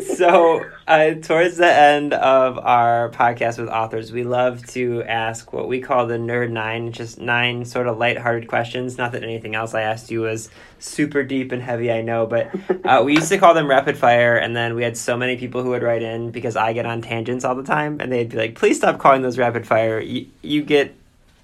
so 0.16 0.66
uh, 0.88 1.14
towards 1.14 1.58
the 1.58 1.72
end 1.72 2.14
of 2.14 2.58
our 2.58 3.10
podcast 3.12 3.60
with 3.60 3.70
authors, 3.70 4.12
we 4.12 4.24
love 4.24 4.66
to 4.68 5.04
ask 5.04 5.54
what 5.54 5.68
we 5.68 5.80
call 5.82 6.08
the 6.08 6.18
Nerd 6.18 6.50
Nine, 6.50 6.92
just 6.92 7.20
nine 7.20 7.64
sort 7.64 7.88
of 7.88 8.00
lighthearted 8.00 8.48
questions. 8.48 8.98
Not 8.98 9.12
that 9.12 9.24
anything 9.24 9.54
else 9.54 9.76
I 9.76 9.82
asked 9.82 10.10
you 10.10 10.22
was 10.22 10.50
super 10.80 11.24
deep 11.24 11.52
and 11.52 11.62
heavy, 11.62 11.92
I 11.92 12.02
know, 12.02 12.26
but 12.26 12.50
uh, 12.86 13.04
we 13.06 13.14
used 13.14 13.30
to 13.30 13.38
call 13.38 13.54
them 13.54 13.68
rapid 13.68 13.98
fire, 13.98 14.36
and 14.36 14.56
then 14.56 14.74
we 14.74 14.82
had 14.82 14.98
so 14.98 15.16
many 15.16 15.38
people 15.38 15.62
who 15.62 15.70
would 15.70 15.84
write 15.84 16.02
in 16.02 16.32
because 16.32 16.56
I 16.56 16.74
get 16.74 16.88
on 16.88 17.04
tangents 17.04 17.46
all 17.46 17.54
the 17.54 17.64
time, 17.64 18.02
and 18.02 18.12
they'd 18.12 18.30
be 18.30 18.38
like, 18.38 18.56
"Please 18.56 18.78
stop 18.78 18.98
calling 18.98 19.22
those 19.22 19.38
rapid 19.38 19.68
fire. 19.68 20.00
You, 20.00 20.26
you 20.42 20.64
get 20.64 20.96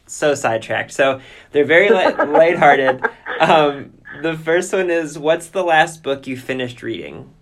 so 0.08 0.34
sidetracked." 0.34 0.92
So 0.92 1.22
they're 1.52 1.66
very 1.66 1.92
light, 1.92 2.18
lighthearted. 2.30 3.06
Um, 3.40 3.94
the 4.22 4.38
first 4.38 4.74
one 4.74 4.90
is, 4.90 5.18
"What's 5.20 5.48
the 5.48 5.64
last 5.64 6.04
book 6.04 6.28
you 6.28 6.38
finished 6.38 6.82
reading?" 6.84 7.34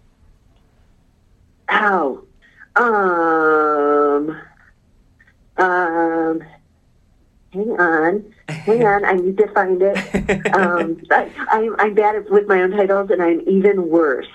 Ow. 1.71 2.23
Um. 2.75 4.41
Um. 5.57 6.43
Hang 7.53 7.71
on. 7.79 8.33
Hang 8.49 8.85
on. 8.85 9.05
I 9.05 9.13
need 9.13 9.37
to 9.37 9.47
find 9.53 9.81
it. 9.81 9.97
Um, 10.55 11.01
I, 11.11 11.29
I'm, 11.49 11.75
I'm 11.79 11.93
bad 11.93 12.29
with 12.29 12.47
my 12.47 12.61
own 12.61 12.71
titles, 12.71 13.09
and 13.11 13.21
I'm 13.21 13.41
even 13.47 13.89
worse 13.89 14.27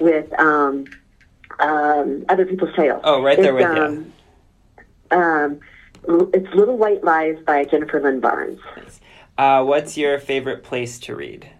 with 0.00 0.32
um, 0.38 0.86
um, 1.60 2.24
other 2.28 2.46
people's 2.46 2.74
titles. 2.74 3.00
Oh, 3.04 3.22
right 3.22 3.36
there 3.38 3.56
It's, 3.58 3.68
with 3.68 3.76
you. 3.76 4.12
um, 5.10 5.60
um, 6.10 6.30
it's 6.32 6.54
Little 6.54 6.76
White 6.78 7.04
Lies 7.04 7.36
by 7.46 7.64
Jennifer 7.64 8.00
Lynn 8.00 8.20
Barnes. 8.20 8.60
Uh, 9.36 9.62
what's 9.64 9.96
your 9.98 10.18
favorite 10.18 10.62
place 10.64 10.98
to 11.00 11.14
read? 11.14 11.50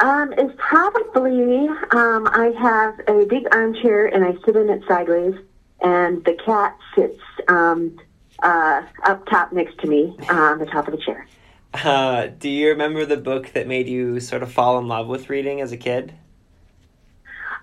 Um, 0.00 0.32
it's 0.32 0.54
probably 0.56 1.68
um, 1.90 2.28
I 2.28 2.52
have 2.58 3.00
a 3.08 3.26
big 3.26 3.46
armchair 3.52 4.06
and 4.06 4.24
I 4.24 4.34
sit 4.44 4.56
in 4.56 4.70
it 4.70 4.82
sideways, 4.86 5.34
and 5.80 6.24
the 6.24 6.34
cat 6.44 6.76
sits 6.94 7.20
um, 7.48 7.98
uh, 8.42 8.82
up 9.04 9.26
top 9.26 9.52
next 9.52 9.78
to 9.80 9.88
me 9.88 10.16
uh, 10.28 10.34
on 10.34 10.58
the 10.58 10.66
top 10.66 10.86
of 10.86 10.92
the 10.92 11.00
chair. 11.02 11.26
Uh, 11.72 12.28
do 12.38 12.48
you 12.48 12.68
remember 12.68 13.04
the 13.04 13.16
book 13.16 13.52
that 13.52 13.66
made 13.66 13.88
you 13.88 14.20
sort 14.20 14.42
of 14.42 14.52
fall 14.52 14.78
in 14.78 14.88
love 14.88 15.06
with 15.06 15.30
reading 15.30 15.60
as 15.60 15.72
a 15.72 15.76
kid? 15.76 16.14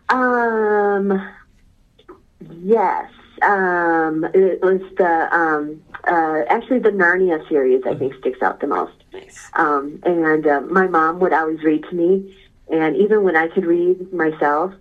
Um, 0.10 1.30
yes, 2.62 3.12
um, 3.42 4.26
it 4.34 4.62
was 4.62 4.82
the 4.98 5.36
um, 5.36 5.82
uh, 6.06 6.44
actually 6.48 6.80
the 6.80 6.90
Narnia 6.92 7.48
series. 7.50 7.84
I 7.86 7.96
think 7.96 8.14
sticks 8.16 8.42
out 8.42 8.62
the 8.62 8.68
most. 8.68 8.94
Nice. 9.20 9.50
Um, 9.54 10.00
and 10.04 10.46
uh, 10.46 10.62
my 10.62 10.88
mom 10.88 11.20
would 11.20 11.34
always 11.34 11.64
read 11.64 11.84
to 11.90 11.96
me, 11.96 12.36
and 12.72 12.96
even 12.96 13.24
when 13.24 13.36
I 13.36 13.48
could 13.48 13.66
read 13.66 14.12
myself, 14.14 14.74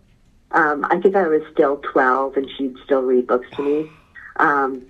um, 0.52 0.84
I 0.84 1.00
think 1.00 1.16
I 1.16 1.26
was 1.28 1.42
still 1.52 1.78
twelve, 1.78 2.36
and 2.36 2.48
she'd 2.56 2.76
still 2.84 3.02
read 3.02 3.26
books 3.26 3.48
to 3.56 3.62
me. 3.62 3.90
Um, 4.38 4.82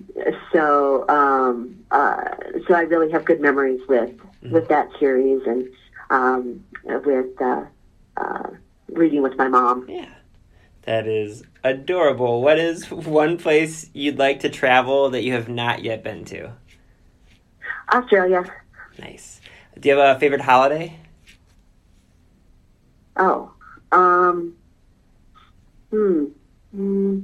so, 0.53 1.09
um, 1.09 1.78
uh, 1.92 2.34
so 2.66 2.74
I 2.74 2.80
really 2.80 3.12
have 3.12 3.24
good 3.24 3.40
memories 3.40 3.80
with 3.88 4.12
with 4.42 4.66
that 4.66 4.88
series 4.99 5.40
and 5.47 5.68
um, 6.11 6.64
with 6.82 7.40
uh, 7.40 7.64
uh, 8.16 8.51
reading 8.88 9.22
with 9.22 9.36
my 9.36 9.47
mom. 9.47 9.86
Yeah. 9.88 10.09
That 10.82 11.09
is 11.09 11.42
adorable. 11.64 12.42
What 12.42 12.59
is 12.59 12.90
one 12.90 13.38
place 13.38 13.90
you'd 13.92 14.18
like 14.18 14.40
to 14.40 14.49
travel 14.49 15.11
that 15.11 15.22
you 15.22 15.32
have 15.32 15.49
not 15.49 15.82
yet 15.82 16.05
been 16.05 16.24
to? 16.26 16.53
Australia. 17.92 18.44
Nice. 18.99 19.40
Do 19.78 19.88
you 19.88 19.97
have 19.97 20.16
a 20.16 20.18
favorite 20.18 20.40
holiday? 20.40 20.99
Oh, 23.16 23.53
um, 23.92 24.55
hmm, 25.90 26.24
hmm, 26.74 27.20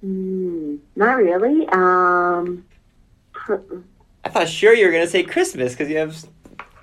hmm, 0.00 0.76
not 0.96 1.16
really. 1.16 1.66
Um, 1.68 2.64
I 4.24 4.28
thought 4.30 4.48
sure 4.48 4.74
you 4.74 4.86
were 4.86 4.92
going 4.92 5.04
to 5.04 5.10
say 5.10 5.22
Christmas 5.22 5.72
because 5.72 5.88
you 5.90 5.98
have 5.98 6.24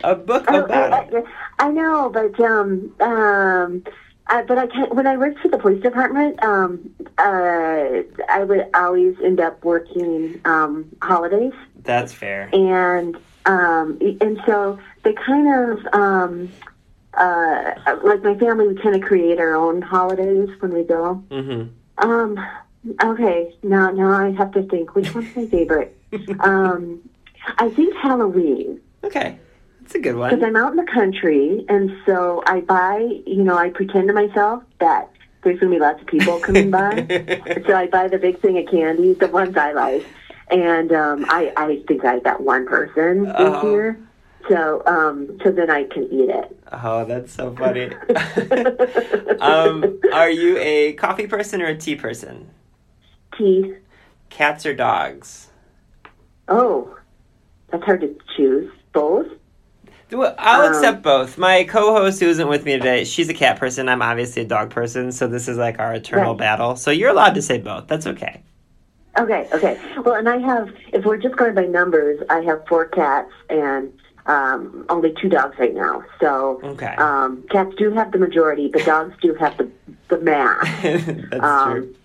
a 0.03 0.16
book 0.16 0.45
oh, 0.47 0.64
about 0.64 0.93
I, 0.93 1.01
it. 1.03 1.26
I, 1.60 1.68
I 1.68 1.72
know, 1.72 2.10
but 2.10 2.39
um, 2.39 2.93
um, 2.99 3.84
I, 4.28 4.43
but 4.43 4.58
I 4.58 4.68
can't. 4.68 4.93
When 4.93 5.08
I 5.08 5.18
worked 5.18 5.39
for 5.39 5.47
the 5.47 5.58
police 5.58 5.82
department, 5.82 6.43
um, 6.43 6.93
uh, 7.18 8.01
I 8.30 8.43
would 8.43 8.68
always 8.74 9.16
end 9.24 9.39
up 9.39 9.64
working 9.64 10.41
um, 10.45 10.95
holidays. 11.01 11.53
That's 11.86 12.13
fair. 12.13 12.49
and 12.53 13.15
um, 13.45 13.97
and 14.21 14.41
so 14.45 14.79
they 15.03 15.13
kind 15.13 15.71
of 15.71 15.93
um, 15.93 16.51
uh, 17.13 17.71
like 18.03 18.23
my 18.23 18.36
family. 18.38 18.67
We 18.67 18.75
kind 18.75 18.95
of 18.95 19.01
create 19.01 19.39
our 19.39 19.55
own 19.55 19.81
holidays 19.81 20.49
when 20.59 20.73
we 20.73 20.83
go. 20.83 21.23
Mm-hmm. 21.29 22.09
Um, 22.09 22.47
okay, 23.03 23.55
now 23.63 23.91
now 23.91 24.11
I 24.11 24.31
have 24.31 24.51
to 24.53 24.63
think 24.63 24.95
which 24.95 25.13
one's 25.13 25.36
my 25.36 25.45
favorite. 25.45 25.97
um, 26.39 27.07
I 27.57 27.69
think 27.69 27.95
Halloween 27.95 28.81
Okay. 29.05 29.38
That's 29.81 29.95
a 29.95 29.99
good 29.99 30.15
one. 30.15 30.31
because. 30.31 30.43
I'm 30.43 30.55
out 30.55 30.71
in 30.71 30.77
the 30.77 30.91
country, 30.91 31.63
and 31.69 31.95
so 32.05 32.43
I 32.47 32.61
buy. 32.61 33.21
You 33.27 33.43
know, 33.43 33.55
I 33.55 33.69
pretend 33.69 34.07
to 34.07 34.13
myself 34.13 34.63
that 34.79 35.11
there's 35.43 35.59
going 35.59 35.71
to 35.71 35.77
be 35.77 35.79
lots 35.79 36.01
of 36.01 36.07
people 36.07 36.39
coming 36.39 36.71
by. 36.71 37.05
So 37.67 37.75
I 37.75 37.88
buy 37.88 38.07
the 38.07 38.17
big 38.17 38.39
thing 38.39 38.57
of 38.57 38.67
candy, 38.67 39.13
the 39.13 39.27
ones 39.27 39.55
I 39.55 39.73
like, 39.73 40.05
and 40.50 40.91
um, 40.91 41.26
I 41.30 41.52
I 41.58 41.84
think 41.88 42.06
I 42.06 42.20
got 42.20 42.41
one 42.41 42.66
person 42.68 43.24
this 43.26 43.36
Oh. 43.38 43.72
year, 43.72 44.00
so 44.50 44.84
um, 44.86 45.39
so 45.43 45.52
then 45.52 45.70
I 45.70 45.84
can 45.86 46.04
eat 46.12 46.30
it. 46.30 46.58
oh, 46.72 47.06
that's 47.06 47.34
so 47.34 47.54
funny. 47.56 47.91
um, 49.41 50.00
are 50.14 50.30
you 50.30 50.58
a 50.58 50.93
coffee 50.93 51.28
person 51.28 51.62
or 51.62 51.68
a 51.68 51.78
tea 51.78 51.96
person? 51.96 52.50
Teeth. 53.38 53.76
Cats 54.30 54.66
or 54.66 54.74
dogs? 54.74 55.48
Oh, 56.48 56.98
that's 57.72 57.84
hard 57.84 58.02
to 58.02 58.16
choose. 58.36 58.72
Both. 58.93 59.28
I'll 60.12 60.62
Um, 60.62 60.70
accept 60.70 61.02
both. 61.02 61.38
My 61.38 61.66
co-host 61.66 62.20
who 62.22 62.28
isn't 62.28 62.48
with 62.48 62.64
me 62.64 62.74
today, 62.74 63.04
she's 63.04 63.28
a 63.28 63.34
cat 63.34 63.60
person. 63.60 63.89
I'm 63.89 64.02
obviously 64.02 64.43
a 64.43 64.46
dog 64.46 64.70
person, 64.70 65.12
so 65.12 65.28
this 65.28 65.48
is 65.50 65.58
like 65.58 65.80
our 65.80 65.93
eternal 65.93 66.32
Right. 66.34 66.39
battle. 66.39 66.76
So 66.78 66.91
you're 66.91 67.10
allowed 67.10 67.36
to 67.36 67.41
say 67.41 67.58
both. 67.58 67.88
That's 67.88 68.08
okay. 68.08 68.41
Okay, 69.18 69.47
okay. 69.53 69.80
Well, 70.03 70.16
and 70.16 70.28
I 70.28 70.38
have, 70.39 70.70
if 70.91 71.05
we're 71.05 71.18
just 71.18 71.38
going 71.38 71.53
by 71.55 71.66
numbers, 71.66 72.22
I 72.30 72.41
have 72.41 72.66
four 72.68 72.86
cats 72.86 73.32
and 73.49 73.93
um, 74.26 74.86
only 74.89 75.13
two 75.22 75.30
dogs 75.30 75.57
right 75.57 75.74
now. 75.74 76.03
So 76.20 76.59
Okay. 76.63 76.93
um, 76.97 77.43
cats 77.49 77.74
do 77.78 77.91
have 77.91 78.11
the 78.11 78.18
majority, 78.18 78.68
but 78.68 78.86
dogs 78.86 79.13
do 79.22 79.34
have 79.36 79.57
the 79.57 79.70
the 80.09 80.18
mass. 80.20 80.68
That's 80.84 81.43
um, 81.43 81.72
true. 81.72 81.95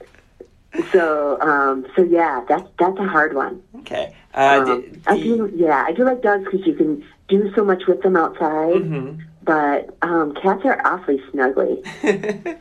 So, 0.92 1.40
um, 1.40 1.84
so 1.96 2.02
yeah, 2.02 2.44
that's 2.48 2.68
that's 2.78 2.96
a 2.98 3.04
hard 3.04 3.34
one. 3.34 3.61
Okay. 3.80 4.14
Uh, 4.34 4.62
Um, 4.64 4.84
I 5.08 5.16
do 5.18 5.50
yeah, 5.54 5.84
I 5.86 5.92
do 5.92 6.04
like 6.04 6.22
dogs 6.22 6.44
because 6.44 6.64
you 6.64 6.74
can 6.74 7.04
do 7.28 7.52
so 7.56 7.64
much 7.64 7.86
with 7.88 8.02
them 8.02 8.14
outside. 8.16 8.82
Mhm. 8.82 9.20
But 9.42 9.96
um, 10.02 10.32
cats 10.34 10.61
are 10.64 10.80
awfully 10.84 11.20
snuggly. 11.32 11.82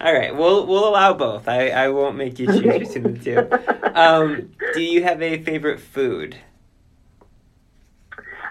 All 0.00 0.12
right, 0.14 0.34
we'll 0.34 0.66
we'll 0.66 0.88
allow 0.88 1.12
both. 1.12 1.46
I, 1.48 1.68
I 1.70 1.88
won't 1.88 2.16
make 2.16 2.38
you 2.38 2.46
choose 2.46 2.60
between 2.62 3.14
the 3.14 3.18
two. 3.18 3.90
Um, 3.94 4.50
do 4.74 4.82
you 4.82 5.02
have 5.02 5.20
a 5.22 5.42
favorite 5.42 5.80
food? 5.80 6.36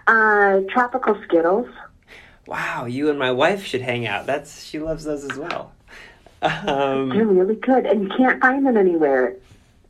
Uh, 0.08 0.62
tropical 0.70 1.20
Skittles. 1.26 1.68
Wow, 2.48 2.86
you 2.86 3.10
and 3.10 3.20
my 3.20 3.32
wife 3.32 3.64
should 3.64 3.82
hang 3.82 4.08
out. 4.08 4.26
That's 4.26 4.64
she 4.64 4.80
loves 4.80 5.04
those 5.04 5.24
as 5.24 5.38
well. 5.38 5.74
They're 6.42 6.70
Um, 6.70 7.12
really 7.12 7.56
good, 7.56 7.86
and 7.86 8.04
you 8.04 8.10
can't 8.18 8.42
find 8.42 8.66
them 8.66 8.78
anywhere. 8.78 9.36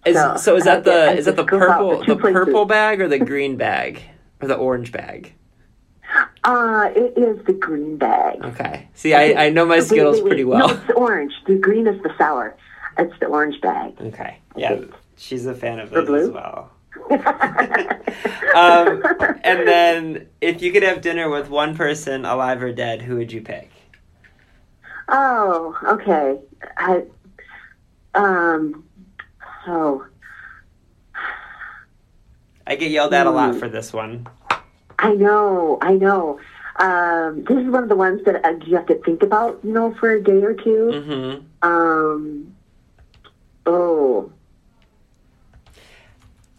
is, 0.06 0.16
So, 0.16 0.36
so 0.38 0.56
is 0.56 0.68
I 0.68 0.76
that 0.76 0.84
the 0.84 0.92
get- 0.92 1.10
I 1.10 1.14
is 1.14 1.26
that 1.26 1.36
the 1.36 1.44
just 1.44 1.50
go 1.52 1.58
out 1.62 1.68
purple 1.80 2.06
the 2.06 2.16
places. 2.20 2.34
purple 2.34 2.66
bag 2.66 3.02
or 3.02 3.08
the 3.08 3.20
green 3.20 3.56
bag 3.56 4.02
or 4.42 4.48
the 4.48 4.56
orange 4.56 4.92
bag? 4.92 5.34
Uh, 6.50 6.90
it 6.96 7.16
is 7.16 7.46
the 7.46 7.54
green 7.54 7.96
bag. 7.96 8.44
Okay. 8.44 8.88
See, 8.96 9.14
I, 9.14 9.46
I 9.46 9.50
know 9.52 9.68
my 9.68 9.76
Wait, 9.76 9.84
Skittles 9.84 10.16
wait, 10.16 10.24
wait. 10.24 10.30
pretty 10.30 10.44
No, 10.46 10.70
it's 10.70 10.88
the 10.88 10.94
orange. 10.94 11.32
The 11.46 11.56
green 11.56 11.86
is 11.86 12.02
the 12.02 12.12
sour. 12.18 12.58
It's 12.98 13.14
the 13.20 13.28
orange 13.28 13.62
bag. 13.62 13.94
Okay. 14.02 14.40
Yeah, 14.56 14.82
she's 15.16 15.46
a 15.46 15.54
fan 15.54 15.78
of 15.80 15.94
Or 15.94 16.02
those 16.02 16.30
as 16.30 16.32
well. 16.32 16.72
um, 17.12 19.04
and 19.44 19.68
then, 19.68 20.28
if 20.42 20.64
you 20.64 20.72
could 20.72 20.82
have 20.82 21.02
dinner 21.02 21.30
with 21.30 21.50
one 21.50 21.78
person, 21.78 22.26
alive 22.26 22.64
or 22.64 22.74
dead, 22.74 23.04
who 23.04 23.18
would 23.18 23.32
you 23.32 23.42
pick? 23.42 23.70
oh, 25.08 25.78
okay. 25.86 26.40
I, 26.78 27.04
um, 28.16 28.84
so 29.66 30.04
I 32.66 32.76
get 32.76 32.90
yelled 32.90 33.14
at 33.14 33.28
a 33.28 33.32
lot 33.32 33.56
for 33.56 33.70
this 33.70 33.94
one. 33.94 34.28
I 35.00 35.14
know, 35.14 35.78
I 35.82 35.94
know. 35.94 36.40
Um, 36.76 37.44
this 37.46 37.58
is 37.58 37.70
one 37.72 37.84
of 37.84 37.90
the 37.90 37.96
ones 37.96 38.22
that 38.26 38.46
uh, 38.46 38.52
you 38.66 38.76
have 38.76 38.86
to 38.88 38.96
think 39.04 39.24
about, 39.24 39.60
you 39.64 39.74
know, 39.74 39.94
for 39.96 40.12
a 40.12 40.24
day 40.24 40.42
or 40.44 40.54
2 40.54 40.60
Mm-hmm. 40.64 41.68
Um, 41.68 42.56
oh, 43.66 44.32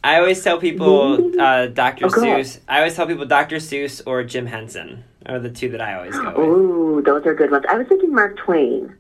I 0.03 0.19
always 0.19 0.43
tell 0.43 0.59
people 0.59 1.39
uh, 1.41 1.67
Dr. 1.67 2.07
Oh. 2.07 2.09
Seuss. 2.09 2.59
I 2.69 2.79
always 2.79 2.95
tell 2.97 3.07
people 3.07 3.27
Dr. 3.27 3.57
Seuss 3.57 4.01
or 4.07 4.25
Jim 4.25 4.47
Henson 4.47 5.05
are 5.27 5.39
the 5.39 5.51
two 5.51 5.69
that 5.71 5.81
I 5.83 5.95
always 5.97 6.17
go 6.17 6.29
with. 6.31 6.39
ooh, 6.39 7.03
those 7.05 7.25
are 7.27 7.35
good 7.35 7.51
ones. 7.51 7.65
I 7.69 7.77
was 7.77 7.87
thinking 7.87 8.15
Mark 8.15 8.37
Twain. 8.39 8.95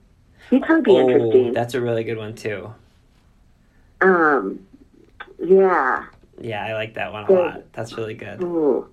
He'd 0.50 0.62
probably 0.62 0.82
be 0.82 0.90
Oh, 0.92 1.08
interesting. 1.08 1.52
that's 1.54 1.74
a 1.74 1.80
really 1.80 2.04
good 2.04 2.18
one 2.18 2.34
too. 2.34 2.72
Um, 4.02 4.66
yeah. 5.42 6.06
Yeah, 6.40 6.64
I 6.64 6.74
like 6.74 6.94
that 6.94 7.12
one 7.12 7.24
a 7.24 7.32
lot. 7.32 7.62
That's 7.72 7.94
really 7.94 8.14
good. 8.14 8.42
Ooh. 8.42 8.86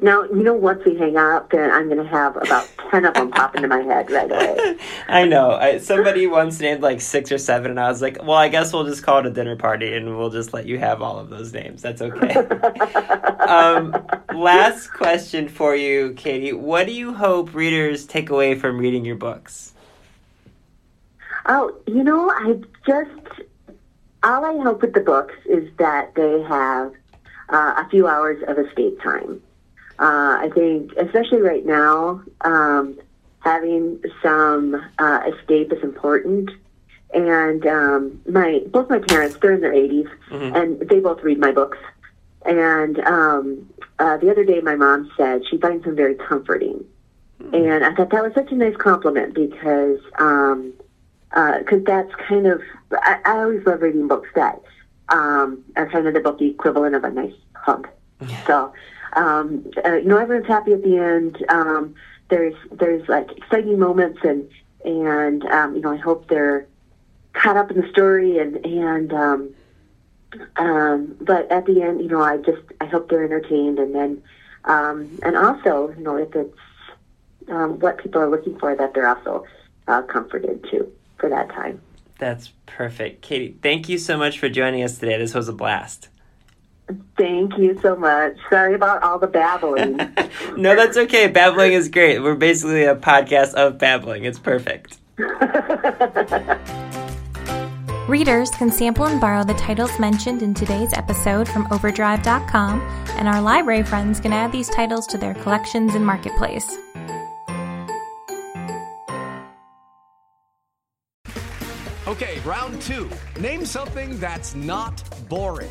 Now, 0.00 0.24
you 0.24 0.42
know, 0.42 0.54
once 0.54 0.84
we 0.84 0.96
hang 0.96 1.16
up, 1.16 1.50
then 1.50 1.70
I'm 1.70 1.88
going 1.88 2.02
to 2.02 2.08
have 2.08 2.36
about 2.36 2.68
10 2.90 3.04
of 3.04 3.14
them 3.14 3.30
pop 3.30 3.54
into 3.56 3.68
my 3.68 3.80
head 3.80 4.10
right 4.10 4.30
away. 4.30 4.78
I 5.08 5.24
know. 5.24 5.52
I, 5.52 5.78
somebody 5.78 6.26
once 6.26 6.60
named 6.60 6.82
like 6.82 7.00
six 7.00 7.30
or 7.30 7.38
seven, 7.38 7.70
and 7.70 7.80
I 7.80 7.88
was 7.88 8.00
like, 8.00 8.22
"Well, 8.22 8.32
I 8.32 8.48
guess 8.48 8.72
we'll 8.72 8.84
just 8.84 9.02
call 9.02 9.18
it 9.18 9.26
a 9.26 9.30
dinner 9.30 9.56
party, 9.56 9.94
and 9.94 10.16
we'll 10.16 10.30
just 10.30 10.52
let 10.52 10.66
you 10.66 10.78
have 10.78 11.02
all 11.02 11.18
of 11.18 11.30
those 11.30 11.52
names. 11.52 11.82
That's 11.82 12.00
okay." 12.00 12.34
um, 13.46 13.94
last 14.34 14.88
question 14.88 15.48
for 15.48 15.74
you, 15.74 16.14
Katie. 16.14 16.52
What 16.52 16.86
do 16.86 16.92
you 16.92 17.14
hope 17.14 17.54
readers 17.54 18.06
take 18.06 18.30
away 18.30 18.54
from 18.54 18.78
reading 18.78 19.04
your 19.04 19.16
books? 19.16 19.72
Oh, 21.46 21.74
you 21.86 22.04
know, 22.04 22.30
I 22.30 22.54
just, 22.86 23.42
all 24.22 24.44
I 24.44 24.62
hope 24.62 24.82
with 24.82 24.94
the 24.94 25.00
books 25.00 25.34
is 25.44 25.68
that 25.78 26.14
they 26.14 26.42
have 26.42 26.92
uh, 27.48 27.74
a 27.78 27.88
few 27.90 28.06
hours 28.06 28.42
of 28.46 28.58
escape 28.58 29.00
time. 29.02 29.42
Uh, 30.02 30.36
I 30.40 30.50
think, 30.52 30.92
especially 30.96 31.42
right 31.42 31.64
now, 31.64 32.22
um, 32.40 32.98
having 33.38 34.02
some 34.20 34.74
uh, 34.98 35.20
escape 35.32 35.72
is 35.72 35.80
important. 35.84 36.50
And 37.14 37.64
um, 37.68 38.20
my 38.28 38.62
both 38.66 38.90
my 38.90 38.98
parents, 38.98 39.36
they're 39.40 39.52
in 39.52 39.60
their 39.60 39.72
80s, 39.72 40.10
and 40.56 40.80
they 40.88 40.98
both 40.98 41.22
read 41.22 41.38
my 41.38 41.52
books. 41.52 41.78
And 42.44 42.98
um, 42.98 43.70
uh, 44.00 44.16
the 44.16 44.28
other 44.28 44.44
day, 44.44 44.60
my 44.60 44.74
mom 44.74 45.08
said 45.16 45.42
she 45.48 45.56
finds 45.58 45.84
them 45.84 45.94
very 45.94 46.16
comforting. 46.16 46.84
And 47.54 47.84
I 47.84 47.94
thought 47.94 48.10
that 48.10 48.24
was 48.24 48.34
such 48.34 48.50
a 48.50 48.56
nice 48.56 48.76
compliment 48.76 49.34
because 49.34 50.00
um, 50.18 50.72
because 51.30 51.84
that's 51.84 52.12
kind 52.26 52.48
of 52.48 52.60
I, 52.90 53.20
I 53.24 53.38
always 53.38 53.64
love 53.64 53.82
reading 53.82 54.08
books 54.08 54.30
that 54.34 54.60
um, 55.10 55.62
are 55.76 55.88
kind 55.88 56.08
of 56.08 56.14
the 56.14 56.20
book 56.20 56.40
equivalent 56.40 56.96
of 56.96 57.04
a 57.04 57.10
nice 57.10 57.34
hug. 57.54 57.88
So 58.48 58.72
um, 59.14 59.70
uh, 59.84 59.94
you 59.94 60.04
know 60.04 60.18
everyone's 60.18 60.48
happy 60.48 60.72
at 60.72 60.82
the 60.82 60.96
end. 60.96 61.44
Um, 61.48 61.94
there's 62.28 62.54
there's 62.70 63.08
like 63.08 63.30
exciting 63.36 63.78
moments 63.78 64.20
and 64.22 64.48
and 64.84 65.44
um, 65.46 65.74
you 65.76 65.82
know 65.82 65.92
I 65.92 65.98
hope 65.98 66.28
they're 66.28 66.66
caught 67.34 67.56
up 67.56 67.70
in 67.70 67.80
the 67.80 67.88
story 67.88 68.38
and 68.38 68.56
and 68.64 69.12
um, 69.12 69.54
um, 70.56 71.16
but 71.20 71.50
at 71.50 71.66
the 71.66 71.82
end 71.82 72.00
you 72.00 72.08
know 72.08 72.22
I 72.22 72.38
just 72.38 72.62
I 72.80 72.86
hope 72.86 73.08
they're 73.08 73.24
entertained 73.24 73.78
and 73.78 73.94
then 73.94 74.22
um, 74.64 75.18
and 75.22 75.36
also 75.36 75.94
you 75.96 76.02
know 76.02 76.16
if 76.16 76.34
it's 76.34 76.58
um, 77.48 77.78
what 77.80 77.98
people 77.98 78.20
are 78.22 78.30
looking 78.30 78.58
for 78.58 78.74
that 78.74 78.94
they're 78.94 79.08
also 79.08 79.44
uh, 79.88 80.02
comforted 80.02 80.64
too 80.70 80.90
for 81.18 81.28
that 81.28 81.48
time. 81.50 81.80
That's 82.18 82.52
perfect, 82.66 83.20
Katie. 83.20 83.58
Thank 83.62 83.88
you 83.88 83.98
so 83.98 84.16
much 84.16 84.38
for 84.38 84.48
joining 84.48 84.82
us 84.84 84.98
today. 84.98 85.18
This 85.18 85.34
was 85.34 85.48
a 85.48 85.52
blast. 85.52 86.08
Thank 87.16 87.56
you 87.58 87.78
so 87.80 87.96
much. 87.96 88.36
Sorry 88.50 88.74
about 88.74 89.02
all 89.02 89.18
the 89.18 89.26
babbling. 89.26 89.98
No, 90.56 90.76
that's 90.76 90.96
okay. 90.96 91.28
Babbling 91.28 91.72
is 91.72 91.88
great. 91.88 92.18
We're 92.18 92.34
basically 92.34 92.84
a 92.84 92.94
podcast 92.94 93.54
of 93.54 93.78
babbling. 93.78 94.24
It's 94.24 94.38
perfect. 94.38 94.98
Readers 98.08 98.50
can 98.50 98.70
sample 98.70 99.06
and 99.06 99.20
borrow 99.20 99.44
the 99.44 99.54
titles 99.54 99.98
mentioned 99.98 100.42
in 100.42 100.52
today's 100.52 100.92
episode 100.92 101.48
from 101.48 101.66
Overdrive.com, 101.70 102.80
and 103.16 103.28
our 103.28 103.40
library 103.40 103.82
friends 103.82 104.20
can 104.20 104.32
add 104.32 104.52
these 104.52 104.68
titles 104.68 105.06
to 105.06 105.18
their 105.18 105.34
collections 105.34 105.94
in 105.94 106.04
Marketplace. 106.04 106.76
Okay, 112.06 112.40
round 112.40 112.82
two. 112.82 113.08
Name 113.40 113.64
something 113.64 114.18
that's 114.18 114.54
not 114.54 115.02
boring. 115.28 115.70